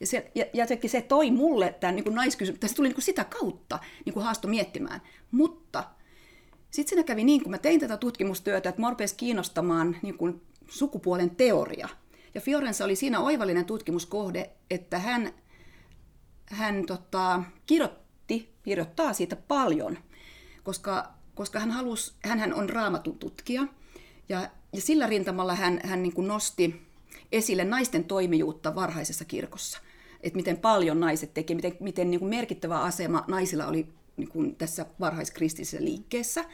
Ja 0.00 0.06
se, 0.06 0.30
ja, 0.34 0.44
ja 0.52 0.66
se, 0.66 0.78
se 0.86 1.00
toi 1.00 1.30
mulle 1.30 1.74
tämän 1.80 1.96
niin 1.96 2.14
naiskysymys, 2.14 2.60
tässä 2.60 2.76
tuli 2.76 2.88
niin 2.88 2.94
kuin 2.94 3.04
sitä 3.04 3.24
kautta 3.24 3.78
niin 4.04 4.14
kuin 4.14 4.24
haasto 4.24 4.48
miettimään. 4.48 5.02
Mutta 5.30 5.84
sitten 6.70 6.88
siinä 6.88 7.02
kävi 7.02 7.24
niin, 7.24 7.42
kun 7.42 7.50
mä 7.50 7.58
tein 7.58 7.80
tätä 7.80 7.96
tutkimustyötä, 7.96 8.68
että 8.68 8.80
mä 8.80 8.90
rupesin 8.90 9.16
kiinnostamaan 9.16 9.96
niin 10.02 10.18
kuin 10.18 10.42
sukupuolen 10.68 11.30
teoria. 11.30 11.88
Ja 12.34 12.40
Fiorenza 12.40 12.84
oli 12.84 12.96
siinä 12.96 13.20
oivallinen 13.20 13.64
tutkimuskohde, 13.64 14.50
että 14.70 14.98
hän, 14.98 15.32
hän 16.46 16.86
tota, 16.86 17.42
kirjoitti, 17.66 18.54
kirjoittaa 18.62 19.12
siitä 19.12 19.36
paljon, 19.36 19.98
koska, 20.62 21.12
koska 21.34 21.60
hän, 21.60 21.70
halusi, 21.70 22.12
hän 22.22 22.54
on 22.54 22.68
raamatun 22.68 23.18
tutkija. 23.18 23.66
Ja, 24.28 24.50
ja 24.72 24.80
sillä 24.80 25.06
rintamalla 25.06 25.54
hän, 25.54 25.80
hän 25.84 26.02
niin 26.02 26.14
kuin 26.14 26.28
nosti 26.28 26.82
esille 27.32 27.64
naisten 27.64 28.04
toimijuutta 28.04 28.74
varhaisessa 28.74 29.24
kirkossa. 29.24 29.78
Että 30.20 30.36
miten 30.36 30.58
paljon 30.58 31.00
naiset 31.00 31.34
teki, 31.34 31.54
miten, 31.54 31.76
miten 31.80 32.10
niin 32.10 32.20
kuin 32.20 32.30
merkittävä 32.30 32.80
asema 32.80 33.24
naisilla 33.28 33.66
oli 33.66 33.88
niin 34.18 34.28
kuin 34.28 34.56
tässä 34.56 34.86
varhaiskristillisessä 35.00 35.84
liikkeessä. 35.84 36.44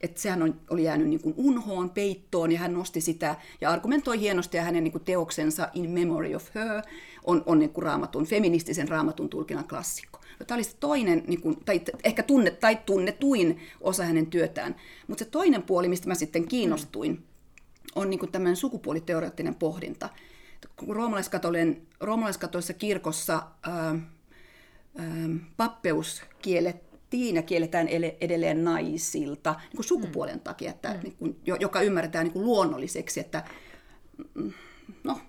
Että 0.00 0.20
sehän 0.20 0.42
on, 0.42 0.60
oli 0.70 0.84
jäänyt 0.84 1.08
niin 1.08 1.22
kuin 1.22 1.34
unhoon, 1.36 1.90
peittoon 1.90 2.52
ja 2.52 2.58
hän 2.58 2.72
nosti 2.72 3.00
sitä 3.00 3.36
ja 3.60 3.70
argumentoi 3.70 4.20
hienosti 4.20 4.56
ja 4.56 4.62
hänen 4.62 4.84
niin 4.84 4.92
kuin 4.92 5.04
teoksensa 5.04 5.68
In 5.74 5.90
Memory 5.90 6.34
of 6.34 6.54
Her 6.54 6.82
on, 7.24 7.42
on 7.46 7.58
niin 7.58 7.70
kuin 7.70 7.82
raamatun, 7.82 8.26
feministisen 8.26 8.88
raamatun 8.88 9.28
tulkinnan 9.28 9.68
klassikko. 9.68 10.20
Tämä 10.46 10.56
oli 10.56 10.64
se 10.64 10.76
toinen, 10.80 11.24
niin 11.26 11.40
kuin, 11.40 11.56
tai 11.64 11.80
ehkä 12.04 12.22
tunne, 12.22 12.50
tai 12.50 12.78
tunnetuin 12.86 13.60
osa 13.80 14.04
hänen 14.04 14.26
työtään. 14.26 14.76
Mutta 15.06 15.24
se 15.24 15.30
toinen 15.30 15.62
puoli, 15.62 15.88
mistä 15.88 16.08
mä 16.08 16.14
sitten 16.14 16.48
kiinnostuin, 16.48 17.24
on 17.94 18.10
niin 18.10 18.20
kuin 18.20 18.32
tämmöinen 18.32 18.56
sukupuoliteoreettinen 18.56 19.54
pohdinta. 19.54 20.08
Kun 20.76 20.96
roomalaiskatolisessa 22.00 22.72
kirkossa 22.72 23.42
ää, 23.62 23.74
ää, 23.74 23.98
pappeus 25.56 26.22
kiellettiin, 26.42 26.91
ja 27.12 27.42
kielletään 27.42 27.88
edelleen 28.20 28.64
naisilta 28.64 29.52
niin 29.52 29.76
kuin 29.76 29.86
sukupuolen 29.86 30.36
mm. 30.36 30.40
takia, 30.40 30.70
että, 30.70 30.94
mm. 30.94 31.00
niin 31.02 31.16
kuin, 31.16 31.36
joka 31.60 31.80
ymmärretään 31.80 32.24
niin 32.24 32.32
kuin 32.32 32.44
luonnolliseksi, 32.44 33.20
että 33.20 33.44
mm, 34.34 34.52
no, 35.04 35.20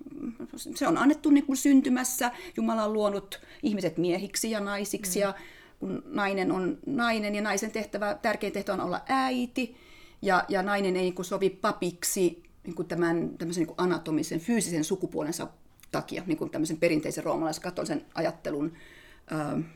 se 0.56 0.88
on 0.88 0.98
annettu 0.98 1.30
niin 1.30 1.46
kuin 1.46 1.58
syntymässä. 1.58 2.32
Jumala 2.58 2.84
on 2.84 2.94
luonut 2.94 3.42
ihmiset 3.64 3.98
miehiksi 3.98 4.52
ja 4.52 4.60
naisiksi 4.60 5.20
mm. 5.20 5.22
ja 5.22 5.34
kun 5.80 6.04
nainen 6.06 6.52
on 6.52 6.78
nainen 6.86 7.36
ja 7.36 7.42
naisen 7.42 7.72
tehtävä, 7.72 8.18
tärkein 8.22 8.54
tehtävä 8.54 8.74
on 8.74 8.88
olla 8.88 9.02
äiti 9.08 9.76
ja, 10.22 10.46
ja 10.50 10.64
nainen 10.64 10.96
ei 10.96 11.02
niin 11.02 11.16
kuin 11.16 11.26
sovi 11.26 11.50
papiksi 11.50 12.44
niin 12.64 12.76
kuin 12.76 12.88
tämän 12.88 13.32
niin 13.56 13.68
kuin 13.68 13.78
anatomisen, 13.78 14.40
fyysisen 14.40 14.84
sukupuolensa 14.84 15.48
takia, 15.92 16.24
niin 16.26 16.38
kuin 16.38 16.50
tämmöisen 16.50 16.78
perinteisen 16.78 17.24
roomalaiskatolisen 17.24 18.06
ajattelun 18.16 18.74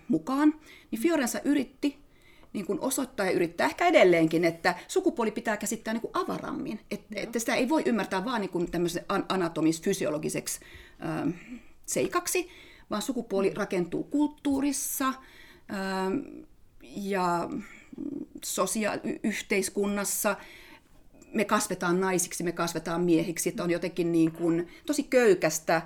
mukaan, 0.07 0.53
niin 0.91 1.01
Fiorenza 1.01 1.39
yritti 1.43 2.07
niin 2.53 2.65
kuin 2.65 2.79
osoittaa 2.79 3.25
ja 3.25 3.31
yrittää 3.31 3.67
ehkä 3.67 3.85
edelleenkin, 3.85 4.45
että 4.45 4.75
sukupuoli 4.87 5.31
pitää 5.31 5.57
käsittää 5.57 5.93
niin 5.93 6.01
kuin 6.01 6.11
avarammin. 6.13 6.79
Että, 6.91 7.15
että 7.15 7.39
sitä 7.39 7.55
ei 7.55 7.69
voi 7.69 7.83
ymmärtää 7.85 8.25
vain 8.25 8.41
niin 8.41 8.71
tämmöisen 8.71 9.05
anatomis-fysiologiseksi 9.29 10.59
äh, 11.05 11.33
seikaksi, 11.85 12.49
vaan 12.89 13.01
sukupuoli 13.01 13.53
rakentuu 13.53 14.03
kulttuurissa 14.03 15.07
äh, 15.07 15.15
ja 16.95 17.49
sosia- 18.45 18.99
yhteiskunnassa. 19.23 20.35
Me 21.33 21.45
kasvetaan 21.45 21.99
naisiksi, 21.99 22.43
me 22.43 22.51
kasvetaan 22.51 23.01
miehiksi, 23.01 23.49
että 23.49 23.63
on 23.63 23.71
jotenkin 23.71 24.11
niin 24.11 24.31
kuin 24.31 24.67
tosi 24.85 25.03
köykästä 25.03 25.81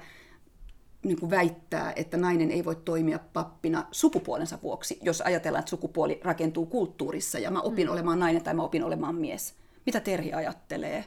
niin 1.04 1.20
kuin 1.20 1.30
väittää, 1.30 1.94
että 1.96 2.18
nainen 2.18 2.52
ei 2.52 2.66
voi 2.66 2.76
toimia 2.76 3.20
pappina 3.34 3.86
sukupuolensa 3.92 4.58
vuoksi, 4.64 5.00
jos 5.02 5.22
ajatellaan, 5.22 5.60
että 5.60 5.70
sukupuoli 5.70 6.20
rakentuu 6.24 6.66
kulttuurissa 6.66 7.40
ja 7.40 7.52
mä 7.52 7.62
opin 7.62 7.88
mm. 7.88 7.94
olemaan 7.94 8.20
nainen 8.20 8.44
tai 8.44 8.54
mä 8.54 8.64
opin 8.64 8.84
olemaan 8.84 9.16
mies. 9.16 9.54
Mitä 9.86 10.00
Terhi 10.00 10.34
ajattelee? 10.34 11.06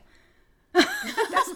En 0.74 1.54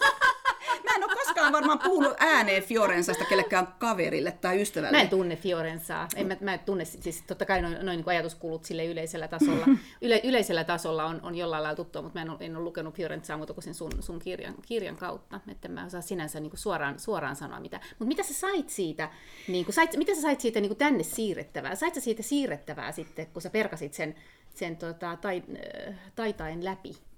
ole 1.55 1.61
koskaan 1.61 1.79
varmaan 1.79 1.89
puhunut 1.89 2.17
ääneen 2.19 2.63
Fiorensasta 2.63 3.25
kellekään 3.25 3.67
kaverille 3.79 4.31
tai 4.31 4.61
ystävälle. 4.61 4.97
Mä 4.97 5.01
en 5.01 5.09
tunne 5.09 5.35
Fiorensaa. 5.35 6.07
En 6.15 6.27
mä, 6.27 6.37
mä 6.41 6.53
en 6.53 6.59
tunne, 6.59 6.85
siis 6.85 7.23
totta 7.27 7.45
kai 7.45 7.61
noin, 7.61 7.73
noin 7.73 7.97
niin 7.97 8.09
ajatuskulut 8.09 8.65
sille 8.65 8.85
yleisellä 8.85 9.27
tasolla. 9.27 9.65
Yle, 10.01 10.21
yleisellä 10.23 10.63
tasolla 10.63 11.05
on, 11.05 11.19
on 11.23 11.35
jollain 11.35 11.63
lailla 11.63 11.75
tuttua, 11.75 12.01
mutta 12.01 12.19
mä 12.19 12.21
en 12.21 12.29
ole, 12.29 12.37
en 12.41 12.55
ole 12.55 12.63
lukenut 12.63 12.95
Fiorensaa 12.95 13.37
muuta 13.37 13.53
kuin 13.53 13.63
sen 13.63 13.73
sun, 13.73 13.91
sun 13.99 14.19
kirjan, 14.19 14.55
kirjan 14.65 14.95
kautta. 14.95 15.39
Että 15.51 15.67
mä 15.67 15.85
osaa 15.85 16.01
sinänsä 16.01 16.39
niin 16.39 16.51
kuin 16.51 16.59
suoraan, 16.59 16.99
suoraan 16.99 17.35
sanoa 17.35 17.59
mitä. 17.59 17.79
Mutta 17.89 18.05
mitä 18.05 18.23
sä 18.23 18.33
sait 18.33 18.69
siitä, 18.69 19.09
niin 19.47 19.65
kuin, 19.65 19.75
sait, 19.75 19.97
mitä 19.97 20.15
sä 20.15 20.21
sait 20.21 20.41
siitä 20.41 20.59
niin 20.59 20.69
kuin 20.69 20.77
tänne 20.77 21.03
siirrettävää? 21.03 21.75
Sait 21.75 21.95
sä 21.95 22.01
siitä 22.01 22.23
siirrettävää 22.23 22.91
sitten, 22.91 23.27
kun 23.27 23.41
sä 23.41 23.49
perkasit 23.49 23.93
sen, 23.93 24.15
sen 24.53 24.77
tota, 24.77 25.17
tai, 25.21 25.43
äh, 25.87 25.95
taitain 26.15 26.65
läpi? 26.65 27.08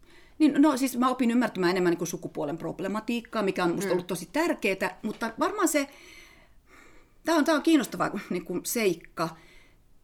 Niin, 0.41 0.61
no 0.61 0.77
siis 0.77 0.97
mä 0.97 1.09
opin 1.09 1.31
ymmärtämään 1.31 1.69
enemmän 1.71 1.93
niin 1.93 2.07
sukupuolen 2.07 2.57
problematiikkaa, 2.57 3.43
mikä 3.43 3.63
on 3.63 3.75
musta 3.75 3.87
mm. 3.87 3.91
ollut 3.91 4.07
tosi 4.07 4.29
tärkeää, 4.33 4.99
mutta 5.03 5.33
varmaan 5.39 5.67
se, 5.67 5.87
tämä 7.25 7.37
on, 7.37 7.45
tää 7.45 7.55
on 7.55 7.61
kiinnostava 7.61 8.11
niin 8.29 8.45
kuin 8.45 8.61
seikka, 8.63 9.29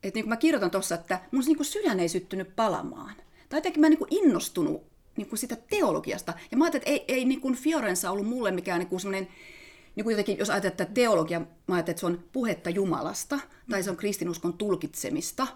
että 0.04 0.18
niin 0.18 0.24
kuin 0.24 0.30
mä 0.30 0.38
kirjoitan 0.38 0.72
tuossa, 0.72 0.96
että 0.96 1.20
mun 1.32 1.44
niin 1.46 1.58
kuin 1.58 1.66
sydän 1.66 2.00
ei 2.00 2.10
syttynyt 2.10 2.56
palamaan. 2.56 3.16
Tai 3.50 3.58
jotenkin 3.58 3.82
mä 3.82 3.90
niin 3.90 3.98
kuin 3.98 4.08
innostunut 4.12 4.84
niin 5.16 5.30
kuin 5.30 5.40
sitä 5.40 5.58
teologiasta. 5.70 6.34
Ja 6.52 6.58
mä 6.58 6.64
ajattelin, 6.64 6.82
että 6.82 6.92
ei, 6.92 7.18
ei 7.18 7.26
niin 7.26 7.42
kuin 7.42 7.56
Fiorenza 7.56 8.12
ollut 8.12 8.28
mulle 8.28 8.52
mikään 8.52 8.80
niin 8.80 8.90
kuin 8.90 9.00
semmoinen, 9.00 9.28
niin 9.96 10.04
kuin 10.04 10.12
jotenkin, 10.12 10.38
jos 10.38 10.50
ajatellaan, 10.50 10.82
että 10.82 10.94
teologia, 10.94 11.40
mä 11.40 11.76
ajattelin, 11.76 11.94
että 11.94 12.00
se 12.00 12.06
on 12.06 12.24
puhetta 12.34 12.70
Jumalasta, 12.70 13.40
tai 13.70 13.84
se 13.84 13.90
on 13.90 13.98
kristinuskon 13.98 14.54
tulkitsemista 14.54 15.48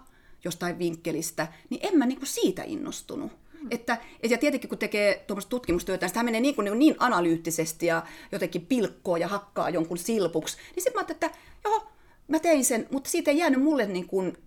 jostain 0.44 0.78
vinkkelistä, 0.78 1.48
niin 1.70 1.80
en 1.82 1.98
mä 1.98 2.06
niin 2.06 2.18
kuin 2.18 2.28
siitä 2.28 2.62
innostunut. 2.66 3.42
Että, 3.70 3.98
ja 4.30 4.38
tietenkin 4.38 4.68
kun 4.68 4.78
tekee 4.78 5.24
tuommoista 5.26 5.50
tutkimustyötä, 5.50 6.06
niin 6.06 6.24
menee 6.24 6.40
niin, 6.40 6.54
kuin, 6.54 6.78
niin 6.78 6.96
analyyttisesti 6.98 7.86
ja 7.86 8.02
jotenkin 8.32 8.66
pilkkoa 8.66 9.18
ja 9.18 9.28
hakkaa 9.28 9.70
jonkun 9.70 9.98
silpuksi. 9.98 10.56
Niin 10.56 10.82
sitten 10.82 10.92
mä 10.94 10.98
ajattelin, 10.98 11.16
että 11.16 11.38
joo, 11.64 11.88
mä 12.28 12.38
tein 12.38 12.64
sen, 12.64 12.86
mutta 12.90 13.10
siitä 13.10 13.30
ei 13.30 13.38
jäänyt 13.38 13.62
mulle 13.62 13.86
niin 13.86 14.06
kuin, 14.06 14.38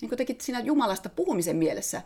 niin 0.00 0.08
kuin 0.08 0.36
siinä 0.40 0.60
Jumalasta 0.60 1.08
puhumisen 1.08 1.56
mielessä 1.56 2.02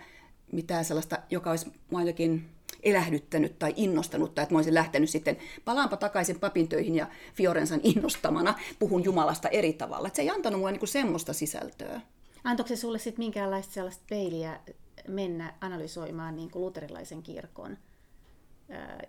mitään 0.52 0.84
sellaista, 0.84 1.18
joka 1.30 1.50
olisi 1.50 1.72
mua 1.90 2.00
jotenkin 2.00 2.48
elähdyttänyt 2.82 3.58
tai 3.58 3.74
innostanut, 3.76 4.34
tai 4.34 4.42
että 4.42 4.54
mä 4.54 4.58
olisin 4.58 4.74
lähtenyt 4.74 5.10
sitten, 5.10 5.36
palaanpa 5.64 5.96
takaisin 5.96 6.40
papin 6.40 6.68
töihin 6.68 6.94
ja 6.94 7.06
Fiorensan 7.34 7.80
innostamana 7.82 8.54
puhun 8.78 9.04
Jumalasta 9.04 9.48
eri 9.48 9.72
tavalla. 9.72 10.06
Että 10.06 10.16
se 10.16 10.22
ei 10.22 10.30
antanut 10.30 10.60
mulle 10.60 10.72
niin 10.72 10.88
semmoista 10.88 11.32
sisältöä. 11.32 12.00
Antoiko 12.44 12.68
se 12.68 12.76
sulle 12.76 12.98
sitten 12.98 13.24
minkäänlaista 13.24 13.74
sellaista 13.74 14.04
peiliä 14.08 14.60
mennä 15.08 15.54
analysoimaan 15.60 16.36
niin 16.36 16.50
kuin 16.50 16.62
luterilaisen 16.62 17.22
kirkon 17.22 17.78
ää, 18.70 19.02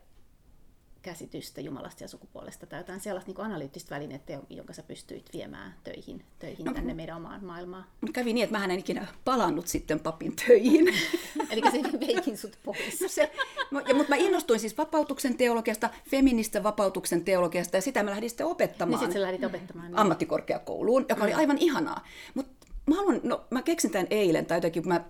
käsitystä 1.02 1.62
Jumalasta 1.62 2.04
ja 2.04 2.08
sukupuolesta 2.08 2.66
tai 2.66 2.80
jotain 2.80 3.00
sellaista 3.00 3.32
niin 3.32 3.46
analyyttistä 3.46 3.96
välinettä, 3.96 4.40
jonka 4.50 4.74
sä 4.74 4.84
pystyit 4.84 5.30
viemään 5.34 5.76
töihin, 5.84 6.24
töihin 6.40 6.66
no, 6.66 6.74
tänne 6.74 6.94
meidän 6.94 7.18
omaan 7.18 7.46
maailmaan. 7.46 7.86
Kävi 8.14 8.34
niin, 8.34 8.44
että 8.44 8.58
mä 8.58 8.66
en 8.66 8.72
ikinä 8.72 9.08
palannut 9.26 9.68
sitten 9.68 10.00
papin 10.00 10.36
töihin. 10.36 10.88
Eli 11.52 11.62
se 11.72 12.00
veikin 12.00 12.38
sut 12.38 12.60
pois. 12.64 13.02
No 13.02 13.08
se, 13.08 13.32
ja, 13.88 13.96
mutta 13.96 14.10
mä 14.10 14.16
innostuin 14.16 14.60
siis 14.60 14.78
vapautuksen 14.78 15.38
teologiasta, 15.38 15.90
feministä 16.10 16.64
vapautuksen 16.64 17.26
teologiasta 17.26 17.78
ja 17.78 17.82
sitä 17.82 18.04
mä 18.04 18.12
lähdin 18.12 18.30
sitten 18.30 18.48
opettamaan. 18.48 19.00
Niin 19.00 19.08
sit 19.08 19.14
sä 19.14 19.22
lähdit 19.22 19.44
opettamaan. 19.44 19.88
Niin. 19.88 20.00
Ammattikorkeakouluun, 20.00 21.06
joka 21.10 21.24
oli 21.24 21.32
mm. 21.32 21.38
aivan 21.38 21.58
ihanaa. 21.58 22.06
Mutta 22.34 22.68
mä 22.86 22.96
haluan, 22.96 23.20
no 23.24 23.46
mä 23.50 23.62
keksin 23.62 23.92
tämän 23.92 24.08
eilen 24.10 24.46
tai 24.46 24.58
jotenkin, 24.58 24.84
kun 24.84 24.94
mä 24.94 25.04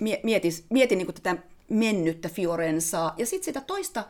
mietin, 0.00 0.52
mietin 0.70 0.98
niin 0.98 1.14
tätä 1.14 1.36
mennyttä 1.68 2.28
Fiorensaa 2.28 3.14
ja 3.16 3.26
sitten 3.26 3.44
sitä 3.44 3.60
toista 3.60 4.04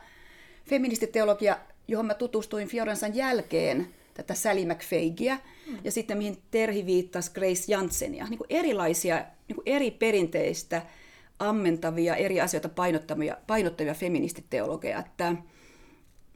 feministiteologia, 0.69 1.57
johon 1.87 2.05
mä 2.05 2.13
tutustuin 2.13 2.67
Fiorensan 2.67 3.15
jälkeen, 3.15 3.87
tätä 4.13 4.33
Sally 4.33 4.65
McFagia, 4.65 5.37
mm. 5.67 5.77
ja 5.83 5.91
sitten 5.91 6.17
mihin 6.17 6.37
Terhi 6.51 6.85
viittasi 6.85 7.31
Grace 7.31 7.63
Janssenia. 7.67 8.25
Niin 8.29 8.37
kuin 8.37 8.47
erilaisia, 8.49 9.25
niin 9.47 9.55
kuin 9.55 9.63
eri 9.65 9.91
perinteistä 9.91 10.81
ammentavia, 11.39 12.15
eri 12.15 12.41
asioita 12.41 12.69
painottavia, 12.69 13.37
painottavia 13.47 13.93
feministiteologeja. 13.93 14.99
Että 14.99 15.35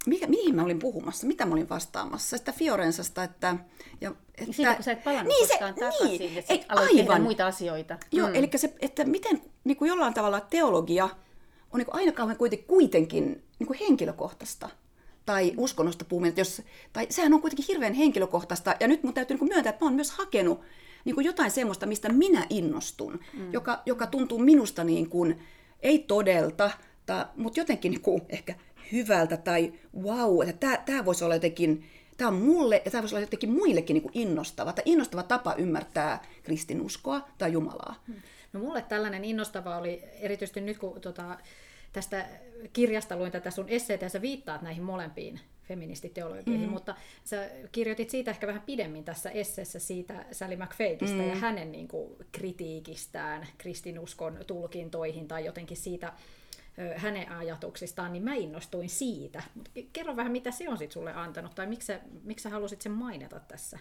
mikä, 0.05 0.27
mihin 0.27 0.55
mä 0.55 0.63
olin 0.63 0.79
puhumassa, 0.79 1.27
mitä 1.27 1.45
mä 1.45 1.53
olin 1.53 1.69
vastaamassa, 1.69 2.37
sitä 2.37 2.51
Fiorensasta, 2.51 3.23
että... 3.23 3.55
Ja, 4.01 4.15
että 4.37 4.53
Siitä, 4.53 4.73
kun 4.73 4.83
sä 4.83 4.91
et 4.91 5.03
palannut 5.03 5.27
niin, 5.27 5.47
se, 5.47 5.57
takaisin, 5.59 6.19
niin, 6.19 6.43
ei, 6.49 6.65
aloit 6.69 6.89
aivan. 6.89 7.05
tehdä 7.05 7.19
muita 7.19 7.47
asioita. 7.47 7.97
Joo, 8.11 8.27
mm. 8.27 8.35
eli 8.35 8.49
se, 8.55 8.73
että 8.79 9.05
miten 9.05 9.41
niin 9.63 9.77
kuin 9.77 9.89
jollain 9.89 10.13
tavalla 10.13 10.41
teologia 10.41 11.09
on 11.71 11.77
niin 11.77 11.85
kuin 11.85 11.95
aina 11.95 12.11
kauhean 12.11 12.37
kuitenkin, 12.37 12.67
kuitenkin 12.67 13.43
niin 13.59 13.67
kuin 13.67 13.79
henkilökohtaista 13.79 14.69
tai 15.25 15.53
uskonnosta 15.57 16.05
puhuminen, 16.05 16.37
jos, 16.37 16.61
tai 16.93 17.07
sehän 17.09 17.33
on 17.33 17.41
kuitenkin 17.41 17.65
hirveän 17.67 17.93
henkilökohtaista, 17.93 18.75
ja 18.79 18.87
nyt 18.87 19.03
mun 19.03 19.13
täytyy 19.13 19.37
niin 19.37 19.49
myöntää, 19.49 19.69
että 19.69 19.85
mä 19.85 19.87
oon 19.87 19.95
myös 19.95 20.11
hakenut 20.11 20.61
niin 21.05 21.15
kuin 21.15 21.25
jotain 21.25 21.51
semmoista, 21.51 21.85
mistä 21.85 22.09
minä 22.09 22.47
innostun, 22.49 23.19
mm. 23.33 23.53
joka, 23.53 23.81
joka 23.85 24.07
tuntuu 24.07 24.39
minusta 24.39 24.83
niin 24.83 25.09
kuin, 25.09 25.39
ei 25.79 25.99
todelta, 25.99 26.71
tai, 27.05 27.25
mutta 27.35 27.59
jotenkin 27.59 27.91
niin 27.91 28.01
kuin 28.01 28.21
ehkä 28.29 28.55
hyvältä 28.93 29.37
tai 29.37 29.73
wow, 30.01 30.49
että 30.49 30.81
tämä 30.85 31.05
voisi 31.05 31.23
olla 31.23 31.35
jotenkin, 31.35 31.85
tämä 32.17 32.27
on 32.27 32.33
mulle 32.33 32.81
ja 32.85 32.91
tämä 32.91 33.01
voisi 33.01 33.15
olla 33.15 33.23
jotenkin 33.23 33.51
muillekin 33.51 33.93
niin 33.93 34.03
kuin 34.03 34.17
innostava, 34.17 34.73
tai 34.73 34.83
innostava 34.85 35.23
tapa 35.23 35.53
ymmärtää 35.53 36.21
kristinuskoa 36.43 37.27
tai 37.37 37.51
Jumalaa. 37.51 38.03
Hmm. 38.07 38.15
No 38.53 38.59
mulle 38.59 38.81
tällainen 38.81 39.25
innostava 39.25 39.77
oli 39.77 40.03
erityisesti 40.19 40.61
nyt, 40.61 40.77
kun 40.77 41.01
tota, 41.01 41.37
tästä 41.93 42.25
kirjasta 42.73 43.17
luin 43.17 43.31
tätä 43.31 43.51
sun 43.51 43.69
esseitä 43.69 44.05
ja 44.05 44.09
sä 44.09 44.21
viittaat 44.21 44.61
näihin 44.61 44.83
molempiin 44.83 45.39
feministiteologioihin, 45.63 46.67
mm. 46.67 46.73
mutta 46.73 46.95
sä 47.23 47.49
kirjoitit 47.71 48.09
siitä 48.09 48.31
ehkä 48.31 48.47
vähän 48.47 48.61
pidemmin 48.61 49.03
tässä 49.03 49.29
esseessä 49.29 49.79
siitä 49.79 50.25
Sally 50.31 50.55
McFadista 50.55 51.17
mm. 51.17 51.29
ja 51.29 51.35
hänen 51.35 51.71
niin 51.71 51.87
kuin, 51.87 52.15
kritiikistään 52.31 53.47
kristinuskon 53.57 54.39
tulkintoihin 54.47 55.27
tai 55.27 55.45
jotenkin 55.45 55.77
siitä 55.77 56.13
hänen 56.95 57.31
ajatuksistaan, 57.31 58.13
niin 58.13 58.23
mä 58.23 58.35
innostuin 58.35 58.89
siitä. 58.89 59.43
Mut 59.55 59.69
kerro 59.93 60.15
vähän, 60.15 60.31
mitä 60.31 60.51
se 60.51 60.69
on 60.69 60.77
sit 60.77 60.91
sulle 60.91 61.13
antanut, 61.13 61.55
tai 61.55 61.67
miksi 61.67 61.85
sä, 61.85 61.99
miksi 62.23 62.43
sä 62.43 62.49
halusit 62.49 62.81
sen 62.81 62.91
mainita 62.91 63.39
tässä 63.39 63.79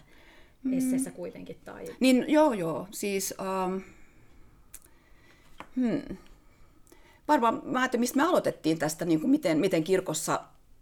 mm. 0.63 0.73
esseessä 0.73 1.11
kuitenkin? 1.11 1.57
Tai... 1.65 1.85
Niin, 2.01 2.25
joo, 2.29 2.53
joo. 2.53 2.89
Siis, 2.91 3.35
um, 3.67 3.83
hmm. 5.77 6.17
varmaan 7.29 7.63
mä 7.65 7.79
ajattelin, 7.79 8.01
mistä 8.01 8.17
me 8.17 8.23
aloitettiin 8.23 8.79
tästä, 8.79 9.05
niin 9.05 9.21
kuin 9.21 9.31
miten, 9.31 9.59
miten 9.59 9.85
kirkossa 9.85 10.41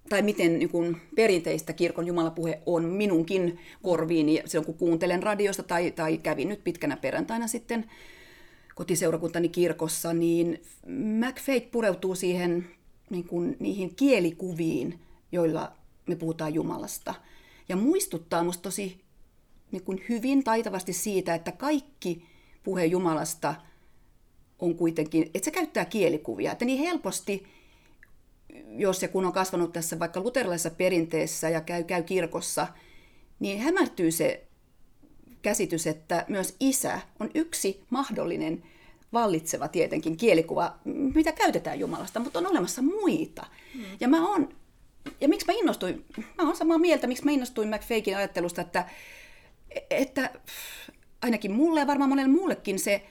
tai 0.08 0.22
miten 0.22 0.58
niin 0.58 0.68
kuin 0.68 0.96
perinteistä 1.16 1.72
kirkon 1.72 2.06
jumalapuhe 2.06 2.62
on 2.66 2.84
minunkin 2.84 3.58
korviini 3.82 4.42
silloin, 4.44 4.66
kun 4.66 4.74
kuuntelen 4.74 5.22
radiosta 5.22 5.62
tai, 5.62 5.90
tai 5.90 6.18
kävin 6.18 6.48
nyt 6.48 6.64
pitkänä 6.64 6.96
perjantaina 6.96 7.46
sitten 7.46 7.90
kotiseurakuntani 8.80 9.48
kirkossa, 9.48 10.12
niin 10.12 10.62
McFate 10.86 11.68
pureutuu 11.72 12.14
siihen 12.14 12.66
niin 13.10 13.24
kuin, 13.24 13.56
niihin 13.58 13.94
kielikuviin, 13.94 15.00
joilla 15.32 15.72
me 16.06 16.16
puhutaan 16.16 16.54
Jumalasta. 16.54 17.14
Ja 17.68 17.76
muistuttaa 17.76 18.44
musta 18.44 18.62
tosi 18.62 19.00
niin 19.72 19.82
kuin 19.84 20.04
hyvin 20.08 20.44
taitavasti 20.44 20.92
siitä, 20.92 21.34
että 21.34 21.52
kaikki 21.52 22.24
puhe 22.62 22.84
Jumalasta 22.84 23.54
on 24.58 24.74
kuitenkin, 24.74 25.22
että 25.34 25.44
se 25.44 25.50
käyttää 25.50 25.84
kielikuvia. 25.84 26.52
Että 26.52 26.64
niin 26.64 26.78
helposti, 26.78 27.46
jos 28.68 29.02
ja 29.02 29.08
kun 29.08 29.24
on 29.24 29.32
kasvanut 29.32 29.72
tässä 29.72 29.98
vaikka 29.98 30.20
luterilaisessa 30.20 30.70
perinteessä 30.70 31.48
ja 31.48 31.60
käy, 31.60 31.84
käy 31.84 32.02
kirkossa, 32.02 32.66
niin 33.40 33.60
hämärtyy 33.60 34.10
se 34.10 34.46
käsitys, 35.42 35.86
että 35.86 36.24
myös 36.28 36.56
isä 36.60 37.00
on 37.20 37.30
yksi 37.34 37.84
mahdollinen 37.90 38.62
vallitseva 39.12 39.68
tietenkin 39.68 40.16
kielikuva, 40.16 40.76
mitä 41.14 41.32
käytetään 41.32 41.80
Jumalasta, 41.80 42.20
mutta 42.20 42.38
on 42.38 42.46
olemassa 42.46 42.82
muita. 42.82 43.46
Mm. 43.74 43.84
Ja 44.00 44.08
mä 44.08 44.28
oon, 44.28 44.48
ja 45.20 45.28
miksi 45.28 45.46
mä 45.46 45.52
innostuin, 45.52 46.04
mä 46.18 46.46
oon 46.46 46.56
samaa 46.56 46.78
mieltä, 46.78 47.06
miksi 47.06 47.24
mä 47.24 47.30
innostuin 47.30 47.68
McFakein 47.68 48.16
ajattelusta, 48.16 48.60
että, 48.60 48.84
että 49.90 50.30
ainakin 51.22 51.52
mulle 51.52 51.80
ja 51.80 51.86
varmaan 51.86 52.10
monelle 52.10 52.32
muullekin 52.32 52.78
se 52.78 53.06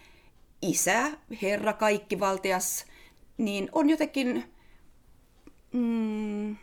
isä, 0.62 1.12
Herra, 1.42 1.74
kaikkivaltias, 1.74 2.86
niin 3.38 3.70
on 3.72 3.90
jotenkin, 3.90 4.44
mm, 5.74 6.56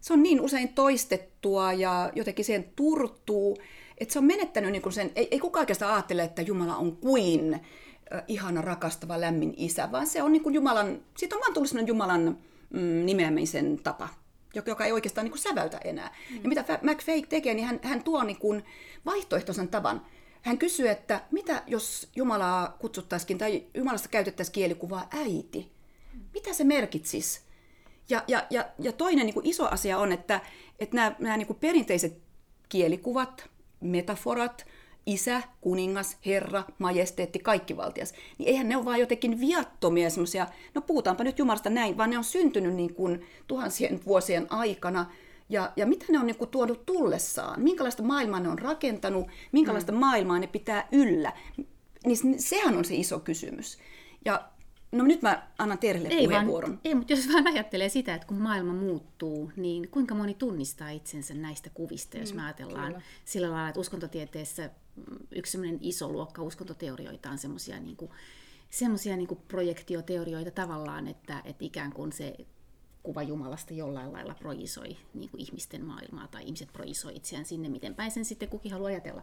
se 0.00 0.12
on 0.12 0.22
niin 0.22 0.40
usein 0.40 0.68
toistettua 0.68 1.72
ja 1.72 2.12
jotenkin 2.14 2.44
siihen 2.44 2.72
turtuu, 2.76 3.58
että 4.00 4.12
se 4.12 4.18
on 4.18 4.24
menettänyt 4.24 4.72
niin 4.72 4.92
sen, 4.92 5.10
ei, 5.16 5.28
ei 5.30 5.40
kukaan 5.40 5.62
oikeastaan 5.62 5.94
ajattele, 5.94 6.24
että 6.24 6.42
Jumala 6.42 6.76
on 6.76 6.96
kuin 6.96 7.54
äh, 7.54 8.22
ihana, 8.28 8.62
rakastava, 8.62 9.20
lämmin 9.20 9.54
isä, 9.56 9.92
vaan 9.92 10.06
se 10.06 10.22
on 10.22 10.32
niin 10.32 10.42
kuin 10.42 10.54
Jumalan, 10.54 11.00
siitä 11.16 11.36
on 11.36 11.40
vaan 11.40 11.54
tullut 11.54 11.68
sellainen 11.68 11.88
Jumalan 11.88 12.38
mm, 12.70 13.06
nimeämisen 13.06 13.80
tapa, 13.82 14.08
joka 14.66 14.84
ei 14.84 14.92
oikeastaan 14.92 15.24
niin 15.24 15.32
kuin 15.32 15.42
säväytä 15.42 15.78
enää. 15.78 16.16
Mm. 16.30 16.36
Ja 16.42 16.48
mitä 16.48 16.64
McFake 16.82 17.26
tekee, 17.28 17.54
niin 17.54 17.66
hän, 17.66 17.80
hän 17.82 18.02
tuo 18.02 18.24
niin 18.24 18.38
kuin 18.38 18.64
vaihtoehtoisen 19.06 19.68
tavan. 19.68 20.06
Hän 20.42 20.58
kysyy, 20.58 20.88
että 20.88 21.20
mitä 21.30 21.62
jos 21.66 22.08
Jumalaa 22.16 22.76
kutsuttaisikin 22.78 23.38
tai 23.38 23.64
Jumalasta 23.74 24.08
käytettäisiin 24.08 24.52
kielikuvaa 24.52 25.08
äiti? 25.10 25.72
Mitä 26.34 26.52
se 26.52 26.64
merkitsisi? 26.64 27.40
Ja, 28.08 28.24
ja, 28.28 28.46
ja, 28.50 28.68
ja 28.78 28.92
toinen 28.92 29.26
niin 29.26 29.34
kuin 29.34 29.46
iso 29.46 29.68
asia 29.68 29.98
on, 29.98 30.12
että, 30.12 30.40
että 30.78 30.96
nämä, 30.96 31.16
nämä 31.18 31.36
niin 31.36 31.46
kuin 31.46 31.58
perinteiset 31.58 32.18
kielikuvat, 32.68 33.48
metaforat, 33.80 34.66
isä, 35.06 35.42
kuningas, 35.60 36.16
herra, 36.26 36.64
majesteetti, 36.78 37.38
kaikkivaltias, 37.38 38.14
niin 38.38 38.48
eihän 38.48 38.68
ne 38.68 38.76
ole 38.76 38.84
vaan 38.84 39.00
jotenkin 39.00 39.40
viattomia 39.40 40.10
semmoisia, 40.10 40.46
no 40.74 40.80
puhutaanpa 40.80 41.24
nyt 41.24 41.38
Jumalasta 41.38 41.70
näin, 41.70 41.96
vaan 41.96 42.10
ne 42.10 42.18
on 42.18 42.24
syntynyt 42.24 42.74
niin 42.74 42.94
kuin 42.94 43.26
tuhansien 43.46 44.00
vuosien 44.06 44.46
aikana, 44.52 45.06
ja, 45.48 45.72
ja 45.76 45.86
mitä 45.86 46.04
ne 46.08 46.18
on 46.18 46.26
niin 46.26 46.36
kuin 46.36 46.50
tuonut 46.50 46.86
tullessaan, 46.86 47.60
minkälaista 47.60 48.02
maailmaa 48.02 48.40
ne 48.40 48.48
on 48.48 48.58
rakentanut, 48.58 49.26
minkälaista 49.52 49.92
mm. 49.92 49.98
maailmaa 49.98 50.38
ne 50.38 50.46
pitää 50.46 50.88
yllä, 50.92 51.32
niin 52.06 52.40
sehän 52.40 52.76
on 52.76 52.84
se 52.84 52.94
iso 52.94 53.20
kysymys. 53.20 53.78
Ja 54.24 54.48
No 54.92 55.04
nyt 55.04 55.22
mä 55.22 55.48
annan 55.58 55.78
Terille 55.78 56.08
ei 56.08 56.24
puheenvuoron. 56.24 56.70
Vaan, 56.70 56.80
ei, 56.84 56.94
mutta 56.94 57.12
jos 57.12 57.28
vaan 57.32 57.46
ajattelee 57.46 57.88
sitä, 57.88 58.14
että 58.14 58.26
kun 58.26 58.36
maailma 58.36 58.72
muuttuu, 58.72 59.52
niin 59.56 59.88
kuinka 59.88 60.14
moni 60.14 60.34
tunnistaa 60.34 60.90
itsensä 60.90 61.34
näistä 61.34 61.70
kuvista, 61.70 62.18
jos 62.18 62.32
mm, 62.32 62.36
me 62.36 62.44
ajatellaan 62.44 62.92
kyllä. 62.92 63.04
sillä 63.24 63.50
lailla, 63.50 63.68
että 63.68 63.80
uskontotieteessä 63.80 64.70
yksi 65.30 65.58
iso 65.80 66.08
luokka 66.08 66.42
uskontoteorioita 66.42 67.30
on 67.30 67.38
semmoisia 67.38 67.80
niin 67.80 67.96
kuin, 67.96 68.10
semmoisia 68.70 69.16
niin 69.16 69.28
kuin 69.28 69.40
projektioteorioita 69.48 70.50
tavallaan, 70.50 71.08
että, 71.08 71.42
että 71.44 71.64
ikään 71.64 71.92
kuin 71.92 72.12
se 72.12 72.36
kuva 73.08 73.22
Jumalasta 73.22 73.74
jollain 73.74 74.12
lailla 74.12 74.34
projisoi 74.34 74.96
niin 75.14 75.30
kuin 75.30 75.40
ihmisten 75.40 75.84
maailmaa 75.84 76.28
tai 76.28 76.44
ihmiset 76.44 76.72
projisoi 76.72 77.16
itseään 77.16 77.44
sinne, 77.44 77.68
miten 77.68 77.94
päin 77.94 78.10
sen 78.10 78.24
sitten 78.24 78.48
kukin 78.48 78.72
haluaa 78.72 78.88
ajatella. 78.88 79.22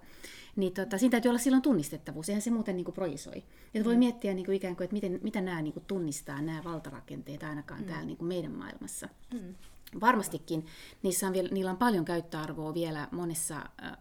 Niin 0.55 0.73
tota, 0.73 0.97
siinä 0.97 1.11
täytyy 1.11 1.29
olla 1.29 1.39
silloin 1.39 1.61
tunnistettavuus, 1.61 2.29
eihän 2.29 2.41
se 2.41 2.51
muuten 2.51 2.75
niin 2.75 2.85
kuin 2.85 2.95
projisoi. 2.95 3.43
Ja 3.73 3.83
voi 3.83 3.93
mm. 3.93 3.99
miettiä 3.99 4.33
niin 4.33 4.45
kuin 4.45 4.55
ikään 4.55 4.75
kuin, 4.75 4.85
että 4.85 4.93
miten, 4.93 5.19
mitä 5.23 5.41
nämä 5.41 5.61
niin 5.61 5.73
kuin 5.73 5.85
tunnistaa, 5.85 6.41
nämä 6.41 6.63
valtarakenteet 6.63 7.43
ainakaan 7.43 7.81
mm. 7.81 7.85
täällä 7.85 8.05
niin 8.05 8.17
kuin 8.17 8.27
meidän 8.27 8.51
maailmassa. 8.51 9.09
Mm. 9.33 9.55
Varmastikin 10.01 10.65
niissä 11.03 11.27
on 11.27 11.33
vielä, 11.33 11.49
niillä 11.51 11.71
on 11.71 11.77
paljon 11.77 12.05
käyttöarvoa 12.05 12.73
vielä 12.73 13.07
monessa, 13.11 13.55
äh, 13.83 13.97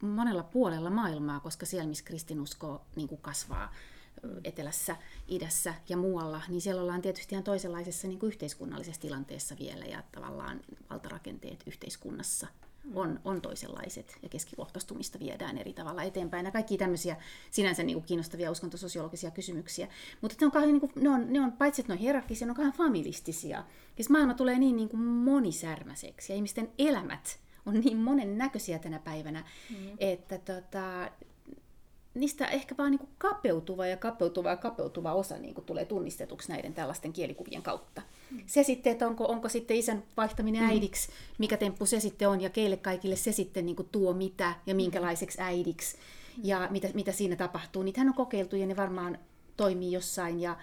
monella 0.00 0.42
puolella 0.42 0.90
maailmaa, 0.90 1.40
koska 1.40 1.66
siellä, 1.66 1.88
missä 1.88 2.04
kristinusko 2.04 2.82
niin 2.96 3.08
kuin 3.08 3.20
kasvaa, 3.20 3.72
etelässä, 4.44 4.96
idässä 5.28 5.74
ja 5.88 5.96
muualla, 5.96 6.42
niin 6.48 6.60
siellä 6.60 6.82
ollaan 6.82 7.02
tietysti 7.02 7.34
ihan 7.34 7.44
toisenlaisessa 7.44 8.08
niin 8.08 8.18
kuin 8.18 8.28
yhteiskunnallisessa 8.28 9.00
tilanteessa 9.00 9.56
vielä 9.58 9.84
ja 9.84 10.02
tavallaan 10.12 10.60
valtarakenteet 10.90 11.62
yhteiskunnassa 11.66 12.46
on, 12.94 13.20
on 13.24 13.40
toisenlaiset 13.40 14.18
ja 14.22 14.28
keskiluokkaistumista 14.28 15.18
viedään 15.18 15.58
eri 15.58 15.72
tavalla 15.72 16.02
eteenpäin. 16.02 16.46
Ja 16.46 16.52
kaikki 16.52 16.78
tämmöisiä 16.78 17.16
sinänsä 17.50 17.82
niin 17.82 17.94
kuin 17.94 18.06
kiinnostavia 18.06 18.50
uskontososiologisia 18.50 19.30
kysymyksiä. 19.30 19.88
Mutta 20.20 20.36
ne 20.40 20.46
on, 20.46 20.52
kauhean, 20.52 20.72
niin 20.72 20.80
kuin, 20.80 20.92
ne 20.96 21.08
on, 21.08 21.32
ne 21.32 21.40
on, 21.40 21.52
paitsi 21.52 21.82
että 21.82 21.92
ne 21.92 21.96
on 21.96 22.00
hierarkisia, 22.00 22.46
ne 22.46 22.50
on 22.50 22.56
kauhean 22.56 22.76
familistisia. 22.76 23.64
Ja 23.98 24.04
maailma 24.10 24.34
tulee 24.34 24.58
niin, 24.58 24.76
niin 24.76 24.88
kuin 24.88 25.02
monisärmäiseksi 25.02 26.32
ja 26.32 26.36
ihmisten 26.36 26.72
elämät 26.78 27.38
on 27.66 27.74
niin 27.74 27.96
monen 27.96 28.38
näköisiä 28.38 28.78
tänä 28.78 28.98
päivänä, 28.98 29.44
mm. 29.70 29.76
että 29.98 30.38
tota, 30.38 31.10
niistä 32.16 32.46
ehkä 32.46 32.74
vaan 32.78 32.90
niin 32.90 32.98
kuin 32.98 33.10
kapeutuva 33.18 33.86
ja 33.86 33.96
kapeutuva 33.96 34.50
ja 34.50 34.56
kapeutuva 34.56 35.12
osa 35.12 35.38
niin 35.38 35.54
kuin 35.54 35.64
tulee 35.64 35.84
tunnistetuksi 35.84 36.52
näiden 36.52 36.74
tällaisten 36.74 37.12
kielikuvien 37.12 37.62
kautta. 37.62 38.02
Mm. 38.30 38.42
Se 38.46 38.62
sitten, 38.62 38.92
että 38.92 39.06
onko, 39.06 39.24
onko 39.24 39.48
sitten 39.48 39.76
isän 39.76 40.02
vaihtaminen 40.16 40.62
mm. 40.62 40.68
äidiksi, 40.68 41.08
mikä 41.38 41.56
temppu 41.56 41.86
se 41.86 42.00
sitten 42.00 42.28
on, 42.28 42.40
ja 42.40 42.50
keille 42.50 42.76
kaikille 42.76 43.16
se 43.16 43.32
sitten 43.32 43.66
niin 43.66 43.76
kuin 43.76 43.88
tuo 43.92 44.12
mitä 44.12 44.54
ja 44.66 44.74
mm. 44.74 44.76
minkälaiseksi 44.76 45.40
äidiksi, 45.40 45.96
mm. 45.96 46.42
ja 46.44 46.68
mitä, 46.70 46.88
mitä 46.94 47.12
siinä 47.12 47.36
tapahtuu. 47.36 47.82
Niitähän 47.82 48.08
on 48.08 48.14
kokeiltu, 48.14 48.56
ja 48.56 48.66
ne 48.66 48.76
varmaan 48.76 49.18
toimii 49.56 49.92
jossain, 49.92 50.40
ja 50.40 50.56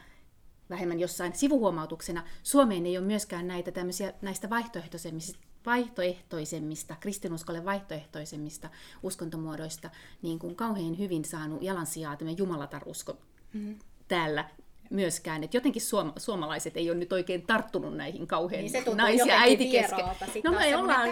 vähemmän 0.69 0.99
jossain 0.99 1.35
sivuhuomautuksena. 1.35 2.23
Suomeen 2.43 2.85
ei 2.85 2.97
ole 2.97 3.05
myöskään 3.05 3.47
näitä 3.47 3.71
tämmöisiä, 3.71 4.13
näistä 4.21 4.49
vaihtoehtoisemmista 4.49 5.39
vaihtoehtoisemmista, 5.65 6.95
kristinuskolle 6.99 7.65
vaihtoehtoisemmista 7.65 8.69
uskontomuodoista 9.04 9.89
niin 10.21 10.39
kuin 10.39 10.56
kauhean 10.56 10.97
hyvin 10.97 11.26
saanut 11.26 11.63
jalansijaa 11.63 12.17
tämä 12.17 12.32
jumalatarusko 12.32 13.17
mm-hmm. 13.54 13.80
täällä 14.08 14.49
myöskään. 14.89 15.43
Et 15.43 15.54
jotenkin 15.54 15.82
suom- 15.82 16.13
suomalaiset 16.17 16.78
ei 16.78 16.89
ole 16.89 16.97
nyt 16.97 17.13
oikein 17.13 17.41
tarttunut 17.41 17.97
näihin 17.97 18.28
kauhean 18.28 18.63
niin 18.63 18.97
naisia 18.97 19.26
ja 19.26 19.39
äiti 19.39 19.71
kesken. 19.71 20.06
No 20.43 20.52
me 20.52 20.78
ollaan, 20.78 21.10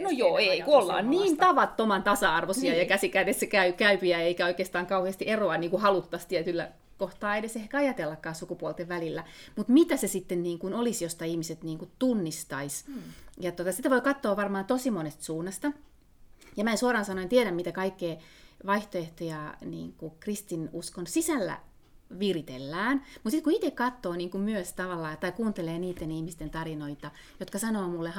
no 0.00 0.10
joo, 0.10 0.38
ei, 0.38 0.62
kun 0.62 0.74
ollaan 0.74 1.10
niin 1.10 1.36
tavattoman 1.36 2.02
tasa-arvoisia 2.02 2.70
niin. 2.70 2.80
ja 2.80 2.86
käsikädessä 2.86 3.46
käy, 3.46 3.72
käypiä, 3.72 4.20
eikä 4.20 4.46
oikeastaan 4.46 4.86
kauheasti 4.86 5.28
eroa 5.28 5.56
niin 5.56 5.70
kuin 5.70 5.82
haluttaisiin 5.82 6.28
tietyllä 6.28 6.72
kohtaa 6.98 7.36
edes 7.36 7.56
ehkä 7.56 7.78
ajatellakaan 7.78 8.34
sukupuolten 8.34 8.88
välillä. 8.88 9.24
Mutta 9.56 9.72
mitä 9.72 9.96
se 9.96 10.08
sitten 10.08 10.42
niin 10.42 10.58
kuin 10.58 10.74
olisi, 10.74 11.04
josta 11.04 11.24
ihmiset 11.24 11.62
niin 11.62 11.78
kuin 11.78 11.90
tunnistaisi. 11.98 12.86
Hmm. 12.86 13.02
Ja 13.40 13.52
tota, 13.52 13.72
sitä 13.72 13.90
voi 13.90 14.00
katsoa 14.00 14.36
varmaan 14.36 14.64
tosi 14.64 14.90
monesta 14.90 15.24
suunnasta. 15.24 15.72
Ja 16.56 16.64
mä 16.64 16.70
en 16.70 16.78
suoraan 16.78 17.04
sanoen 17.04 17.28
tiedä, 17.28 17.50
mitä 17.50 17.72
kaikkea 17.72 18.16
vaihtoehtoja 18.66 19.54
niin 19.64 19.92
kuin 19.92 20.12
kristinuskon 20.20 21.06
sisällä 21.06 21.58
viritellään. 22.18 22.98
Mutta 22.98 23.30
sitten 23.30 23.44
kun 23.44 23.52
itse 23.52 23.70
katsoo 23.70 24.16
niin 24.16 24.30
kuin 24.30 24.42
myös 24.42 24.72
tavallaan, 24.72 25.18
tai 25.18 25.32
kuuntelee 25.32 25.78
niiden 25.78 26.10
ihmisten 26.10 26.50
tarinoita, 26.50 27.10
jotka 27.40 27.58
sanoo 27.58 27.88
mulle 27.88 28.12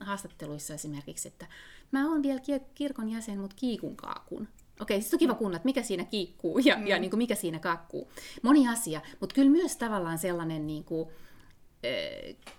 haastatteluissa 0.00 0.74
esimerkiksi, 0.74 1.28
että 1.28 1.46
mä 1.90 2.10
oon 2.10 2.22
vielä 2.22 2.40
kirkon 2.74 3.08
jäsen, 3.08 3.40
mutta 3.40 3.56
kiikun 3.56 3.96
kaakun. 3.96 4.48
Okei, 4.80 5.00
siis 5.00 5.14
on 5.14 5.18
kiva 5.18 5.34
kuunnella, 5.34 5.56
että 5.56 5.66
mikä 5.66 5.82
siinä 5.82 6.04
kiikkuu 6.04 6.58
ja, 6.58 6.76
mm. 6.76 6.86
ja 6.86 6.98
niin 6.98 7.10
kuin 7.10 7.18
mikä 7.18 7.34
siinä 7.34 7.58
kakkuu. 7.58 8.10
Moni 8.42 8.68
asia, 8.68 9.00
mutta 9.20 9.34
kyllä 9.34 9.50
myös 9.50 9.76
tavallaan 9.76 10.18
sellainen, 10.18 10.66
niin 10.66 10.84
kuin, 10.84 11.08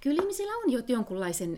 kyllä 0.01 0.21
ihmisillä 0.21 0.53
on 0.53 0.71
jo 0.71 0.81
jonkunlaisen 0.87 1.57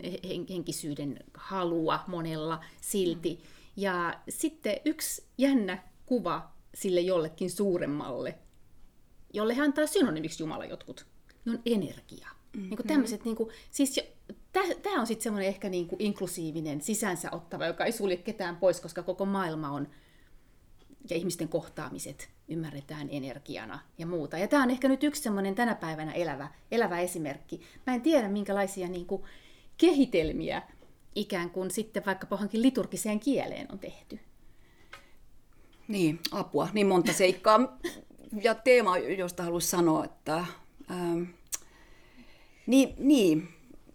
henkisyyden 0.50 1.18
halua 1.34 2.00
monella 2.06 2.64
silti. 2.80 3.34
Mm. 3.34 3.46
Ja 3.76 4.20
sitten 4.28 4.76
yksi 4.84 5.24
jännä 5.38 5.82
kuva 6.06 6.52
sille 6.74 7.00
jollekin 7.00 7.50
suuremmalle, 7.50 8.38
jolle 9.32 9.54
hän 9.54 9.64
antaa 9.64 9.86
synonymiksi 9.86 10.42
Jumala 10.42 10.64
jotkut, 10.64 11.06
ne 11.44 11.52
on 11.52 11.62
energia. 11.66 12.28
Mm-hmm. 12.28 12.68
Niin 12.68 12.76
kuin 12.76 12.86
tämmöiset, 12.86 13.24
niin 13.24 13.36
kuin, 13.36 13.50
siis 13.70 14.00
tämä 14.82 15.00
on 15.00 15.06
sitten 15.06 15.22
semmoinen 15.22 15.48
ehkä 15.48 15.68
niin 15.68 15.88
kuin 15.88 16.02
inklusiivinen, 16.02 16.80
sisänsä 16.80 17.30
ottava, 17.30 17.66
joka 17.66 17.84
ei 17.84 17.92
sulje 17.92 18.16
ketään 18.16 18.56
pois, 18.56 18.80
koska 18.80 19.02
koko 19.02 19.24
maailma 19.24 19.70
on 19.70 19.88
ja 21.10 21.16
ihmisten 21.16 21.48
kohtaamiset 21.48 22.30
ymmärretään 22.48 23.08
energiana 23.10 23.78
ja 23.98 24.06
muuta. 24.06 24.38
Ja 24.38 24.48
tämä 24.48 24.62
on 24.62 24.70
ehkä 24.70 24.88
nyt 24.88 25.04
yksi 25.04 25.22
semmoinen 25.22 25.54
tänä 25.54 25.74
päivänä 25.74 26.12
elävä, 26.12 26.48
elävä 26.70 27.00
esimerkki. 27.00 27.60
Mä 27.86 27.94
en 27.94 28.00
tiedä, 28.00 28.28
minkälaisia 28.28 28.88
niin 28.88 29.06
kuin, 29.06 29.22
kehitelmiä 29.78 30.62
ikään 31.14 31.50
kuin 31.50 31.70
sitten 31.70 32.06
vaikka 32.06 32.26
pohonkin 32.26 32.62
liturgiseen 32.62 33.20
kieleen 33.20 33.72
on 33.72 33.78
tehty. 33.78 34.20
Niin, 35.88 36.20
apua. 36.32 36.68
Niin 36.72 36.86
monta 36.86 37.12
seikkaa. 37.12 37.78
Ja 38.42 38.54
teema, 38.54 38.98
josta 38.98 39.42
haluaisin 39.42 39.70
sanoa, 39.70 40.04
että... 40.04 40.44
Ähm, 40.90 41.22
niin, 42.66 42.94
niin, 42.98 43.48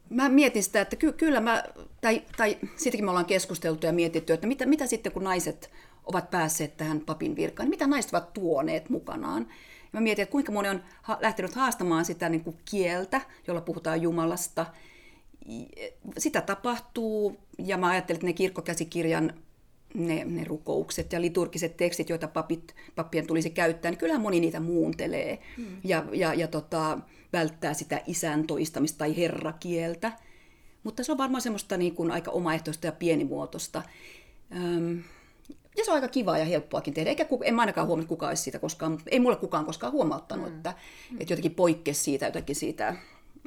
mä 0.10 0.30
mietin 0.30 0.63
sitä, 0.63 0.82
että 0.82 0.96
ky- 0.96 1.13
kyllä 1.13 1.39
mä, 1.39 1.63
tai, 2.02 2.22
tai 2.38 2.58
sitäkin 2.76 3.06
me 3.06 3.10
ollaan 3.12 3.26
keskusteltu 3.26 3.86
ja 3.86 3.93
mietitty, 3.93 4.34
että 4.34 4.48
mitä, 4.48 4.65
mitä 4.65 4.88
sitten 4.88 5.12
kun 5.12 5.24
naiset 5.24 5.72
ovat 6.08 6.30
päässeet 6.30 6.78
tähän 6.78 7.00
papin 7.00 7.36
virkaan, 7.36 7.65
niin 7.65 7.70
mitä 7.70 7.88
naiset 7.88 8.13
ovat 8.13 8.34
tuoneet 8.34 8.89
mukanaan. 8.89 9.48
Ja 9.84 9.89
mä 9.93 10.02
mietin, 10.02 10.24
että 10.24 10.32
kuinka 10.32 10.52
moni 10.52 10.70
on 10.70 10.82
lähtenyt 11.20 11.56
haastamaan 11.56 12.06
sitä 12.06 12.30
niin 12.30 12.43
kuin 12.43 12.58
kieltä, 12.72 13.22
jolla 13.48 13.62
puhutaan 13.62 14.02
Jumalasta. 14.02 14.65
Sitä 16.17 16.41
tapahtuu, 16.41 17.38
ja 17.58 17.78
mä 17.78 17.89
ajattelin, 17.89 18.17
että 18.17 18.28
ne 18.28 18.34
kirkkokäsikirjan 18.34 19.34
ne, 19.93 20.26
ne 20.26 20.43
rukoukset 20.43 21.13
ja 21.13 21.22
liturgiset 21.22 21.78
tekstit, 21.78 22.10
joita 22.10 22.28
papit, 22.28 22.76
pappien 22.96 23.28
tulisi 23.28 23.50
käyttää, 23.50 23.91
niin 23.91 24.00
kyllähän 24.00 24.22
moni 24.22 24.39
niitä 24.39 24.60
muuntelee 24.60 25.39
mm. 25.58 25.65
ja, 25.84 26.06
ja, 26.12 26.34
ja 26.34 26.48
tota, 26.48 27.00
välttää 27.34 27.74
sitä 27.74 28.02
isän 28.06 28.48
toistamista 28.48 28.98
tai 28.98 29.17
herrakieltä. 29.17 30.12
Mutta 30.84 31.04
se 31.04 31.12
on 31.12 31.17
varmaan 31.17 31.41
semmoista 31.41 31.78
niin 31.78 31.96
kuin 31.96 32.12
aika 32.12 32.32
omaehtoista 32.32 32.86
ja 32.86 32.91
pienimuotoista. 32.91 33.84
Öm, 34.56 35.04
ja 35.77 35.85
se 35.85 35.91
on 35.91 35.95
aika 35.95 36.07
kiva 36.07 36.37
ja 36.37 36.45
helppoakin 36.45 36.93
tehdä. 36.93 37.09
Eikä, 37.09 37.25
en 37.43 37.55
mä 37.55 37.61
ainakaan 37.61 37.87
huomannut, 37.87 38.09
kukaan 38.09 38.29
olisi 38.29 38.43
siitä 38.43 38.59
koskaan, 38.59 38.97
ei 39.07 39.19
mulle 39.19 39.35
kukaan 39.35 39.65
koskaan 39.65 39.93
huomauttanut, 39.93 40.49
mm. 40.49 40.55
että, 40.55 40.73
että 41.19 41.33
jotenkin 41.33 41.55
poikkesi 41.55 42.03
siitä, 42.03 42.25
jotenkin 42.25 42.55
siitä, 42.55 42.95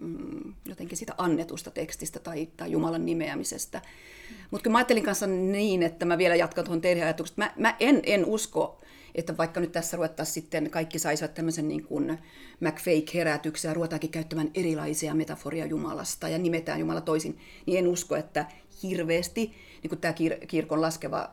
mm, 0.00 0.54
jotenkin 0.64 0.98
siitä 0.98 1.14
annetusta 1.18 1.70
tekstistä 1.70 2.18
tai, 2.18 2.48
tai 2.56 2.70
Jumalan 2.70 3.06
nimeämisestä. 3.06 3.78
Mm. 3.78 4.36
Mutta 4.50 4.64
kun 4.64 4.72
mä 4.72 4.78
ajattelin 4.78 5.04
kanssa 5.04 5.26
niin, 5.26 5.82
että 5.82 6.04
mä 6.04 6.18
vielä 6.18 6.36
jatkan 6.36 6.64
tuohon 6.64 6.80
teidän 6.80 7.04
ajatuksesta, 7.04 7.42
mä, 7.42 7.54
mä 7.56 7.76
en, 7.80 8.00
en 8.04 8.24
usko, 8.24 8.80
että 9.14 9.36
vaikka 9.36 9.60
nyt 9.60 9.72
tässä 9.72 9.96
ruvettaisiin 9.96 10.34
sitten, 10.34 10.70
kaikki 10.70 10.98
saisivat 10.98 11.34
tämmöisen 11.34 11.68
niin 11.68 11.84
kuin 11.84 12.18
McFake-herätyksen 12.60 13.68
ja 13.68 13.74
ruvetaankin 13.74 14.10
käyttämään 14.10 14.50
erilaisia 14.54 15.14
metaforia 15.14 15.66
Jumalasta 15.66 16.28
ja 16.28 16.38
nimetään 16.38 16.80
Jumala 16.80 17.00
toisin, 17.00 17.38
niin 17.66 17.78
en 17.78 17.88
usko, 17.88 18.16
että 18.16 18.46
hirveästi 18.82 19.54
niin 19.82 19.88
kuin 19.88 20.00
tämä 20.00 20.14
kir- 20.14 20.46
kirkon 20.46 20.80
laskeva 20.80 21.30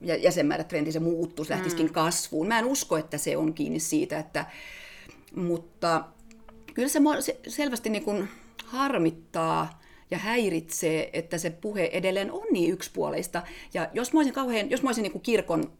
jäsenmäärät 0.00 0.68
trendi, 0.68 0.92
se 0.92 1.00
muuttuisi, 1.00 1.50
lähtisikin 1.50 1.86
mm. 1.86 1.92
kasvuun. 1.92 2.48
Mä 2.48 2.58
en 2.58 2.64
usko, 2.64 2.96
että 2.96 3.18
se 3.18 3.36
on 3.36 3.54
kiinni 3.54 3.80
siitä, 3.80 4.18
että, 4.18 4.46
mutta 5.34 6.04
kyllä 6.74 6.88
se, 6.88 7.00
se 7.20 7.40
selvästi 7.48 7.90
niin 7.90 8.04
kuin 8.04 8.28
harmittaa 8.64 9.80
ja 10.10 10.18
häiritsee, 10.18 11.10
että 11.12 11.38
se 11.38 11.50
puhe 11.50 11.90
edelleen 11.92 12.32
on 12.32 12.46
niin 12.50 12.72
yksipuoleista. 12.72 13.42
Ja 13.74 13.90
jos 13.92 14.12
mä 14.12 14.18
olisin, 14.18 14.34
kauhean, 14.34 14.70
jos 14.70 14.82
mä 14.82 14.88
olisin 14.88 15.02
niin 15.02 15.12
kuin 15.12 15.22
kirkon 15.22 15.72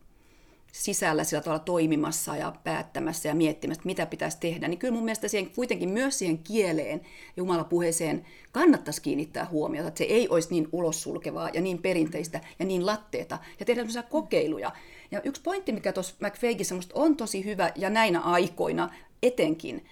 sisällä 0.83 1.25
sillä 1.25 1.43
tavalla 1.43 1.65
toimimassa 1.65 2.37
ja 2.37 2.53
päättämässä 2.65 3.29
ja 3.29 3.35
miettimässä, 3.35 3.83
mitä 3.85 4.07
pitäisi 4.07 4.37
tehdä, 4.41 4.69
niin 4.69 4.79
kyllä 4.79 4.95
mun 4.95 5.05
mielestä 5.05 5.29
siihen, 5.29 5.51
kuitenkin 5.51 5.89
myös 5.89 6.19
siihen 6.19 6.39
kieleen, 6.39 7.01
Jumalapuheeseen 7.37 8.25
kannattaisi 8.53 9.03
kiinnittää 9.03 9.47
huomiota, 9.51 9.89
että 9.89 9.99
se 9.99 10.05
ei 10.05 10.29
olisi 10.29 10.49
niin 10.51 10.69
ulossulkevaa 10.73 11.51
ja 11.53 11.61
niin 11.61 11.79
perinteistä 11.79 12.41
ja 12.59 12.65
niin 12.65 12.87
latteeta 12.87 13.39
ja 13.61 13.67
tehdä 13.67 13.81
sellaisia 13.81 14.03
kokeiluja. 14.03 14.73
Ja 15.11 15.23
yksi 15.23 15.43
pointti, 15.43 15.73
mikä 15.73 15.93
tuossa 15.93 16.15
McFakeissa 16.21 16.75
on 16.95 17.17
tosi 17.17 17.45
hyvä 17.45 17.73
ja 17.77 17.91
näinä 17.91 18.21
aikoina 18.21 18.91
etenkin, 19.23 19.87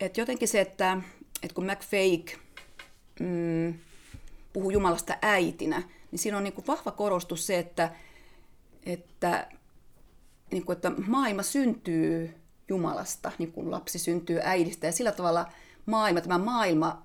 että 0.00 0.20
jotenkin 0.20 0.48
se, 0.48 0.60
että, 0.60 0.98
että 1.42 1.54
kun 1.54 1.66
McFake 1.66 2.38
mm, 3.20 3.74
puhuu 4.52 4.70
Jumalasta 4.70 5.16
äitinä, 5.22 5.82
niin 6.10 6.18
siinä 6.18 6.36
on 6.36 6.44
niin 6.44 6.52
kuin 6.52 6.66
vahva 6.66 6.90
korostus 6.90 7.46
se, 7.46 7.58
että, 7.58 7.90
että 8.86 9.48
niin 10.50 10.64
kuin, 10.64 10.76
että 10.76 10.90
maailma 11.06 11.42
syntyy 11.42 12.34
Jumalasta, 12.68 13.32
niin 13.38 13.52
kuin 13.52 13.70
lapsi 13.70 13.98
syntyy 13.98 14.40
äidistä. 14.42 14.86
Ja 14.86 14.92
sillä 14.92 15.12
tavalla 15.12 15.46
maailma, 15.86 16.20
tämä 16.20 16.38
maailma, 16.38 17.02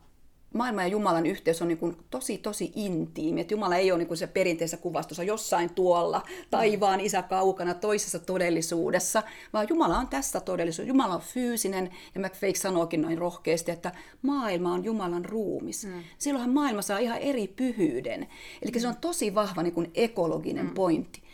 maailma 0.54 0.82
ja 0.82 0.88
Jumalan 0.88 1.26
yhteys 1.26 1.62
on 1.62 1.68
niin 1.68 1.78
kuin 1.78 1.98
tosi, 2.10 2.38
tosi 2.38 2.72
intiimi. 2.76 3.42
Että 3.42 3.54
Jumala 3.54 3.76
ei 3.76 3.92
ole 3.92 3.98
niin 3.98 4.08
kuin 4.08 4.18
se 4.18 4.28
perinteisessä 4.28 4.78
kuvastossa 4.78 5.24
jossain 5.24 5.70
tuolla, 5.70 6.22
taivaan 6.50 7.00
isä 7.00 7.22
kaukana, 7.22 7.74
toisessa 7.74 8.20
todellisuudessa, 8.20 9.24
vaan 9.54 9.68
Jumala 9.70 9.98
on 9.98 10.08
tässä 10.08 10.40
todellisuudessa. 10.40 10.90
Jumala 10.90 11.16
on 11.16 11.22
fyysinen, 11.22 11.90
ja 12.16 12.22
McFake 12.22 12.56
sanookin 12.56 13.02
noin 13.02 13.18
rohkeasti, 13.18 13.72
että 13.72 13.92
maailma 14.22 14.74
on 14.74 14.84
Jumalan 14.84 15.26
ruumis. 15.26 15.86
Mm. 15.86 16.04
Silloinhan 16.18 16.54
maailma 16.54 16.82
saa 16.82 16.98
ihan 16.98 17.18
eri 17.18 17.48
pyhyyden. 17.48 18.28
Eli 18.62 18.72
mm. 18.72 18.80
se 18.80 18.88
on 18.88 18.98
tosi 19.02 19.36
vahva 19.36 19.64
niin 19.64 19.74
kuin 19.74 19.92
ekologinen 19.94 20.66
mm. 20.66 20.74
pointti. 20.74 21.25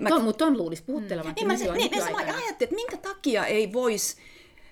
Mä... 0.00 0.18
Mutta 0.18 0.46
on 0.46 0.58
luulisi 0.58 0.82
puhuttelevan. 0.82 1.30
Mm. 1.30 1.34
Niin, 1.34 1.46
mä, 1.46 1.56
se, 1.56 1.72
niin, 1.72 1.90
mä 2.12 2.16
ajattelin, 2.16 2.50
että 2.50 2.74
minkä 2.74 2.96
takia 2.96 3.46
ei 3.46 3.72
voisi 3.72 4.16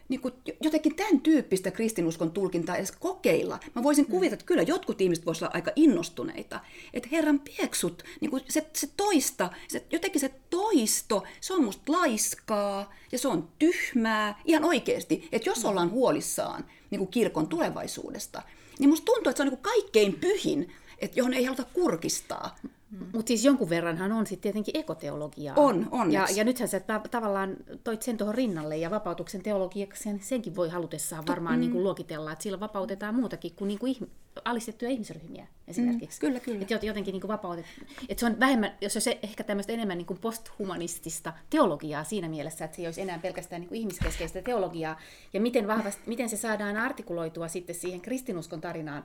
niin 0.08 0.20
kuin 0.20 0.34
jotenkin 0.60 0.96
tämän 0.96 1.20
tyyppistä 1.20 1.70
kristinuskon 1.70 2.30
tulkintaa 2.30 2.76
edes 2.76 2.92
kokeilla. 2.92 3.60
Mä 3.74 3.82
voisin 3.82 4.06
kuvitella, 4.06 4.34
että 4.34 4.46
kyllä 4.46 4.62
jotkut 4.62 5.00
ihmiset 5.00 5.26
voisivat 5.26 5.48
olla 5.48 5.54
aika 5.54 5.72
innostuneita. 5.76 6.60
Että 6.92 7.08
Herran 7.12 7.40
pieksut, 7.40 8.02
niin 8.20 8.30
kuin 8.30 8.42
se, 8.48 8.66
se 8.72 8.88
toista, 8.96 9.50
se, 9.68 9.84
jotenkin 9.90 10.20
se 10.20 10.30
toisto, 10.50 11.22
se 11.40 11.54
on 11.54 11.64
musta 11.64 11.92
laiskaa 11.92 12.94
ja 13.12 13.18
se 13.18 13.28
on 13.28 13.48
tyhmää. 13.58 14.40
Ihan 14.44 14.64
oikeasti, 14.64 15.28
että 15.32 15.50
jos 15.50 15.64
ollaan 15.64 15.90
huolissaan 15.90 16.64
niin 16.90 16.98
kuin 16.98 17.10
kirkon 17.10 17.48
tulevaisuudesta, 17.48 18.42
niin 18.78 18.90
musta 18.90 19.04
tuntuu, 19.04 19.30
että 19.30 19.36
se 19.36 19.42
on 19.42 19.48
niin 19.48 19.58
kuin 19.58 19.74
kaikkein 19.74 20.12
pyhin, 20.12 20.72
että 20.98 21.18
johon 21.18 21.34
ei 21.34 21.44
haluta 21.44 21.64
kurkistaa. 21.64 22.56
Mm. 23.00 23.06
Mutta 23.12 23.28
siis 23.28 23.44
jonkun 23.44 23.70
verranhan 23.70 24.12
on 24.12 24.26
sitten 24.26 24.42
tietenkin 24.42 24.76
ekoteologiaa. 24.76 25.56
On, 25.56 25.88
on. 25.90 26.12
Ja, 26.12 26.26
ja 26.36 26.44
nythän 26.44 26.68
sä 26.68 26.80
ta- 26.80 27.02
tavallaan 27.10 27.56
toit 27.84 28.02
sen 28.02 28.16
tuohon 28.16 28.34
rinnalle, 28.34 28.76
ja 28.76 28.90
vapautuksen 28.90 29.42
teologiaksi 29.42 30.02
sen, 30.02 30.20
senkin 30.22 30.56
voi 30.56 30.68
halutessaan 30.68 31.26
varmaan 31.28 31.56
mm. 31.56 31.60
niin 31.60 31.72
kuin 31.72 31.84
luokitella, 31.84 32.32
että 32.32 32.42
sillä 32.42 32.60
vapautetaan 32.60 33.14
muutakin 33.14 33.54
kuin, 33.54 33.68
niin 33.68 33.78
kuin 33.78 33.94
ihm- 33.94 34.08
alistettuja 34.44 34.90
ihmisryhmiä 34.90 35.46
esimerkiksi. 35.68 36.18
Mm, 36.18 36.20
kyllä, 36.20 36.40
kyllä. 36.40 36.60
Että 36.62 36.86
jotenkin 36.86 37.12
niin 37.12 37.20
kuin 37.20 37.28
vapautet... 37.28 37.66
että 38.08 38.20
se 38.20 38.26
on 38.26 38.40
vähemmän, 38.40 38.72
jos 38.80 38.92
se 38.98 39.18
ehkä 39.22 39.44
tämmöistä 39.44 39.72
enemmän 39.72 39.98
niin 39.98 40.06
kuin 40.06 40.18
posthumanistista 40.18 41.32
teologiaa 41.50 42.04
siinä 42.04 42.28
mielessä, 42.28 42.64
että 42.64 42.76
se 42.76 42.82
ei 42.82 42.86
olisi 42.86 43.00
enää 43.00 43.18
pelkästään 43.18 43.60
niin 43.60 43.68
kuin 43.68 43.80
ihmiskeskeistä 43.80 44.42
teologiaa, 44.42 45.00
ja 45.32 45.40
miten, 45.40 45.68
vahvasti, 45.68 46.02
miten 46.06 46.28
se 46.28 46.36
saadaan 46.36 46.76
artikuloitua 46.76 47.48
sitten 47.48 47.74
siihen 47.74 48.00
kristinuskon 48.00 48.60
tarinaan, 48.60 49.04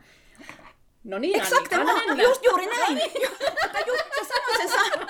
No 1.03 1.19
niin, 1.19 1.41
Exakt, 1.41 1.73
Annika, 1.73 2.23
just 2.23 2.45
juuri 2.45 2.65
näin. 2.65 2.81
No 2.81 2.93
niin. 2.93 3.11
just, 3.87 4.03
sä, 4.19 4.25
sanoit 4.27 4.57
sen 4.57 4.69
san... 4.69 5.07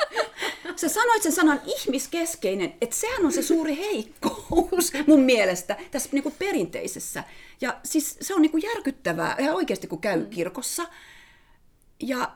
sä 0.76 0.90
sanoit 0.90 1.24
sen 1.24 1.32
sanan 1.32 1.62
ihmiskeskeinen, 1.66 2.74
että 2.82 2.96
sehän 2.96 3.26
on 3.26 3.32
se 3.32 3.42
suuri 3.42 3.78
heikkous 3.78 4.92
mun 5.08 5.20
mielestä 5.20 5.78
tässä 5.92 6.10
niin 6.12 6.24
kuin 6.24 6.36
perinteisessä. 6.40 7.24
Ja 7.62 7.80
siis 7.84 8.18
se 8.22 8.34
on 8.34 8.42
niin 8.42 8.52
kuin 8.52 8.64
järkyttävää 8.64 9.36
ihan 9.40 9.56
oikeasti, 9.56 9.88
kun 9.88 10.02
käy 10.02 10.20
mm. 10.20 10.30
kirkossa. 10.30 10.88
Ja 12.00 12.32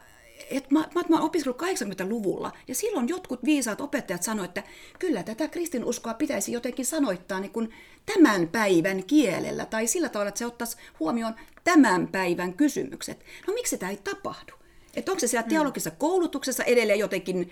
et 0.58 0.72
mä, 0.72 0.88
mä, 0.96 1.02
mä 1.10 1.22
opiskellut 1.22 1.62
80-luvulla, 1.62 2.52
ja 2.68 2.76
silloin 2.76 3.08
jotkut 3.08 3.46
viisaat 3.46 3.82
opettajat 3.82 4.24
sanoivat, 4.24 4.58
että 4.58 4.72
kyllä 5.00 5.24
tätä 5.24 5.48
kristinuskoa 5.48 6.14
pitäisi 6.14 6.52
jotenkin 6.52 6.86
sanoittaa 6.86 7.40
niin 7.40 7.52
kuin 7.52 7.70
tämän 8.14 8.48
päivän 8.48 9.04
kielellä, 9.04 9.66
tai 9.66 9.88
sillä 9.88 10.10
tavalla, 10.10 10.30
että 10.30 10.40
se 10.40 10.46
ottaisi 10.46 10.78
huomioon 11.00 11.36
tämän 11.64 12.08
päivän 12.08 12.54
kysymykset. 12.54 13.26
No 13.48 13.54
miksi 13.54 13.78
tämä 13.78 13.90
ei 13.90 14.00
tapahdu? 14.04 14.54
Että 14.96 15.12
onko 15.12 15.20
se 15.20 15.28
siellä 15.28 15.46
mm. 15.46 15.50
teologisessa 15.50 15.92
koulutuksessa 15.92 16.64
edelleen 16.64 17.00
jotenkin 17.00 17.52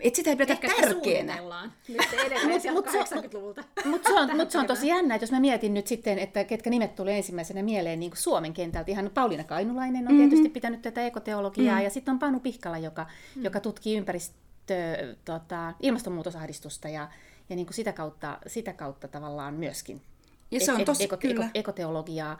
että 0.00 0.16
sitä 0.16 0.30
ei 0.30 0.36
pidetä 0.36 0.52
Ehkä 0.52 0.68
tärkeänä. 0.80 1.38
Nyt 1.88 2.12
edelleen 2.26 2.60
sieltä 2.60 2.90
80-luvulta. 2.90 3.64
Mutta 3.84 4.08
se, 4.08 4.14
on, 4.14 4.36
mut 4.36 4.50
se 4.50 4.58
on 4.58 4.66
tosi 4.66 4.88
jännä, 4.88 5.14
että 5.14 5.22
jos 5.22 5.32
mä 5.32 5.40
mietin 5.40 5.74
nyt 5.74 5.86
sitten, 5.86 6.18
että 6.18 6.44
ketkä 6.44 6.70
nimet 6.70 6.94
tuli 6.94 7.12
ensimmäisenä 7.12 7.62
mieleen 7.62 8.00
niin 8.00 8.10
kuin 8.10 8.18
Suomen 8.18 8.52
kentältä. 8.52 8.90
Ihan 8.90 9.10
Pauliina 9.14 9.44
Kainulainen 9.44 10.08
on 10.08 10.12
mm-hmm. 10.12 10.28
tietysti 10.28 10.48
pitänyt 10.48 10.82
tätä 10.82 11.06
ekoteologiaa, 11.06 11.74
mm-hmm. 11.74 11.84
ja 11.84 11.90
sitten 11.90 12.12
on 12.12 12.18
Panu 12.18 12.40
Pihkala, 12.40 12.78
joka, 12.78 13.02
mm-hmm. 13.02 13.44
joka 13.44 13.60
tutkii 13.60 13.96
ympäristö, 13.96 15.16
tota, 15.24 15.74
ilmastonmuutosahdistusta 15.80 16.88
ja, 16.88 17.08
ja 17.48 17.56
niin 17.56 17.66
kuin 17.66 17.74
sitä, 17.74 17.92
kautta, 17.92 18.38
sitä 18.46 18.72
kautta 18.72 19.08
tavallaan 19.08 19.54
myöskin 19.54 20.02
ja 20.50 20.60
se 20.60 20.72
on 20.72 20.84
tosi, 20.84 21.04
eko, 21.04 21.16
eko, 21.22 21.44
ekoteologiaa. 21.54 22.38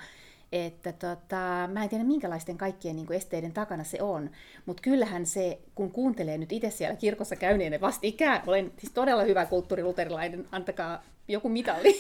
Että 0.53 0.92
tota, 0.92 1.68
mä 1.72 1.82
en 1.82 1.88
tiedä 1.88 2.05
minkälaisten 2.05 2.59
kaikkien 2.59 2.96
niin 2.96 3.07
kuin 3.07 3.16
esteiden 3.16 3.53
takana 3.53 3.84
se 3.84 4.03
on, 4.03 4.30
mutta 4.66 4.82
kyllähän 4.82 5.26
se, 5.26 5.59
kun 5.74 5.92
kuuntelee 5.92 6.38
nyt 6.38 6.53
itse 6.53 6.70
siellä 6.70 6.96
kirkossa 6.96 7.36
käyneen 7.36 7.80
vastikään, 7.80 8.42
olen 8.46 8.72
siis 8.78 8.92
todella 8.92 9.22
hyvä 9.22 9.46
kulttuuriluterilainen, 9.46 10.49
antakaa 10.53 11.03
joku 11.28 11.49
mitalli. 11.49 11.99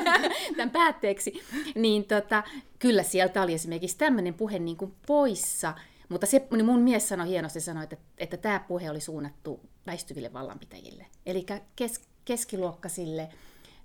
Tämän 0.56 0.70
päätteeksi, 0.70 1.42
niin 1.74 2.04
tota, 2.04 2.42
kyllä 2.78 3.02
sieltä 3.02 3.42
oli 3.42 3.54
esimerkiksi 3.54 3.98
tämmöinen 3.98 4.34
puhe 4.34 4.58
niin 4.58 4.76
kuin 4.76 4.94
poissa, 5.06 5.74
mutta 6.08 6.26
se, 6.26 6.46
niin 6.50 6.66
mun 6.66 6.80
mies 6.80 7.08
sanoi 7.08 7.28
hienosti, 7.28 7.60
sanoi, 7.60 7.84
että, 7.84 7.96
että 8.18 8.36
tämä 8.36 8.64
puhe 8.68 8.90
oli 8.90 9.00
suunnattu 9.00 9.60
väistyville 9.86 10.32
vallanpitäjille, 10.32 11.06
eli 11.26 11.46
kes, 11.76 12.00
keskiluokkaisille, 12.24 13.28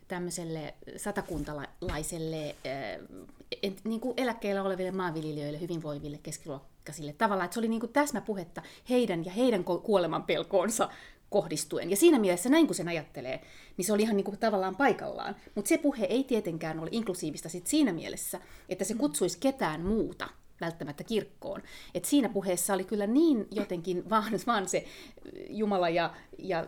tämmöiselle 0.08 0.74
satakuntalaiselle 0.98 2.56
äh, 3.66 3.74
niin 3.84 4.02
kuin 4.02 4.14
eläkkeellä 4.18 4.64
oleville 4.64 4.92
maanviljelijöille, 4.92 5.62
hyvinvoiville 5.62 6.20
keskiluokkaisille 6.24 7.14
tavalla, 7.14 7.44
että 7.44 7.54
se 7.54 7.60
oli 7.60 7.68
niin 7.68 7.80
kuin 7.80 7.94
täsmäpuhetta 7.94 8.62
heidän 8.90 9.26
ja 9.26 9.32
heidän 9.32 9.64
kuoleman 9.64 10.24
pelkoonsa 10.24 10.90
kohdistuen. 11.30 11.90
Ja 11.90 11.96
siinä 11.96 12.20
mielessä 12.20 12.50
näin 12.50 12.68
kun 12.68 12.76
sen 12.76 12.88
ajattelee, 12.88 13.42
niin 13.78 13.86
se 13.86 13.94
oli 13.94 14.02
ihan 14.02 14.16
niin 14.18 14.26
kuin 14.26 14.38
tavallaan 14.38 14.76
paikallaan. 14.76 15.36
Mutta 15.56 15.70
se 15.70 15.78
puhe 15.78 16.06
ei 16.06 16.24
tietenkään 16.24 16.80
ole 16.80 16.90
inklusiivista 16.92 17.50
sit 17.50 17.68
siinä 17.68 17.94
mielessä, 17.94 18.40
että 18.70 18.84
se 18.84 18.94
kutsuisi 18.94 19.38
ketään 19.40 19.82
muuta 19.82 20.30
välttämättä 20.62 21.04
kirkkoon. 21.04 21.62
Et 21.96 22.06
siinä 22.06 22.30
puheessa 22.30 22.74
oli 22.74 22.84
kyllä 22.84 23.08
niin 23.08 23.48
jotenkin 23.52 24.10
vaan, 24.10 24.32
vaan 24.48 24.70
se 24.70 24.86
Jumala 25.50 25.90
ja, 25.90 26.14
ja 26.38 26.68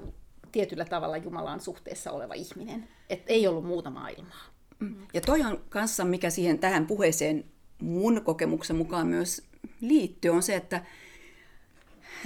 tietyllä 0.52 0.86
tavalla 0.86 1.18
Jumalaan 1.18 1.62
suhteessa 1.62 2.12
oleva 2.12 2.34
ihminen. 2.34 2.88
Et 3.10 3.24
ei 3.28 3.48
ollut 3.48 3.66
muuta 3.66 3.90
maailmaa. 3.90 4.55
Mm. 4.80 4.96
Ja 5.14 5.22
toi 5.22 5.42
on 5.42 5.62
kanssa, 5.70 6.06
mikä 6.06 6.30
siihen 6.30 6.60
tähän 6.60 6.88
puheeseen 6.88 7.46
mun 7.82 8.22
kokemuksen 8.22 8.76
mukaan 8.76 9.08
myös 9.08 9.44
liittyy, 9.82 10.32
on 10.32 10.44
se, 10.44 10.56
että, 10.56 10.86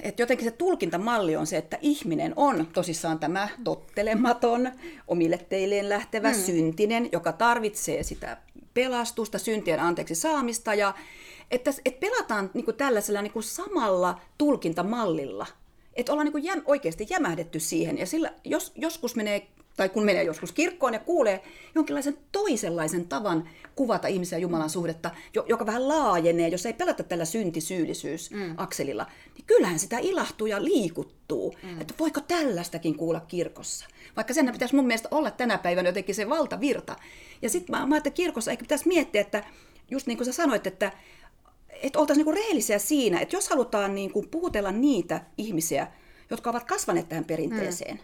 että 0.01 0.21
jotenkin 0.21 0.45
se 0.45 0.51
tulkintamalli 0.51 1.35
on 1.35 1.47
se, 1.47 1.57
että 1.57 1.77
ihminen 1.81 2.33
on 2.35 2.67
tosissaan 2.73 3.19
tämä 3.19 3.49
tottelematon, 3.63 4.71
omille 5.07 5.37
teilleen 5.37 5.89
lähtevä, 5.89 6.31
mm. 6.31 6.37
syntinen, 6.37 7.09
joka 7.11 7.31
tarvitsee 7.31 8.03
sitä 8.03 8.37
pelastusta, 8.73 9.39
syntien 9.39 9.79
anteeksi 9.79 10.15
saamista 10.15 10.73
ja 10.73 10.93
että, 11.51 11.71
että 11.85 11.99
pelataan 11.99 12.51
niin 12.53 12.65
kuin 12.65 12.77
tällaisella 12.77 13.21
niin 13.21 13.33
kuin 13.33 13.43
samalla 13.43 14.21
tulkintamallilla– 14.37 15.45
että 15.99 16.11
ollaan 16.11 16.31
niin 16.33 16.43
jäm, 16.43 16.61
oikeasti 16.65 17.07
jämähdetty 17.09 17.59
siihen. 17.59 17.97
Ja 17.97 18.05
sillä, 18.05 18.33
jos, 18.45 18.71
joskus 18.75 19.15
menee, 19.15 19.47
tai 19.79 19.89
kun 19.89 20.05
menee 20.05 20.23
joskus 20.23 20.51
kirkkoon 20.51 20.93
ja 20.93 20.99
kuulee 20.99 21.43
jonkinlaisen 21.75 22.17
toisenlaisen 22.31 23.07
tavan 23.07 23.49
kuvata 23.75 24.07
ihmisen 24.07 24.37
ja 24.37 24.41
Jumalan 24.41 24.69
suhdetta, 24.69 25.11
joka 25.47 25.65
vähän 25.65 25.87
laajenee, 25.87 26.47
jos 26.47 26.65
ei 26.65 26.73
pelata 26.73 27.03
tällä 27.03 27.25
syntisyyllisyys-akselilla, 27.25 29.03
mm. 29.03 29.33
niin 29.35 29.45
kyllähän 29.45 29.79
sitä 29.79 29.97
ilahtuu 29.97 30.47
ja 30.47 30.63
liikuttuu. 30.63 31.55
Mm. 31.63 31.81
Että 31.81 31.93
voiko 31.99 32.21
tällaistakin 32.21 32.95
kuulla 32.95 33.19
kirkossa? 33.19 33.85
Vaikka 34.15 34.33
sen 34.33 34.51
pitäisi 34.51 34.75
mun 34.75 34.87
mielestä 34.87 35.07
olla 35.11 35.31
tänä 35.31 35.57
päivänä 35.57 35.89
jotenkin 35.89 36.15
se 36.15 36.29
valtavirta. 36.29 36.95
Ja 37.41 37.49
sitten 37.49 37.75
mä, 37.75 37.85
mä 37.85 37.97
että 37.97 38.09
kirkossa 38.09 38.51
ehkä 38.51 38.63
pitäisi 38.63 38.87
miettiä, 38.87 39.21
että 39.21 39.43
just 39.91 40.07
niin 40.07 40.17
kuin 40.17 40.25
sä 40.25 40.33
sanoit, 40.33 40.67
että 40.67 40.91
että 41.81 41.99
oltaisiin 41.99 42.25
niinku 42.25 42.41
rehellisiä 42.41 42.79
siinä, 42.79 43.19
että 43.19 43.35
jos 43.35 43.49
halutaan 43.49 43.95
niinku 43.95 44.25
puhutella 44.31 44.71
niitä 44.71 45.21
ihmisiä, 45.37 45.87
jotka 46.29 46.49
ovat 46.49 46.63
kasvaneet 46.63 47.09
tähän 47.09 47.25
perinteeseen, 47.25 47.95
mm. 47.95 48.03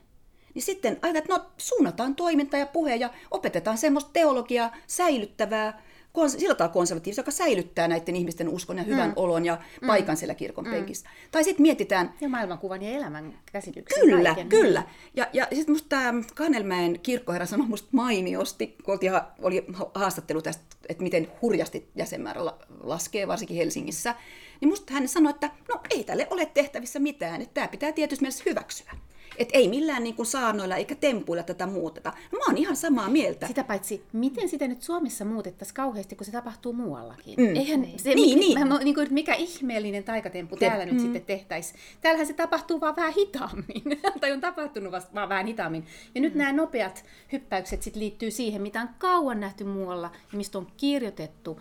Niin 0.55 0.63
sitten 0.63 0.97
ajatellaan, 1.01 1.17
että 1.17 1.33
no, 1.33 1.51
suunnataan 1.57 2.15
toiminta 2.15 2.57
ja 2.57 2.65
puhe 2.65 2.95
ja 2.95 3.09
opetetaan 3.31 3.77
semmoista 3.77 4.09
teologiaa 4.13 4.75
säilyttävää, 4.87 5.81
sillä 6.27 6.55
tavalla 6.55 6.73
konservatiivista, 6.73 7.19
joka 7.19 7.31
säilyttää 7.31 7.87
näiden 7.87 8.15
ihmisten 8.15 8.49
uskon 8.49 8.77
ja 8.77 8.83
hyvän 8.83 9.09
mm. 9.09 9.13
olon 9.15 9.45
ja 9.45 9.57
mm. 9.81 9.87
paikan 9.87 10.17
siellä 10.17 10.35
kirkon 10.35 10.65
mm. 10.65 10.71
penkissä. 10.71 11.09
Tai 11.31 11.43
sitten 11.43 11.61
mietitään... 11.61 12.13
Ja 12.21 12.29
maailmankuvan 12.29 12.81
ja 12.81 12.91
elämän 12.91 13.39
käsityksen. 13.51 14.01
Kyllä, 14.01 14.29
kaiken. 14.29 14.49
kyllä. 14.49 14.83
Ja, 15.15 15.27
ja 15.33 15.47
sitten 15.53 15.75
musta 15.75 15.89
tämä 15.89 16.13
Kannelmäen 16.35 16.99
kirkkoherra 16.99 17.45
sanoi 17.45 17.67
musta 17.67 17.87
mainiosti, 17.91 18.75
kun 18.83 18.99
oli 19.41 19.65
haastattelu 19.93 20.41
tästä, 20.41 20.63
että 20.89 21.03
miten 21.03 21.27
hurjasti 21.41 21.89
jäsenmäärä 21.95 22.41
laskee, 22.83 23.27
varsinkin 23.27 23.57
Helsingissä, 23.57 24.15
niin 24.61 24.69
musta 24.69 24.93
hän 24.93 25.07
sanoi, 25.07 25.29
että 25.29 25.49
no 25.69 25.81
ei 25.89 26.03
tälle 26.03 26.27
ole 26.29 26.45
tehtävissä 26.45 26.99
mitään, 26.99 27.41
että 27.41 27.53
tämä 27.53 27.67
pitää 27.67 27.91
tietysti 27.91 28.23
mielessä 28.23 28.43
hyväksyä. 28.45 28.91
Että 29.37 29.57
ei 29.57 29.67
millään 29.67 30.03
niin 30.03 30.15
kuin 30.15 30.25
saarnoilla 30.25 30.75
eikä 30.75 30.95
tempuilla 30.95 31.43
tätä 31.43 31.67
muuteta. 31.67 32.13
No, 32.31 32.37
mä 32.37 32.45
oon 32.45 32.57
ihan 32.57 32.75
samaa 32.75 33.09
mieltä. 33.09 33.47
Sitä 33.47 33.63
paitsi, 33.63 34.03
miten 34.13 34.49
sitä 34.49 34.67
nyt 34.67 34.81
Suomessa 34.81 35.25
muutettaisiin 35.25 35.75
kauheasti, 35.75 36.15
kun 36.15 36.25
se 36.25 36.31
tapahtuu 36.31 36.73
muuallakin? 36.73 37.35
Mm. 37.37 37.55
Eihän 37.55 37.81
niin. 37.81 37.99
se, 37.99 38.15
niin, 38.15 38.39
niin. 38.39 38.67
Mä, 38.67 38.79
niin 38.79 38.95
kuin, 38.95 39.07
mikä 39.11 39.33
ihmeellinen 39.33 40.03
taikatemppu 40.03 40.55
Te, 40.55 40.67
täällä 40.67 40.85
mm. 40.85 40.91
nyt 40.91 41.01
sitten 41.01 41.25
tehtäisiin. 41.25 41.79
Täällähän 42.01 42.27
se 42.27 42.33
tapahtuu 42.33 42.81
vaan 42.81 42.95
vähän 42.95 43.13
hitaammin. 43.13 43.83
tai 44.21 44.31
on 44.31 44.41
tapahtunut 44.41 44.91
vasta 44.91 45.13
vaan 45.13 45.29
vähän 45.29 45.45
hitaammin. 45.45 45.85
Ja 46.15 46.21
nyt 46.21 46.33
mm. 46.33 46.37
nämä 46.37 46.53
nopeat 46.53 47.05
hyppäykset 47.31 47.81
sitten 47.81 48.01
liittyy 48.01 48.31
siihen, 48.31 48.61
mitä 48.61 48.81
on 48.81 48.89
kauan 48.97 49.39
nähty 49.39 49.63
muualla 49.63 50.11
ja 50.31 50.37
mistä 50.37 50.57
on 50.57 50.67
kirjoitettu 50.77 51.59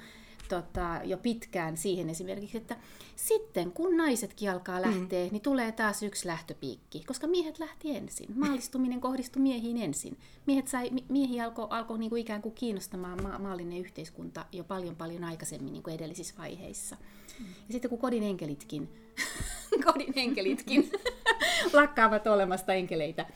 tota, 0.63 1.01
jo 1.05 1.17
pitkään 1.17 1.77
siihen 1.77 2.11
esimerkiksi, 2.11 2.57
että 2.57 2.77
sitten 3.17 3.73
kun 3.73 3.97
naisetkin 3.97 4.51
alkaa 4.51 4.79
mm. 4.79 4.83
lähteä, 4.83 5.25
mm. 5.25 5.33
niin 5.33 5.43
tulee 5.43 5.73
taas 5.73 6.03
yksi 6.03 6.29
lähtöpiikki, 6.29 7.05
koska 7.07 7.27
miehet 7.27 7.59
lähti 7.59 7.97
ensin. 7.97 8.29
Maallistuminen 8.35 9.01
kohdistui 9.01 9.43
miehiin 9.43 9.77
ensin. 9.77 10.19
Miehet 10.47 10.69
sai, 10.69 10.91
miehiä 11.09 11.45
alkoi 11.45 11.67
alko 11.71 11.97
niinku 11.97 12.17
ikään 12.17 12.43
kuin 12.43 12.55
kiinnostamaan 12.55 13.23
ma- 13.23 13.39
maallinen 13.39 13.79
yhteiskunta 13.79 14.47
jo 14.53 14.65
paljon 14.65 14.97
paljon 14.97 15.25
aikaisemmin 15.25 15.73
niinku 15.73 15.91
edellisissä 15.91 16.35
vaiheissa. 16.39 16.97
Mm. 17.39 17.47
Ja 17.47 17.73
sitten 17.73 17.89
kun 17.89 17.99
kodin 17.99 18.23
enkelitkin, 18.23 18.89
kodin 19.85 20.13
enkelitkin 20.17 20.91
lakkaavat 21.73 22.27
olemasta 22.27 22.75
enkeleitä, 22.75 23.27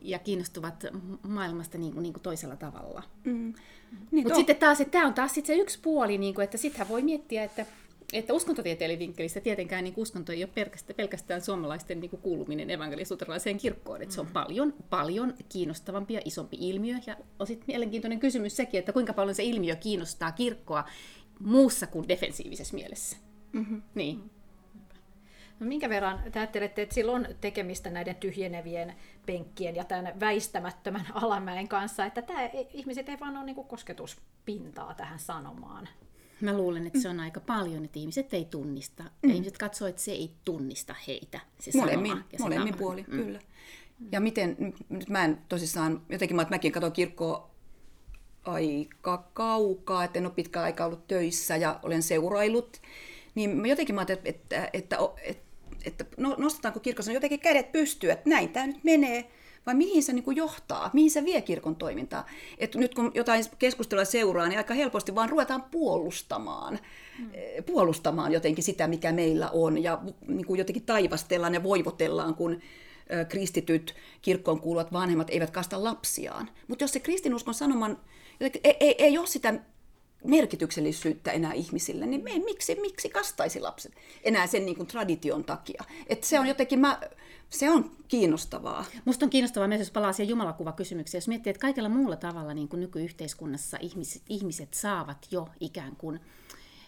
ja 0.00 0.18
kiinnostuvat 0.18 0.84
maailmasta 1.22 1.78
niin 1.78 1.92
kuin, 1.92 2.02
niin 2.02 2.12
kuin 2.12 2.22
toisella 2.22 2.56
tavalla. 2.56 3.02
Mm. 3.24 3.54
Niin, 4.10 4.24
to- 4.24 4.28
Mutta 4.28 4.34
sitten 4.34 4.56
taas, 4.56 4.80
että 4.80 4.92
tämä 4.92 5.06
on 5.06 5.14
taas 5.14 5.34
sit 5.34 5.46
se 5.46 5.56
yksi 5.56 5.78
puoli, 5.82 6.18
niin 6.18 6.34
kuin, 6.34 6.44
että 6.44 6.56
sittenhän 6.56 6.88
voi 6.88 7.02
miettiä, 7.02 7.44
että 7.44 7.66
että 8.12 8.34
uskontotieteellinen 8.34 8.98
vinkkelistä 8.98 9.40
tietenkään 9.40 9.84
niin 9.84 9.94
uskonto 9.96 10.32
ei 10.32 10.44
ole 10.44 10.50
pelkästään, 10.54 10.96
pelkästään 10.96 11.40
suomalaisten 11.40 12.00
niin 12.00 12.10
kuuluminen 12.10 12.70
evankelisuutelaiseen 12.70 13.58
kirkkoon. 13.58 14.02
Että 14.02 14.14
se 14.14 14.20
on 14.20 14.26
mm. 14.26 14.32
paljon, 14.32 14.74
paljon 14.90 15.34
kiinnostavampi 15.48 16.14
ja 16.14 16.20
isompi 16.24 16.56
ilmiö. 16.60 16.96
Ja 17.06 17.16
on 17.38 17.46
sitten 17.46 17.64
mielenkiintoinen 17.66 18.20
kysymys 18.20 18.56
sekin, 18.56 18.78
että 18.78 18.92
kuinka 18.92 19.12
paljon 19.12 19.34
se 19.34 19.42
ilmiö 19.42 19.76
kiinnostaa 19.76 20.32
kirkkoa 20.32 20.84
muussa 21.40 21.86
kuin 21.86 22.08
defensiivisessä 22.08 22.74
mielessä. 22.74 23.16
Mm-hmm. 23.52 23.82
Niin. 23.94 24.30
No 25.60 25.66
minkä 25.66 25.88
verran 25.88 26.20
te 26.32 26.38
ajattelette, 26.38 26.82
että 26.82 26.94
sillä 26.94 27.12
on 27.12 27.26
tekemistä 27.40 27.90
näiden 27.90 28.16
tyhjenevien 28.16 28.94
penkkien 29.26 29.76
ja 29.76 29.84
tämän 29.84 30.20
väistämättömän 30.20 31.06
alamäen 31.22 31.68
kanssa, 31.68 32.04
että 32.04 32.22
tämä, 32.22 32.50
ihmiset 32.72 33.08
ei 33.08 33.20
vaan 33.20 33.36
ole 33.36 33.44
niin 33.44 33.56
kosketuspintaa 33.56 34.94
tähän 34.94 35.18
sanomaan? 35.18 35.88
Mä 36.40 36.56
luulen, 36.56 36.86
että 36.86 37.00
se 37.00 37.08
on 37.08 37.20
aika 37.20 37.40
paljon, 37.40 37.84
että 37.84 37.98
ihmiset 37.98 38.34
ei 38.34 38.44
tunnista. 38.44 39.02
Mm. 39.02 39.30
Ihmiset 39.30 39.58
katsoo, 39.58 39.88
että 39.88 40.02
se 40.02 40.12
ei 40.12 40.32
tunnista 40.44 40.94
heitä, 41.06 41.40
se 41.60 41.70
molemmin, 41.78 42.10
sanoma 42.10 42.26
ja 42.32 42.38
se 42.38 42.44
molemmin 42.44 42.76
puoli, 42.76 43.02
mm. 43.08 43.16
kyllä. 43.16 43.40
Ja 44.12 44.20
miten, 44.20 44.74
nyt 44.88 45.08
mä 45.08 45.24
en 45.24 45.38
tosissaan, 45.48 46.02
jotenkin 46.08 46.36
mä, 46.36 46.42
että 46.42 46.54
mäkin 46.54 46.72
katson 46.72 46.92
kirkkoa 46.92 47.50
aika 48.44 49.30
kaukaa, 49.32 50.04
että 50.04 50.18
en 50.18 50.26
ole 50.26 50.34
pitkä 50.34 50.62
aika 50.62 50.84
ollut 50.84 51.06
töissä 51.06 51.56
ja 51.56 51.80
olen 51.82 52.02
seurailut, 52.02 52.80
niin 53.34 53.56
mä 53.56 53.66
jotenkin 53.66 53.94
mä 53.94 54.00
ajattelin, 54.00 54.22
että, 54.24 54.56
että, 54.56 54.70
että, 54.72 54.98
että, 55.24 55.47
että 55.84 56.04
no, 56.16 56.34
nostetaanko 56.38 56.80
kirkossa 56.80 57.12
jotenkin 57.12 57.40
kädet 57.40 57.72
pystyyn, 57.72 58.12
että 58.12 58.30
näin 58.30 58.48
tämä 58.48 58.66
nyt 58.66 58.84
menee, 58.84 59.30
vai 59.66 59.74
mihin 59.74 60.02
se 60.02 60.12
niin 60.12 60.36
johtaa, 60.36 60.90
mihin 60.92 61.10
se 61.10 61.24
vie 61.24 61.42
kirkon 61.42 61.76
toimintaa. 61.76 62.26
Et 62.58 62.74
nyt 62.74 62.94
kun 62.94 63.10
jotain 63.14 63.44
keskustelua 63.58 64.04
seuraa, 64.04 64.48
niin 64.48 64.58
aika 64.58 64.74
helposti 64.74 65.14
vaan 65.14 65.28
ruvetaan 65.28 65.62
puolustamaan, 65.62 66.78
mm. 67.18 67.30
puolustamaan 67.66 68.32
jotenkin 68.32 68.64
sitä, 68.64 68.86
mikä 68.86 69.12
meillä 69.12 69.50
on, 69.50 69.82
ja 69.82 70.02
niin 70.28 70.46
kuin 70.46 70.58
jotenkin 70.58 70.86
taivastellaan 70.86 71.54
ja 71.54 71.62
voivotellaan, 71.62 72.34
kun 72.34 72.60
kristityt 73.28 73.94
kirkkoon 74.22 74.60
kuuluvat 74.60 74.92
vanhemmat 74.92 75.30
eivät 75.30 75.50
kasta 75.50 75.84
lapsiaan. 75.84 76.50
Mutta 76.68 76.84
jos 76.84 76.92
se 76.92 77.00
kristinuskon 77.00 77.54
sanoman, 77.54 77.98
ei, 78.40 78.76
ei, 78.80 78.94
ei 78.98 79.18
ole 79.18 79.26
sitä 79.26 79.54
merkityksellisyyttä 80.24 81.32
enää 81.32 81.52
ihmisille, 81.52 82.06
niin 82.06 82.24
me, 82.24 82.38
miksi, 82.38 82.80
miksi 82.80 83.08
kastaisi 83.08 83.60
lapset 83.60 83.92
enää 84.22 84.46
sen 84.46 84.66
niin 84.66 84.76
kuin 84.76 84.86
tradition 84.86 85.44
takia? 85.44 85.84
Et 86.06 86.24
se 86.24 86.40
on 86.40 86.46
jotenkin, 86.46 86.78
mä, 86.78 87.00
se 87.50 87.70
on 87.70 87.90
kiinnostavaa. 88.08 88.84
Musta 89.04 89.26
on 89.26 89.30
kiinnostavaa 89.30 89.68
myös, 89.68 89.78
jos 89.78 89.90
palaa 89.90 90.12
siihen 90.12 90.30
jumalakuvakysymykseen. 90.30 91.18
Jos 91.18 91.28
miettii, 91.28 91.50
että 91.50 91.60
kaikella 91.60 91.88
muulla 91.88 92.16
tavalla 92.16 92.54
niin 92.54 92.68
kuin 92.68 92.80
nykyyhteiskunnassa 92.80 93.78
ihmiset, 93.80 94.22
ihmiset 94.28 94.74
saavat 94.74 95.26
jo 95.30 95.48
ikään 95.60 95.96
kuin 95.96 96.20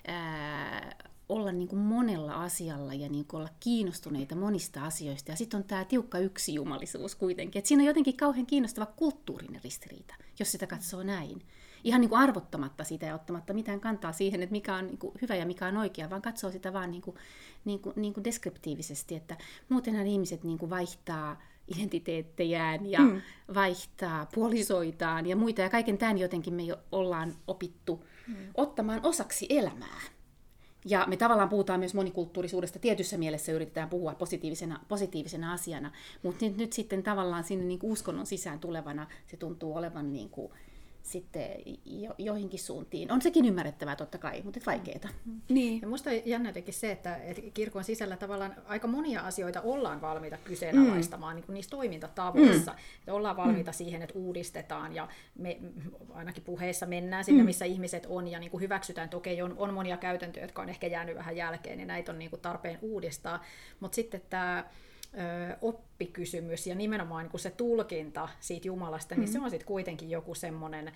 ää, 0.06 0.96
olla 1.28 1.52
niin 1.52 1.68
kuin 1.68 1.80
monella 1.80 2.32
asialla 2.32 2.94
ja 2.94 3.08
niin 3.08 3.24
kuin 3.24 3.40
olla 3.40 3.50
kiinnostuneita 3.60 4.36
monista 4.36 4.84
asioista. 4.84 5.30
Ja 5.30 5.36
sitten 5.36 5.58
on 5.58 5.64
tämä 5.64 5.84
tiukka 5.84 6.18
yksi 6.18 6.54
jumalisuus 6.54 7.14
kuitenkin. 7.14 7.58
Et 7.58 7.66
siinä 7.66 7.82
on 7.82 7.86
jotenkin 7.86 8.16
kauhean 8.16 8.46
kiinnostava 8.46 8.86
kulttuurinen 8.86 9.60
ristiriita, 9.64 10.14
jos 10.38 10.52
sitä 10.52 10.66
katsoo 10.66 11.02
näin 11.02 11.42
ihan 11.84 12.00
niin 12.00 12.08
kuin 12.08 12.20
arvottamatta 12.20 12.84
sitä 12.84 13.06
ja 13.06 13.14
ottamatta 13.14 13.52
mitään 13.52 13.80
kantaa 13.80 14.12
siihen, 14.12 14.42
että 14.42 14.52
mikä 14.52 14.76
on 14.76 14.86
niin 14.86 14.98
kuin 14.98 15.14
hyvä 15.22 15.34
ja 15.34 15.46
mikä 15.46 15.66
on 15.66 15.76
oikea, 15.76 16.10
vaan 16.10 16.22
katsoo 16.22 16.50
sitä 16.50 16.72
vaan 16.72 16.90
niin 16.90 17.02
kuin, 17.02 17.16
niin 17.64 17.80
kuin, 17.80 17.92
niin 17.96 18.14
kuin 18.14 18.24
deskriptiivisesti, 18.24 19.14
että 19.14 19.36
muutenhan 19.68 20.06
ihmiset 20.06 20.44
niin 20.44 20.58
kuin 20.58 20.70
vaihtaa 20.70 21.42
identiteettejään 21.76 22.90
ja 22.90 23.00
mm. 23.00 23.22
vaihtaa 23.54 24.26
puolisoitaan 24.34 25.26
ja 25.26 25.36
muita, 25.36 25.60
ja 25.60 25.70
kaiken 25.70 25.98
tämän 25.98 26.18
jotenkin 26.18 26.54
me 26.54 26.62
jo 26.62 26.76
ollaan 26.92 27.34
opittu 27.46 28.04
mm. 28.26 28.34
ottamaan 28.54 29.00
osaksi 29.02 29.46
elämää. 29.48 30.00
Ja 30.84 31.06
me 31.08 31.16
tavallaan 31.16 31.48
puhutaan 31.48 31.80
myös 31.80 31.94
monikulttuurisuudesta. 31.94 32.78
Tietyssä 32.78 33.18
mielessä 33.18 33.52
yritetään 33.52 33.88
puhua 33.88 34.14
positiivisena, 34.14 34.80
positiivisena 34.88 35.52
asiana, 35.52 35.92
mutta 36.22 36.44
nyt, 36.44 36.56
nyt 36.56 36.72
sitten 36.72 37.02
tavallaan 37.02 37.44
sinne 37.44 37.64
niin 37.64 37.78
kuin 37.78 37.92
uskonnon 37.92 38.26
sisään 38.26 38.58
tulevana 38.58 39.06
se 39.26 39.36
tuntuu 39.36 39.76
olevan 39.76 40.12
niin 40.12 40.30
kuin 40.30 40.52
sitten 41.02 41.50
jo, 41.84 42.14
joihinkin 42.18 42.60
suuntiin. 42.60 43.12
On 43.12 43.22
sekin 43.22 43.44
ymmärrettävää 43.44 43.96
totta 43.96 44.18
kai, 44.18 44.42
mutta 44.42 44.60
vaikeaa. 44.66 45.08
Niin. 45.48 45.82
Ja 45.82 45.88
musta 45.88 46.10
on 46.10 46.16
jännä 46.24 46.48
jotenkin 46.48 46.74
se, 46.74 46.90
että, 46.90 47.16
että 47.16 47.42
kirkon 47.54 47.84
sisällä 47.84 48.16
tavallaan 48.16 48.54
aika 48.66 48.86
monia 48.86 49.20
asioita 49.20 49.60
ollaan 49.60 50.00
valmiita 50.00 50.36
kyseenalaistamaan 50.44 51.36
mm. 51.36 51.40
niin 51.40 51.54
niissä 51.54 51.70
toimintatavoissa. 51.70 52.72
Mm. 52.72 52.78
Että 52.98 53.14
ollaan 53.14 53.36
valmiita 53.36 53.70
mm. 53.70 53.74
siihen, 53.74 54.02
että 54.02 54.18
uudistetaan 54.18 54.94
ja 54.94 55.08
me 55.34 55.58
ainakin 56.12 56.44
puheissa 56.44 56.86
mennään 56.86 57.24
sinne, 57.24 57.42
mm. 57.42 57.46
missä 57.46 57.64
ihmiset 57.64 58.06
on 58.08 58.28
ja 58.28 58.38
niin 58.38 58.50
kuin 58.50 58.60
hyväksytään, 58.60 59.04
että 59.04 59.16
okei, 59.16 59.42
on, 59.42 59.54
on 59.58 59.74
monia 59.74 59.96
käytäntöjä, 59.96 60.44
jotka 60.44 60.62
on 60.62 60.68
ehkä 60.68 60.86
jäänyt 60.86 61.16
vähän 61.16 61.36
jälkeen, 61.36 61.76
niin 61.76 61.88
näitä 61.88 62.12
on 62.12 62.18
niin 62.18 62.30
kuin 62.30 62.42
tarpeen 62.42 62.78
uudistaa. 62.82 63.44
Mutta 63.80 63.94
sitten 63.94 64.22
tämä 64.30 64.64
oppikysymys 65.60 66.66
ja 66.66 66.74
nimenomaan 66.74 67.26
niin 67.26 67.40
se 67.40 67.50
tulkinta 67.50 68.28
siitä 68.40 68.68
Jumalasta, 68.68 69.14
mm. 69.14 69.20
niin 69.20 69.32
se 69.32 69.40
on 69.40 69.50
sitten 69.50 69.66
kuitenkin 69.66 70.10
joku 70.10 70.34
semmoinen, 70.34 70.92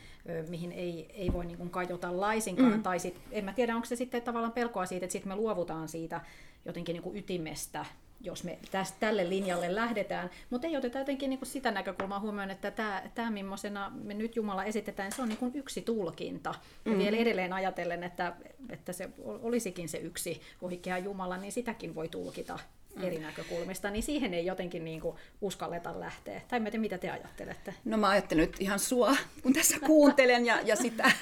mihin 0.49 0.73
ei, 0.73 1.11
ei 1.15 1.33
voi 1.33 1.47
niin 1.47 1.71
kajota 1.71 2.21
laisinkaan. 2.21 2.73
Mm. 2.73 2.83
Tai 2.83 2.99
sit, 2.99 3.21
en 3.31 3.45
mä 3.45 3.53
tiedä, 3.53 3.75
onko 3.75 3.87
se 3.87 3.97
sitten 3.97 4.23
tavallaan 4.23 4.53
pelkoa 4.53 4.87
siitä, 4.87 5.07
että 5.07 5.13
sitten 5.13 5.33
me 5.33 5.37
luovutaan 5.37 5.89
siitä 5.89 6.21
jotenkin 6.65 6.97
niin 6.97 7.17
ytimestä, 7.17 7.87
jos 8.21 8.45
me 8.45 8.59
tästä, 8.71 8.97
tälle 9.01 9.29
linjalle 9.29 9.75
lähdetään, 9.75 10.31
mutta 10.51 10.67
ei 10.67 10.77
oteta 10.77 10.99
jotenkin 10.99 11.31
niin 11.31 11.41
sitä 11.43 11.71
näkökulmaa 11.71 12.21
huomioon, 12.21 12.51
että 12.51 12.71
tämä, 12.71 13.03
tämä 13.15 13.31
millaisena 13.31 13.93
me 14.05 14.15
nyt 14.15 14.37
Jumala 14.37 14.65
esitetään, 14.65 15.13
se 15.13 15.23
on 15.23 15.29
niin 15.29 15.51
yksi 15.55 15.83
tulkinta. 15.83 16.51
Ja 16.51 16.61
mm-hmm. 16.85 16.99
vielä 16.99 17.17
edelleen 17.17 17.53
ajatellen, 17.53 18.05
että, 18.05 18.37
että 18.71 18.93
se 18.93 19.09
olisikin 19.25 19.89
se 19.89 19.99
yksi 19.99 20.41
oikea 20.63 20.99
Jumala, 20.99 21.37
niin 21.37 21.53
sitäkin 21.53 21.95
voi 21.95 22.09
tulkita 22.09 22.59
eri 23.03 23.19
näkökulmista, 23.19 23.91
niin 23.91 24.03
siihen 24.03 24.35
ei 24.35 24.47
jotenkin 24.47 24.85
niin 24.85 25.01
kuin 25.01 25.17
uskalleta 25.41 26.01
lähteä. 26.01 26.41
Tai 26.49 26.61
mä 26.61 26.71
tiedä, 26.71 26.81
mitä 26.81 26.99
te 26.99 27.11
ajattelette? 27.11 27.75
No 27.85 27.97
mä 27.97 28.09
ajattelen 28.09 28.47
nyt 28.47 28.57
ihan 28.61 28.79
sua, 28.79 29.17
kun 29.43 29.53
tässä 29.53 29.81
kuuntelen 29.81 30.47
ja, 30.47 30.61
ja 30.65 30.77
sitä, 30.77 31.13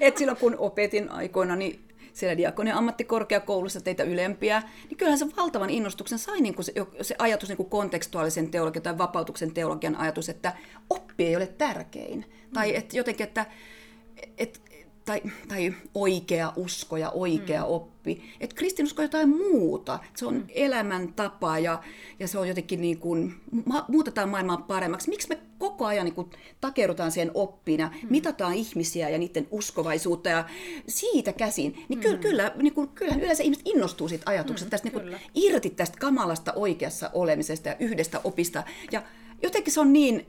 että 0.00 0.18
silloin 0.18 0.38
kun 0.38 0.56
opetin 0.58 1.10
aikoina, 1.10 1.56
niin 1.56 1.86
siellä 2.12 2.36
diakonien 2.36 2.76
ammattikorkeakoulussa 2.76 3.80
teitä 3.80 4.02
ylempiä, 4.02 4.62
niin 4.88 4.96
kyllähän 4.96 5.18
se 5.18 5.26
valtavan 5.36 5.70
innostuksen 5.70 6.18
sai 6.18 6.40
niin 6.40 6.54
kuin 6.54 6.64
se, 6.64 6.72
se 7.02 7.14
ajatus 7.18 7.48
niin 7.48 7.56
kuin 7.56 7.70
kontekstuaalisen 7.70 8.50
teologian 8.50 8.82
tai 8.82 8.98
vapautuksen 8.98 9.54
teologian 9.54 9.96
ajatus, 9.96 10.28
että 10.28 10.52
oppi 10.90 11.26
ei 11.26 11.36
ole 11.36 11.46
tärkein. 11.46 12.18
Mm. 12.18 12.52
Tai 12.52 12.76
että 12.76 12.96
jotenkin, 12.96 13.26
että 13.26 13.46
et, 14.38 14.60
tai, 15.06 15.22
tai 15.48 15.74
oikea 15.94 16.52
usko 16.56 16.96
ja 16.96 17.10
oikea 17.10 17.60
mm. 17.60 17.70
oppi. 17.70 18.22
Että 18.40 18.56
kristinusko 18.56 19.02
on 19.02 19.04
jotain 19.04 19.28
muuta. 19.28 19.98
Se 20.16 20.26
on 20.26 20.34
mm. 20.34 20.44
elämäntapa 20.48 21.58
ja, 21.58 21.82
ja 22.18 22.28
se 22.28 22.38
on 22.38 22.48
jotenkin 22.48 22.80
niin 22.80 22.98
kuin, 22.98 23.34
muutetaan 23.88 24.28
maailmaa 24.28 24.56
paremmaksi. 24.56 25.10
Miksi 25.10 25.28
me 25.28 25.38
koko 25.58 25.86
ajan 25.86 26.04
niin 26.04 26.14
kuin 26.14 26.30
takeudutaan 26.60 27.12
siihen 27.12 27.30
oppiin 27.34 27.80
ja 27.80 27.86
mm. 27.86 28.08
mitataan 28.10 28.54
ihmisiä 28.54 29.08
ja 29.08 29.18
niiden 29.18 29.48
uskovaisuutta 29.50 30.28
ja 30.28 30.44
siitä 30.88 31.32
käsin. 31.32 31.84
Niin 31.88 32.00
kyllä, 32.00 32.16
mm. 32.16 32.22
kyllä, 32.22 32.52
niin 32.62 32.74
kuin, 32.74 32.88
kyllähän 32.88 33.20
yleensä 33.20 33.42
ihmiset 33.42 33.68
innostuu 33.68 34.08
siitä 34.08 34.30
ajatuksesta, 34.30 34.66
mm, 34.66 34.70
tästä 34.70 34.88
niin 34.88 35.10
kuin, 35.10 35.20
irti 35.34 35.70
tästä 35.70 35.98
kamalasta 35.98 36.52
oikeassa 36.52 37.10
olemisesta 37.14 37.68
ja 37.68 37.76
yhdestä 37.80 38.20
opista. 38.24 38.62
Ja 38.92 39.02
jotenkin 39.42 39.72
se 39.72 39.80
on 39.80 39.92
niin 39.92 40.26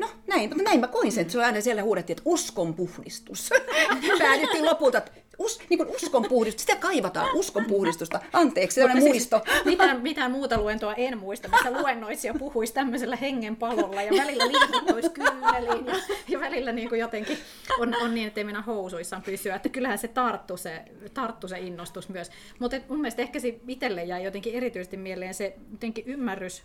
No 0.00 0.08
näin, 0.26 0.48
mutta 0.48 0.62
näin 0.62 0.80
mä 0.80 0.86
koin 0.86 1.12
sen, 1.12 1.22
että 1.22 1.32
se 1.32 1.38
on 1.38 1.44
aina 1.44 1.60
siellä 1.60 1.82
huudettiin, 1.82 2.14
että 2.14 2.30
uskon 2.30 2.74
puhdistus. 2.74 3.50
Päädyttiin 4.18 4.64
lopulta, 4.64 4.98
että 4.98 5.12
us, 5.38 5.60
niin 5.70 5.78
kuin 5.78 5.88
uskon 5.88 6.24
puhdistus, 6.28 6.62
sitä 6.66 6.76
kaivataan, 6.76 7.28
uskon 7.34 7.64
puhdistusta. 7.64 8.20
Anteeksi, 8.32 8.74
se 8.74 8.84
on 8.84 8.92
siis 8.92 9.04
muisto. 9.04 9.40
Mitään, 9.64 10.02
mitään 10.02 10.30
muuta 10.30 10.60
luentoa 10.60 10.94
en 10.94 11.18
muista, 11.18 11.48
missä 11.48 11.70
luennoitsija 11.70 12.34
puhuisi 12.34 12.74
tämmöisellä 12.74 13.16
hengenpalolla 13.16 14.02
ja 14.02 14.12
välillä 14.24 14.48
liikuttuisi 14.48 15.10
kyyneliin 15.10 15.86
ja, 15.86 15.94
ja 16.28 16.40
välillä 16.40 16.72
niin 16.72 16.88
kuin 16.88 17.00
jotenkin 17.00 17.38
on, 17.78 17.94
on 18.02 18.14
niin, 18.14 18.26
että 18.26 18.40
ei 18.40 18.44
mennä 18.44 18.62
housuissaan 18.62 19.22
pysyä. 19.22 19.54
Että 19.54 19.68
kyllähän 19.68 19.98
se 19.98 20.08
tarttu 20.08 20.56
se, 20.56 20.82
tarttu 21.14 21.48
se 21.48 21.58
innostus 21.58 22.08
myös. 22.08 22.30
Mutta 22.58 22.76
mun 22.88 23.00
mielestä 23.00 23.22
ehkä 23.22 23.40
se 23.40 23.60
itselle 23.68 24.04
jäi 24.04 24.24
jotenkin 24.24 24.54
erityisesti 24.54 24.96
mieleen 24.96 25.34
se 25.34 25.56
jotenkin 25.72 26.04
ymmärrys 26.06 26.62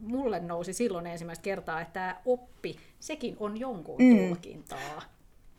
mulle 0.00 0.40
nousi 0.40 0.72
silloin 0.72 1.06
ensimmäistä 1.06 1.42
kertaa, 1.42 1.80
että 1.80 1.92
tämä 1.92 2.20
oppi, 2.24 2.76
sekin 3.00 3.36
on 3.40 3.60
jonkun 3.60 4.02
mm. 4.02 4.18
tulkintaa. 4.18 5.02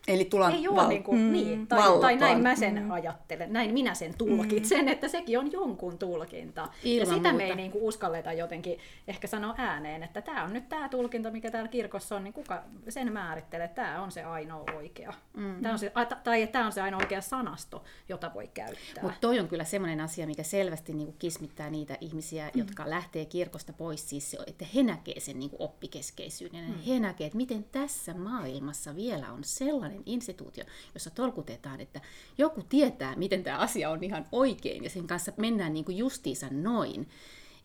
Eli 0.07 0.25
tullaan 0.25 0.53
ei 0.53 0.67
ole 0.67 0.75
val- 0.75 0.87
niin, 0.87 1.03
kuin, 1.03 1.19
mm, 1.19 1.31
niin 1.31 1.67
tai, 1.67 1.79
valtaan. 1.79 2.01
tai 2.01 2.15
näin 2.15 2.43
mä 2.43 2.55
sen 2.55 2.83
mm. 2.83 2.91
ajattelen, 2.91 3.53
näin 3.53 3.73
minä 3.73 3.93
sen 3.93 4.13
tulkitsen, 4.17 4.81
mm. 4.81 4.87
että 4.87 5.07
sekin 5.07 5.39
on 5.39 5.51
jonkun 5.51 5.97
tulkinta. 5.97 6.69
Ilman 6.83 6.99
ja 6.99 7.05
sitä 7.05 7.29
muuta. 7.29 7.33
me 7.33 7.43
ei 7.43 7.55
niin 7.55 7.71
kuin 7.71 7.83
uskalleta 7.83 8.33
jotenkin 8.33 8.79
ehkä 9.07 9.27
sanoa 9.27 9.55
ääneen, 9.57 10.03
että 10.03 10.21
tämä 10.21 10.43
on 10.43 10.53
nyt 10.53 10.69
tämä 10.69 10.89
tulkinta, 10.89 11.31
mikä 11.31 11.51
täällä 11.51 11.67
kirkossa 11.67 12.15
on, 12.15 12.23
niin 12.23 12.33
kuka 12.33 12.63
sen 12.89 13.13
määrittelee, 13.13 13.65
että 13.65 13.81
tämä 13.83 14.01
on 14.01 14.11
se 14.11 14.23
ainoa 14.23 14.63
oikea. 14.77 15.13
Mm. 15.33 15.61
Tää 15.61 15.71
on 15.71 15.79
se, 15.79 15.91
tai 16.23 16.41
että 16.41 16.53
tämä 16.53 16.65
on 16.65 16.71
se 16.71 16.81
ainoa 16.81 16.99
oikea 16.99 17.21
sanasto, 17.21 17.83
jota 18.09 18.31
voi 18.33 18.47
käyttää. 18.53 19.03
Mutta 19.03 19.17
toi 19.21 19.39
on 19.39 19.47
kyllä 19.47 19.63
semmoinen 19.63 20.01
asia, 20.01 20.27
mikä 20.27 20.43
selvästi 20.43 20.93
niinku 20.93 21.15
kismittää 21.19 21.69
niitä 21.69 21.97
ihmisiä, 22.01 22.45
mm. 22.53 22.59
jotka 22.59 22.89
lähtee 22.89 23.25
kirkosta 23.25 23.73
pois, 23.73 24.09
siis 24.09 24.31
se, 24.31 24.37
että 24.47 24.65
he 24.75 24.83
näkee 24.83 25.19
sen 25.19 25.39
niinku 25.39 25.55
oppikeskeisyyden. 25.59 26.65
Mm. 26.65 26.81
He 26.87 26.99
näkee, 26.99 27.27
että 27.27 27.37
miten 27.37 27.63
tässä 27.63 28.13
maailmassa 28.13 28.95
vielä 28.95 29.31
on 29.31 29.43
sellainen 29.43 29.90
instituutio, 30.05 30.63
jossa 30.93 31.09
tolkutetaan, 31.09 31.81
että 31.81 32.01
joku 32.37 32.63
tietää, 32.63 33.15
miten 33.15 33.43
tämä 33.43 33.57
asia 33.57 33.89
on 33.89 34.03
ihan 34.03 34.25
oikein, 34.31 34.83
ja 34.83 34.89
sen 34.89 35.07
kanssa 35.07 35.33
mennään 35.37 35.73
niinku 35.73 35.91
justiinsa 35.91 36.47
noin. 36.51 37.09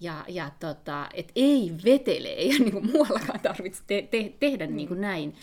Ja, 0.00 0.24
ja 0.28 0.50
tota, 0.60 1.08
et 1.14 1.32
ei 1.36 1.72
vetele, 1.84 2.28
ei 2.28 2.58
niinku 2.58 2.80
muuallakaan 2.80 3.40
tarvitse 3.40 3.82
te- 3.86 4.08
te- 4.10 4.32
tehdä 4.40 4.66
niinku 4.66 4.94
näin. 4.94 5.34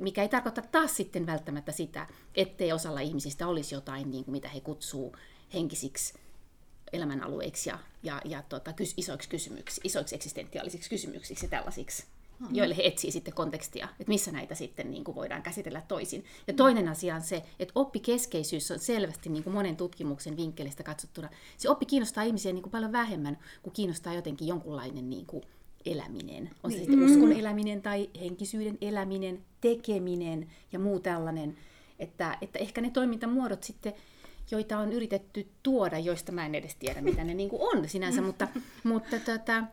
Mikä 0.00 0.22
ei 0.22 0.28
tarkoita 0.28 0.62
taas 0.62 0.96
sitten 0.96 1.26
välttämättä 1.26 1.72
sitä, 1.72 2.06
ettei 2.34 2.72
osalla 2.72 3.00
ihmisistä 3.00 3.46
olisi 3.46 3.74
jotain, 3.74 4.10
niin 4.10 4.24
kuin 4.24 4.32
mitä 4.32 4.48
he 4.48 4.60
kutsuu 4.60 5.16
henkisiksi 5.54 6.14
elämänalueiksi 6.92 7.68
ja, 7.68 7.78
ja, 8.02 8.20
ja 8.24 8.42
tota, 8.42 8.72
kys, 8.72 8.94
isoiksi 8.96 9.28
kysymyksiksi, 9.28 9.80
isoiksi 9.84 10.14
eksistentiaalisiksi 10.14 10.90
kysymyksiksi 10.90 11.46
ja 11.46 11.50
tällaisiksi, 11.50 12.04
mm-hmm. 12.38 12.56
joille 12.56 12.76
he 12.76 12.86
etsii 12.86 13.10
sitten 13.10 13.34
kontekstia, 13.34 13.88
että 13.90 14.08
missä 14.08 14.32
näitä 14.32 14.54
sitten 14.54 14.90
niin 14.90 15.04
kuin 15.04 15.14
voidaan 15.14 15.42
käsitellä 15.42 15.82
toisin. 15.88 16.24
Ja 16.46 16.54
toinen 16.54 16.88
asia 16.88 17.14
on 17.14 17.22
se, 17.22 17.42
että 17.58 17.72
oppikeskeisyys 17.74 18.70
on 18.70 18.78
selvästi 18.78 19.28
niin 19.28 19.44
kuin 19.44 19.54
monen 19.54 19.76
tutkimuksen 19.76 20.36
vinkkelistä 20.36 20.82
katsottuna, 20.82 21.28
se 21.56 21.70
oppi 21.70 21.86
kiinnostaa 21.86 22.24
ihmisiä 22.24 22.52
niin 22.52 22.62
kuin 22.62 22.70
paljon 22.72 22.92
vähemmän 22.92 23.38
kuin 23.62 23.74
kiinnostaa 23.74 24.14
jotenkin 24.14 24.48
jonkunlainen 24.48 25.10
niin 25.10 25.26
kuin 25.26 25.44
eläminen. 25.86 26.50
On 26.62 26.72
se 26.72 26.78
sitten 26.78 27.02
uskon 27.02 27.32
eläminen 27.32 27.82
tai 27.82 28.10
henkisyyden 28.20 28.78
eläminen, 28.80 29.44
tekeminen 29.60 30.50
ja 30.72 30.78
muu 30.78 31.00
tällainen. 31.00 31.56
Että, 31.98 32.38
että 32.40 32.58
ehkä 32.58 32.80
ne 32.80 32.90
toimintamuodot 32.90 33.62
sitten, 33.62 33.92
joita 34.50 34.78
on 34.78 34.92
yritetty 34.92 35.46
tuoda, 35.62 35.98
joista 35.98 36.32
mä 36.32 36.46
en 36.46 36.54
edes 36.54 36.76
tiedä, 36.76 37.00
mitä 37.00 37.24
ne 37.24 37.34
niin 37.34 37.48
kuin 37.48 37.62
on 37.62 37.88
sinänsä, 37.88 38.22
mutta, 38.28 38.48
mutta 38.84 39.20
tota, 39.20 39.64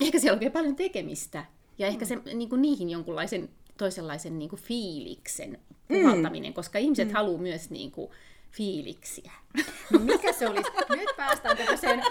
ehkä 0.00 0.18
siellä 0.18 0.36
on 0.36 0.40
vielä 0.40 0.52
paljon 0.52 0.76
tekemistä. 0.76 1.44
Ja 1.80 1.86
ehkä 1.86 2.04
se, 2.04 2.16
niin 2.34 2.48
kuin 2.48 2.62
niihin 2.62 2.90
jonkunlaisen 2.90 3.48
toisenlaisen 3.78 4.38
niin 4.38 4.48
kuin 4.48 4.62
fiiliksen 4.62 5.58
puhaltaminen, 5.88 6.54
koska 6.54 6.78
ihmiset 6.78 7.08
mm. 7.08 7.14
haluaa 7.14 7.42
myös 7.42 7.70
niin 7.70 7.90
kuin, 7.90 8.10
fiiliksiä. 8.50 9.32
No 9.90 9.98
mikä 10.12 10.32
se 10.32 10.48
olisi? 10.48 10.70
Nyt 10.88 11.08
päästään 11.16 11.56
tämmöiseen 11.56 12.02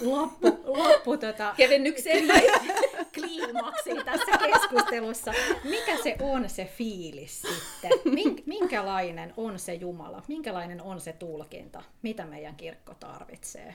loppu, 0.00 0.46
loppu 0.64 1.16
tota, 1.16 1.54
Kevennykseen. 1.56 2.24
kliimaksiin 3.14 4.04
tässä 4.04 4.38
keskustelussa. 4.38 5.32
Mikä 5.64 5.96
se 6.02 6.16
on 6.20 6.48
se 6.48 6.64
fiilis 6.64 7.42
sitten? 7.42 7.90
Mink- 7.90 8.42
Minkälainen 8.46 9.34
on 9.36 9.58
se 9.58 9.74
Jumala? 9.74 10.22
Minkälainen 10.28 10.82
on 10.82 11.00
se 11.00 11.12
tulkinta? 11.12 11.82
Mitä 12.02 12.26
meidän 12.26 12.56
kirkko 12.56 12.94
tarvitsee? 12.94 13.74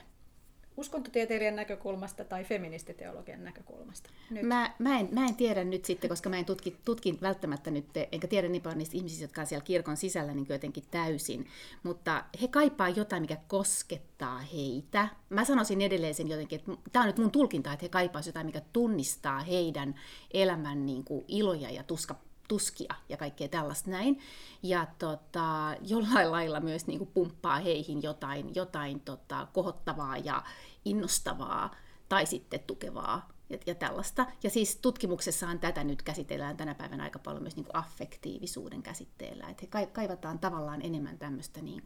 Uskontotieteilijän 0.76 1.56
näkökulmasta 1.56 2.24
tai 2.24 2.44
feministiteologian 2.44 3.44
näkökulmasta? 3.44 4.10
Nyt. 4.30 4.42
Mä, 4.42 4.74
mä, 4.78 4.98
en, 4.98 5.08
mä 5.12 5.26
en 5.26 5.34
tiedä 5.34 5.64
nyt 5.64 5.84
sitten, 5.84 6.10
koska 6.10 6.28
mä 6.28 6.38
en 6.38 6.44
tutki, 6.44 6.76
tutkin 6.84 7.18
välttämättä 7.22 7.70
nyt, 7.70 7.86
enkä 8.12 8.26
tiedä 8.28 8.48
niin 8.48 8.62
paljon 8.62 8.78
niistä 8.78 8.96
ihmisistä, 8.96 9.24
jotka 9.24 9.40
on 9.40 9.46
siellä 9.46 9.64
kirkon 9.64 9.96
sisällä 9.96 10.34
niin 10.34 10.46
jotenkin 10.48 10.84
täysin, 10.90 11.46
mutta 11.82 12.24
he 12.42 12.48
kaipaa 12.48 12.88
jotain, 12.88 13.22
mikä 13.22 13.36
koskettaa 13.48 14.38
heitä. 14.38 15.08
Mä 15.28 15.44
sanoisin 15.44 15.80
edelleen 15.80 16.14
sen 16.14 16.28
jotenkin, 16.28 16.58
että 16.58 16.72
tämä 16.92 17.02
on 17.02 17.06
nyt 17.06 17.18
mun 17.18 17.30
tulkinta, 17.30 17.72
että 17.72 17.84
he 17.84 17.88
kaipaa 17.88 18.22
jotain, 18.26 18.46
mikä 18.46 18.62
tunnistaa 18.72 19.40
heidän 19.40 19.94
elämän 20.34 20.86
niin 20.86 21.04
kuin 21.04 21.24
iloja 21.28 21.70
ja 21.70 21.82
tuska, 21.82 22.14
tuskia 22.52 22.94
ja 23.08 23.16
kaikkea 23.16 23.48
tällaista 23.48 23.90
näin. 23.90 24.18
Ja 24.62 24.86
tota, 24.98 25.76
jollain 25.80 26.32
lailla 26.32 26.60
myös 26.60 26.86
niin 26.86 26.98
kuin 26.98 27.10
pumppaa 27.14 27.58
heihin 27.58 28.02
jotain, 28.02 28.54
jotain 28.54 29.00
tota, 29.00 29.46
kohottavaa 29.52 30.16
ja 30.16 30.42
innostavaa 30.84 31.74
tai 32.08 32.26
sitten 32.26 32.60
tukevaa 32.60 33.28
ja, 33.50 33.58
ja 33.66 33.74
tällaista. 33.74 34.26
Ja 34.42 34.50
siis 34.50 34.76
tutkimuksessahan 34.76 35.58
tätä 35.58 35.84
nyt 35.84 36.02
käsitellään 36.02 36.56
tänä 36.56 36.74
päivänä 36.74 37.02
aika 37.02 37.18
paljon 37.18 37.42
myös 37.42 37.56
niin 37.56 37.64
kuin 37.64 37.76
affektiivisuuden 37.76 38.82
käsitteellä. 38.82 39.48
Että 39.48 39.78
he 39.78 39.86
kaivataan 39.86 40.38
tavallaan 40.38 40.82
enemmän 40.82 41.18
tämmöistä, 41.18 41.62
niin 41.62 41.82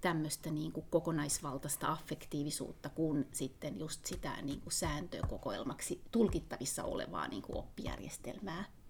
tämmöistä 0.00 0.50
niin 0.50 0.72
kuin 0.72 0.86
kokonaisvaltaista 0.90 1.92
affektiivisuutta 1.92 2.88
kuin 2.88 3.28
sitten 3.32 3.78
just 3.78 4.06
sitä 4.06 4.42
niin 4.42 4.60
kuin 4.60 4.72
sääntökokoelmaksi 4.72 6.02
tulkittavissa 6.10 6.84
olevaa 6.84 7.28
niin 7.28 7.42
kuin 7.42 7.58
oppijärjestelmää 7.58 8.81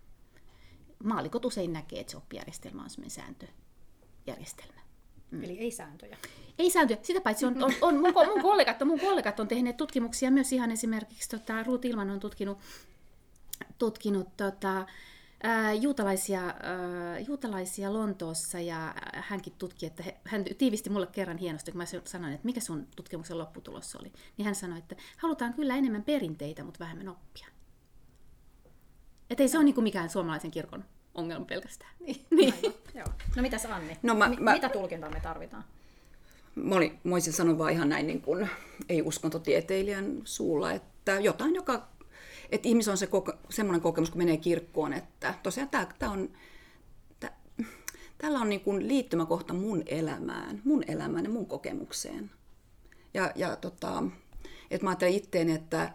maalikot 1.02 1.44
usein 1.44 1.72
näkee, 1.72 2.00
että 2.00 2.10
se 2.10 2.16
oppijärjestelmä 2.16 2.82
on 2.82 2.90
sellainen 2.90 3.10
sääntöjärjestelmä. 3.10 4.82
Mm. 5.32 5.44
Eli 5.44 5.58
ei 5.58 5.70
sääntöjä. 5.70 6.16
Ei 6.58 6.70
sääntöjä. 6.70 6.98
Sitä 7.02 7.20
paitsi 7.20 7.46
on, 7.46 7.64
on, 7.64 7.72
on 7.80 7.94
mun, 7.94 8.12
mun, 8.26 8.42
kollegat, 8.42 8.84
mun 8.84 9.00
kollegat 9.00 9.40
on 9.40 9.48
tehneet 9.48 9.76
tutkimuksia 9.76 10.30
myös 10.30 10.52
ihan 10.52 10.70
esimerkiksi, 10.70 11.28
tota, 11.28 11.62
Ruut 11.62 11.84
Ilman 11.84 12.10
on 12.10 12.20
tutkinut, 12.20 12.58
tutkinut 13.78 14.36
tota, 14.36 14.86
ää, 15.42 15.72
juutalaisia, 15.72 16.40
ää, 16.40 17.18
juutalaisia 17.18 17.92
Lontoossa 17.92 18.60
ja 18.60 18.94
hänkin 19.14 19.52
tutki, 19.58 19.86
että 19.86 20.02
he, 20.02 20.20
hän 20.24 20.44
tiivisti 20.58 20.90
mulle 20.90 21.06
kerran 21.06 21.38
hienosti, 21.38 21.70
kun 21.70 21.78
mä 21.78 21.84
sanoin, 22.04 22.32
että 22.32 22.46
mikä 22.46 22.60
sun 22.60 22.86
tutkimuksen 22.96 23.38
lopputulos 23.38 23.96
oli, 23.96 24.12
niin 24.36 24.44
hän 24.44 24.54
sanoi, 24.54 24.78
että 24.78 24.96
halutaan 25.16 25.54
kyllä 25.54 25.76
enemmän 25.76 26.02
perinteitä, 26.02 26.64
mutta 26.64 26.80
vähemmän 26.80 27.08
oppia. 27.08 27.46
Että 29.32 29.42
ei 29.44 29.48
se 29.48 29.58
ole 29.58 29.64
niin 29.64 29.74
kuin 29.74 29.82
mikään 29.82 30.10
suomalaisen 30.10 30.50
kirkon 30.50 30.84
ongelma 31.14 31.44
pelkästään. 31.44 31.90
Niin. 32.00 32.26
niin. 32.30 32.54
Joo. 32.94 33.06
No 33.36 33.42
mitäs 33.42 33.66
Anni? 33.66 33.98
No 34.02 34.14
mä- 34.14 34.30
mä- 34.40 34.52
Mitä 34.52 34.68
tulkintaa 34.68 35.10
me 35.10 35.20
tarvitaan? 35.20 35.64
Mä, 36.54 36.74
olin, 36.74 36.98
mä 37.04 37.14
olisin 37.14 37.32
sanonut 37.32 37.58
vaan 37.58 37.72
ihan 37.72 37.88
näin 37.88 38.06
niin 38.06 38.20
kuin, 38.22 38.48
ei 38.88 39.02
uskontotieteilijän 39.02 40.20
suulla, 40.24 40.72
että 40.72 41.20
jotain, 41.20 41.54
joka, 41.54 41.88
että 42.50 42.68
ihmisellä 42.68 42.92
on 42.92 42.98
se 42.98 43.06
koke, 43.06 43.32
semmoinen 43.50 43.80
kokemus, 43.80 44.10
kun 44.10 44.18
menee 44.18 44.36
kirkkoon, 44.36 44.92
että 44.92 45.34
tosiaan 45.42 45.68
tämä, 45.68 45.86
tämä 45.98 46.12
on, 46.12 46.30
tämä, 47.20 47.32
tällä 48.18 48.38
on 48.38 48.48
niin 48.48 48.60
kuin 48.60 48.88
liittymäkohta 48.88 49.54
mun 49.54 49.82
elämään, 49.86 50.60
mun 50.64 50.84
elämään 50.86 51.24
ja 51.24 51.30
mun 51.30 51.46
kokemukseen. 51.46 52.30
Ja, 53.14 53.32
ja 53.34 53.56
tota, 53.56 54.02
että 54.70 54.84
mä 54.84 54.90
ajattelen 54.90 55.14
itteeni, 55.14 55.52
että, 55.52 55.92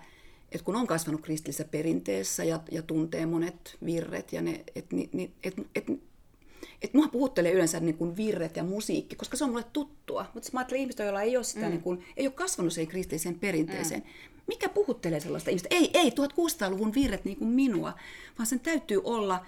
että 0.52 0.66
kun 0.66 0.76
on 0.76 0.88
kasvanut 0.88 1.22
kristillisessä 1.22 1.66
perinteessä 1.66 2.44
ja, 2.44 2.60
ja 2.72 2.82
tuntee 2.82 3.26
monet 3.26 3.78
virret, 3.86 4.34
ja 4.34 4.42
ne, 4.42 4.64
että 4.76 4.96
ni, 4.96 5.10
ni, 5.14 5.32
et, 5.44 5.54
et, 5.76 5.86
et 6.82 6.94
mua 6.94 7.08
puhuttelee 7.08 7.52
yleensä 7.52 7.80
niin 7.80 7.98
kuin 7.98 8.18
virret 8.18 8.56
ja 8.56 8.64
musiikki, 8.64 9.16
koska 9.16 9.38
se 9.38 9.44
on 9.44 9.50
mulle 9.50 9.66
tuttua. 9.74 10.26
Mutta 10.34 10.50
mä 10.54 10.60
ajattelen 10.60 10.82
ihmistä, 10.82 11.04
joilla 11.04 11.22
ei 11.22 11.38
ole, 11.38 11.44
sitä, 11.44 11.66
mm. 11.66 11.70
niin 11.70 11.82
kuin, 11.82 12.06
ei 12.18 12.28
ole 12.28 12.34
kasvanut 12.34 12.74
siihen 12.74 12.88
kristilliseen 12.88 13.40
perinteeseen. 13.40 14.02
Mm. 14.02 14.08
Mikä 14.48 14.70
puhuttelee 14.70 15.20
sellaista 15.20 15.50
ihmistä? 15.50 15.70
Ei, 15.72 15.92
ei 15.94 16.10
1600-luvun 16.10 16.94
virret 16.94 17.26
niin 17.26 17.38
kuin 17.38 17.50
minua, 17.50 17.94
vaan 18.38 18.48
sen 18.48 18.60
täytyy 18.60 19.02
olla, 19.04 19.46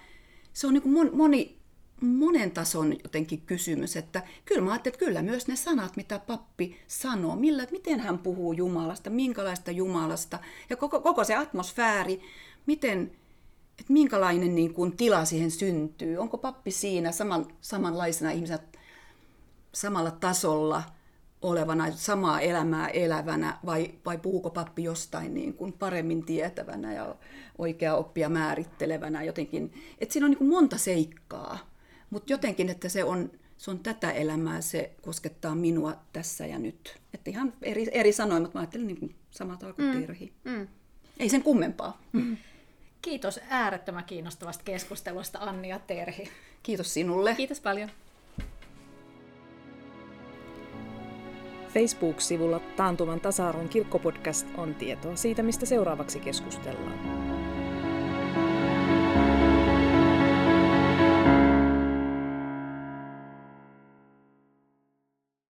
se 0.52 0.66
on 0.66 0.74
niin 0.74 0.82
kuin 0.82 0.92
mon, 0.92 1.10
moni, 1.12 1.59
monen 2.00 2.50
tason 2.50 2.92
jotenkin 3.04 3.40
kysymys, 3.40 3.96
että 3.96 4.22
kyllä 4.44 4.60
mä 4.60 4.70
ajattelin, 4.70 4.94
että 4.94 5.04
kyllä 5.04 5.22
myös 5.22 5.48
ne 5.48 5.56
sanat, 5.56 5.96
mitä 5.96 6.18
pappi 6.18 6.76
sanoo, 6.86 7.36
millä, 7.36 7.66
miten 7.70 8.00
hän 8.00 8.18
puhuu 8.18 8.52
Jumalasta, 8.52 9.10
minkälaista 9.10 9.70
Jumalasta, 9.70 10.38
ja 10.70 10.76
koko, 10.76 11.00
koko 11.00 11.24
se 11.24 11.36
atmosfääri, 11.36 12.22
miten, 12.66 13.02
että 13.78 13.92
minkälainen 13.92 14.54
niin 14.54 14.74
kuin, 14.74 14.96
tila 14.96 15.24
siihen 15.24 15.50
syntyy. 15.50 16.16
Onko 16.16 16.38
pappi 16.38 16.70
siinä 16.70 17.12
saman, 17.12 17.46
samanlaisena 17.60 18.30
ihmisenä, 18.30 18.58
samalla 19.72 20.10
tasolla 20.10 20.82
olevana, 21.42 21.90
samaa 21.90 22.40
elämää 22.40 22.88
elävänä, 22.88 23.58
vai, 23.66 23.94
vai 24.06 24.18
puhuuko 24.18 24.50
pappi 24.50 24.84
jostain 24.84 25.34
niin 25.34 25.54
kuin 25.54 25.72
paremmin 25.72 26.24
tietävänä 26.24 26.92
ja 26.92 27.14
oikea 27.58 27.94
oppia 27.94 28.28
määrittelevänä 28.28 29.22
jotenkin. 29.22 29.72
Että 29.98 30.12
siinä 30.12 30.26
on 30.26 30.30
niin 30.30 30.38
kuin 30.38 30.50
monta 30.50 30.78
seikkaa, 30.78 31.69
mutta 32.10 32.32
jotenkin, 32.32 32.68
että 32.68 32.88
se 32.88 33.04
on, 33.04 33.30
se 33.56 33.70
on 33.70 33.78
tätä 33.78 34.10
elämää, 34.10 34.60
se 34.60 34.90
koskettaa 35.02 35.54
minua 35.54 35.96
tässä 36.12 36.46
ja 36.46 36.58
nyt. 36.58 36.96
Että 37.14 37.30
ihan 37.30 37.52
eri, 37.62 37.86
eri 37.92 38.12
sanoin, 38.12 38.42
mutta 38.42 38.58
mä 38.58 38.60
ajattelin 38.60 38.86
niin 38.86 39.00
kuin 39.00 39.14
samat 39.30 39.60
kuin 39.60 39.94
mm. 39.94 40.00
Terhi. 40.00 40.32
Mm. 40.44 40.68
Ei 41.18 41.28
sen 41.28 41.42
kummempaa. 41.42 42.00
Mm. 42.12 42.36
Kiitos 43.02 43.40
äärettömän 43.48 44.04
kiinnostavasta 44.04 44.64
keskustelusta 44.64 45.38
Anni 45.38 45.68
ja 45.68 45.78
Terhi. 45.78 46.28
Kiitos 46.62 46.94
sinulle. 46.94 47.34
Kiitos 47.34 47.60
paljon. 47.60 47.90
Facebook-sivulla 51.74 52.60
Taantuvan 52.76 53.20
tasa-arvon 53.20 53.68
kirkkopodcast 53.68 54.46
on 54.56 54.74
tietoa 54.74 55.16
siitä, 55.16 55.42
mistä 55.42 55.66
seuraavaksi 55.66 56.20
keskustellaan. 56.20 57.29